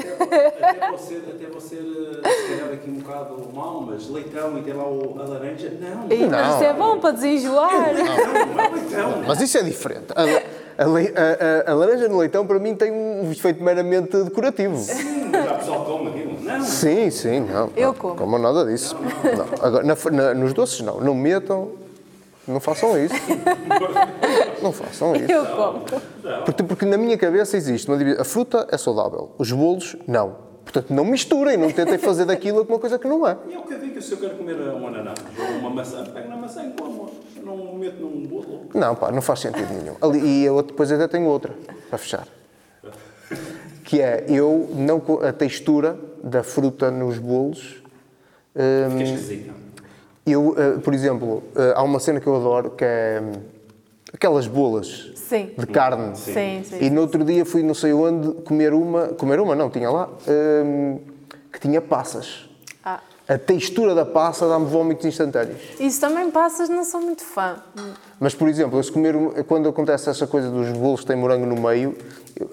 Até 0.63 0.89
vou 0.89 0.97
ser, 0.97 1.23
até 1.27 2.29
eh, 2.29 2.33
se 2.33 2.49
calhar 2.49 2.73
aqui 2.73 2.89
um 2.89 2.93
bocado 2.99 3.49
mal, 3.53 3.81
mas 3.81 4.09
leitão 4.09 4.57
e 4.57 4.61
ter 4.61 4.73
lá 4.73 4.87
o, 4.87 5.19
a 5.19 5.23
laranja, 5.27 5.71
não. 5.79 6.05
E, 6.09 6.25
mas 6.25 6.31
Não. 6.47 6.55
isso 6.55 6.63
é 6.63 6.73
bom 6.73 6.99
para 6.99 7.11
desenjoar. 7.11 7.71
Não, 7.93 7.93
não 8.53 8.59
é 8.63 8.69
leitão. 8.69 9.23
Mas 9.27 9.41
isso 9.41 9.57
é 9.57 9.63
diferente. 9.63 10.05
A, 10.77 10.83
a 10.83 10.87
a- 10.87 11.69
a- 11.69 11.71
a 11.71 11.75
laranja 11.75 12.07
no 12.07 12.17
leitão, 12.17 12.45
para 12.47 12.59
mim, 12.59 12.75
tem 12.75 12.91
um 12.91 13.31
efeito 13.31 13.63
meramente 13.63 14.15
decorativo. 14.23 14.75
Mas 14.75 15.47
há 15.47 15.53
pessoal 15.55 15.85
come 15.85 16.09
aquilo. 16.09 16.41
Não. 16.41 16.63
Sim, 16.63 17.09
sim, 17.09 17.39
não. 17.41 17.69
Eu 17.75 17.87
não, 17.87 17.93
como. 17.93 18.15
Como 18.15 18.37
nada 18.39 18.65
disso. 18.65 18.95
Não. 19.23 19.65
Agora, 19.65 19.83
na 19.83 19.95
na- 20.11 20.33
nos 20.33 20.53
doces, 20.53 20.81
não. 20.81 20.99
Não 20.99 21.13
metam. 21.15 21.71
Não 22.47 22.59
façam 22.59 22.97
isso. 23.01 23.15
Não 24.61 24.71
façam 24.73 25.15
isso. 25.15 25.31
Eu 25.31 25.45
como. 25.45 25.81
Porque, 26.45 26.63
porque 26.63 26.85
na 26.85 26.97
minha 26.97 27.17
cabeça 27.17 27.55
existe 27.55 27.87
uma 27.87 27.97
divisão. 27.97 28.21
A 28.21 28.25
fruta 28.25 28.67
é 28.71 28.77
saudável, 28.77 29.31
os 29.37 29.51
bolos, 29.51 29.95
não. 30.07 30.35
Portanto, 30.63 30.93
não 30.93 31.03
misturem, 31.05 31.57
não 31.57 31.69
tentem 31.71 31.97
fazer 31.97 32.25
daquilo 32.25 32.63
uma 32.67 32.79
coisa 32.79 32.97
que 32.97 33.07
não 33.07 33.27
é. 33.27 33.37
E 33.49 33.53
é 33.53 33.59
o 33.59 33.63
que 33.63 33.73
eu 33.73 33.79
digo, 33.79 34.01
se 34.01 34.13
eu 34.13 34.17
quero 34.17 34.35
comer 34.35 34.55
um 34.55 34.87
ananás 34.87 35.19
ou 35.37 35.57
uma 35.59 35.69
maçã, 35.69 36.03
pego 36.05 36.29
na 36.29 36.37
maçã 36.37 36.63
e 36.63 36.71
como. 36.81 37.02
Não 37.43 37.75
meto 37.75 37.99
num 37.99 38.25
bolo. 38.25 38.65
Não, 38.73 38.95
pá, 38.95 39.11
não 39.11 39.21
faz 39.21 39.39
sentido 39.39 39.71
nenhum. 39.73 39.95
Ali, 40.01 40.19
e 40.19 40.45
eu 40.45 40.61
depois 40.61 40.91
até 40.91 41.07
tenho 41.07 41.27
outra, 41.27 41.53
para 41.89 41.97
fechar. 41.97 42.27
Que 43.83 44.01
é, 44.01 44.25
eu 44.29 44.69
não... 44.73 45.01
A 45.21 45.33
textura 45.33 45.97
da 46.23 46.43
fruta 46.43 46.89
nos 46.89 47.17
bolos... 47.17 47.83
hum, 48.55 49.05
Fica 49.27 49.53
eu, 50.25 50.55
eh, 50.57 50.79
por 50.79 50.93
exemplo, 50.93 51.43
eh, 51.53 51.73
há 51.75 51.83
uma 51.83 51.99
cena 51.99 52.21
que 52.21 52.27
eu 52.27 52.35
adoro, 52.37 52.69
que 52.71 52.85
é 52.85 53.21
hum, 53.21 53.41
aquelas 54.13 54.47
bolas 54.47 55.11
Sim. 55.15 55.51
de 55.57 55.67
carne. 55.67 56.15
Sim, 56.15 56.63
sim. 56.63 56.77
E 56.79 56.89
no 56.89 57.01
outro 57.01 57.25
dia 57.25 57.43
fui 57.43 57.61
não 57.61 57.73
sei 57.73 57.91
onde 57.91 58.31
comer 58.43 58.73
uma... 58.73 59.09
Comer 59.09 59.39
uma, 59.41 59.53
não, 59.53 59.69
tinha 59.69 59.89
lá... 59.89 60.09
hum, 60.65 60.99
que 61.51 61.59
tinha 61.59 61.81
passas. 61.81 62.49
A 63.27 63.37
textura 63.37 63.95
da 63.95 64.05
passa 64.05 64.47
dá-me 64.49 64.65
vómitos 64.65 65.05
instantâneos. 65.05 65.57
isso 65.79 66.01
também 66.01 66.29
passas, 66.29 66.67
não 66.67 66.83
sou 66.83 66.99
muito 66.99 67.23
fã. 67.23 67.55
Mas, 68.19 68.35
por 68.35 68.49
exemplo, 68.49 68.77
eu 68.77 68.83
se 68.83 68.91
comer, 68.91 69.15
quando 69.47 69.69
acontece 69.69 70.09
essa 70.09 70.27
coisa 70.27 70.49
dos 70.49 70.69
bolos 70.71 71.01
que 71.01 71.07
têm 71.07 71.15
morango 71.15 71.45
no 71.45 71.55
meio, 71.55 71.95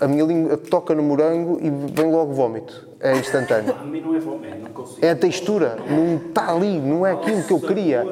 a 0.01 0.07
minha 0.07 0.25
língua 0.25 0.57
toca 0.57 0.95
no 0.95 1.03
morango 1.03 1.59
e 1.61 1.71
vem 1.93 2.13
logo 2.13 2.33
vómito. 2.33 2.89
É 3.01 3.17
instantâneo. 3.17 3.75
A 3.81 3.85
mim 3.85 4.01
não 4.01 4.15
é 4.15 4.59
não 4.59 4.71
consigo. 4.71 5.05
É 5.05 5.11
a 5.11 5.17
textura, 5.17 5.77
não 5.89 6.17
está 6.29 6.53
ali, 6.53 6.79
não 6.79 7.05
é 7.05 7.13
aquilo 7.13 7.43
que 7.43 7.53
eu 7.53 7.61
queria. 7.61 8.07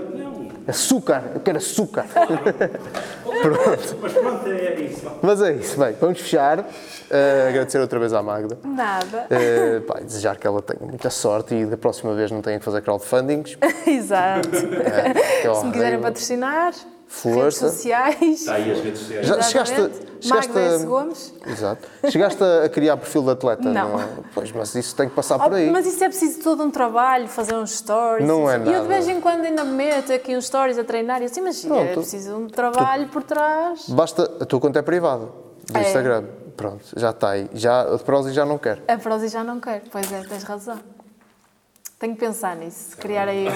Açúcar, 0.67 1.33
eu 1.35 1.41
quero 1.41 1.59
açúcar. 1.59 2.07
Mas 4.01 4.13
pronto, 4.13 4.49
é 4.49 4.81
isso. 4.81 5.11
Mas 5.23 5.43
é 5.43 5.53
isso, 5.53 5.79
bem, 5.79 5.95
vamos 6.01 6.21
fechar. 6.21 6.65
Eh, 7.11 7.47
agradecer 7.49 7.79
outra 7.81 7.99
vez 7.99 8.13
à 8.13 8.23
Magda. 8.23 8.59
Nada. 8.65 9.27
Eh, 9.31 9.81
pá, 9.87 9.99
e 10.01 10.05
desejar 10.05 10.37
que 10.37 10.47
ela 10.47 10.61
tenha 10.63 10.81
muita 10.81 11.11
sorte 11.11 11.55
e 11.55 11.65
da 11.67 11.77
próxima 11.77 12.15
vez 12.15 12.31
não 12.31 12.43
tenha 12.43 12.59
que 12.59 12.65
fazer 12.65 12.83
crowdfundings. 12.83 13.57
Exato. 13.87 14.49
É, 14.57 15.41
que 15.43 15.49
é 15.49 15.55
Se 15.55 15.67
me 15.67 15.73
quiserem 15.73 16.01
patrocinar, 16.01 16.75
Força. 17.09 17.65
redes 17.67 17.77
sociais. 17.77 18.21
Está 18.41 18.55
aí 18.55 18.71
as 18.71 18.81
redes 18.81 19.01
sociais. 19.01 19.27
Já 19.27 19.43
chegaste, 19.43 19.75
chegaste 20.21 20.53
Magda 20.53 20.61
S. 20.61 20.85
a, 20.85 20.87
Gomes. 20.87 21.35
Exato. 21.47 21.89
Chegaste 22.11 22.43
a 22.45 22.69
criar 22.69 22.97
perfil 22.99 23.23
de 23.23 23.31
atleta? 23.31 23.69
Não. 23.71 23.99
Pois, 24.35 24.53
mas 24.53 24.75
isso 24.75 24.95
tem 24.95 25.09
que 25.09 25.15
passar 25.15 25.37
Oh, 25.37 25.45
por 25.45 25.55
aí. 25.55 25.71
mas 25.71 25.87
isso 25.87 26.05
é 26.05 26.09
preciso 26.09 26.41
todo 26.41 26.63
um 26.63 26.71
trabalho, 26.71 27.27
fazer 27.27 27.55
uns 27.57 27.73
stories. 27.79 28.27
Não 28.29 28.49
é 28.51 28.57
E 28.57 28.59
eu 28.59 28.65
de 28.65 28.71
nada. 28.73 28.85
vez 28.89 29.09
em 29.09 29.21
quando 29.21 29.45
ainda 29.45 29.65
me 29.65 29.73
meto 29.73 30.13
aqui 30.13 30.37
uns 30.37 30.47
stories 30.47 30.79
a 30.79 30.85
treinar 30.85 31.23
e 31.23 31.25
assim, 31.25 31.41
mas 31.41 31.65
é 31.65 31.69
Pronto. 31.69 31.93
preciso 31.95 32.37
um 32.37 32.47
trabalho 32.47 33.09
por 33.09 33.23
trás. 33.23 33.89
Basta, 33.89 34.31
a 34.41 34.45
tua 34.45 34.61
conta 34.61 34.79
é 34.79 34.83
privada 34.83 35.27
do 35.71 35.79
É. 35.79 35.83
Instagram. 35.83 36.25
Pronto, 36.57 36.85
já 36.97 37.11
está 37.11 37.31
aí. 37.31 37.49
Já, 37.55 37.83
a 37.83 37.97
de 37.97 38.03
Prozzi 38.03 38.33
já 38.33 38.45
não 38.45 38.59
quer. 38.59 38.83
A 38.89 38.99
prosa 38.99 39.29
já 39.29 39.45
não 39.45 39.61
quero. 39.61 39.83
Pois 39.93 40.11
é, 40.13 40.21
tens 40.29 40.43
razão. 40.43 40.77
Tenho 41.99 42.15
que 42.15 42.21
pensar 42.21 42.55
nisso, 42.55 42.97
criar 42.97 43.27
aí 43.27 43.49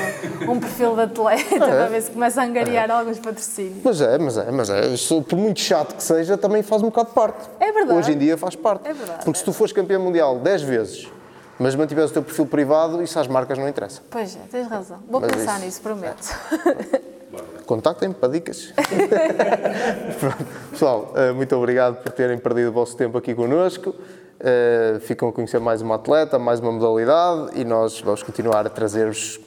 um, 0.49 0.53
um 0.53 0.61
perfil 0.61 0.97
de 0.97 1.03
atleta 1.03 1.45
para 1.59 1.87
ver 1.87 2.03
se 2.03 2.11
começa 2.11 2.43
a 2.43 2.45
angariar 2.45 2.91
alguns 2.91 3.21
patrocínios. 3.21 3.77
Mas 3.85 4.01
é, 4.01 4.19
mas 4.19 4.37
é, 4.37 4.51
mas 4.51 4.69
é. 4.69 4.87
Isso, 4.89 5.23
por 5.23 5.39
muito 5.39 5.61
chato 5.61 5.95
que 5.95 6.03
seja, 6.03 6.37
também 6.37 6.61
faz 6.61 6.83
um 6.83 6.87
bocado 6.87 7.11
de 7.11 7.15
parte. 7.15 7.49
É 7.61 7.71
verdade. 7.71 7.97
Hoje 8.01 8.13
em 8.13 8.19
dia 8.19 8.37
faz 8.37 8.57
parte. 8.57 8.89
É 8.89 8.93
verdade. 8.93 9.25
Porque 9.25 9.39
se 9.39 9.45
tu 9.45 9.53
fores 9.53 9.73
campeão 9.73 10.03
mundial 10.03 10.41
10 10.41 10.63
vezes, 10.63 11.09
mas 11.57 11.77
mantiveres 11.77 12.11
o 12.11 12.15
teu 12.15 12.23
perfil 12.25 12.45
privado, 12.47 13.01
isso 13.01 13.17
às 13.21 13.29
marcas 13.29 13.57
não 13.59 13.69
interessa. 13.69 14.01
Pois 14.11 14.35
é, 14.35 14.41
tens 14.51 14.67
razão. 14.67 14.99
Vou 15.09 15.21
Mas 15.21 15.31
pensar 15.31 15.57
isso- 15.59 15.65
nisso, 15.67 15.81
prometo. 15.81 16.37
Contactem-me 17.65 18.15
para 18.15 18.29
dicas. 18.29 18.75
Pronto. 20.19 20.47
Pessoal, 20.73 21.13
eh, 21.15 21.31
muito 21.31 21.55
obrigado 21.55 22.03
por 22.03 22.11
terem 22.11 22.37
perdido 22.39 22.71
o 22.71 22.73
vosso 22.73 22.97
tempo 22.97 23.17
aqui 23.17 23.37
connosco. 23.37 23.95
Eh, 24.41 24.99
Ficam 25.01 25.29
a 25.29 25.33
conhecer 25.33 25.61
mais 25.61 25.83
uma 25.83 25.97
atleta, 25.97 26.39
mais 26.39 26.61
uma 26.61 26.73
modalidade 26.73 27.59
e 27.61 27.65
nós 27.65 28.01
vamos 28.01 28.23
continuar 28.23 28.67
a 28.67 28.71
trazer-vos 28.71 29.41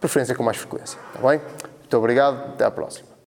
preferência 0.00 0.34
com 0.34 0.42
mais 0.42 0.56
frequência. 0.56 0.98
Está 1.14 1.28
bem? 1.28 1.40
Muito 1.80 1.96
obrigado, 1.96 2.54
até 2.54 2.64
à 2.64 2.70
próxima. 2.70 3.11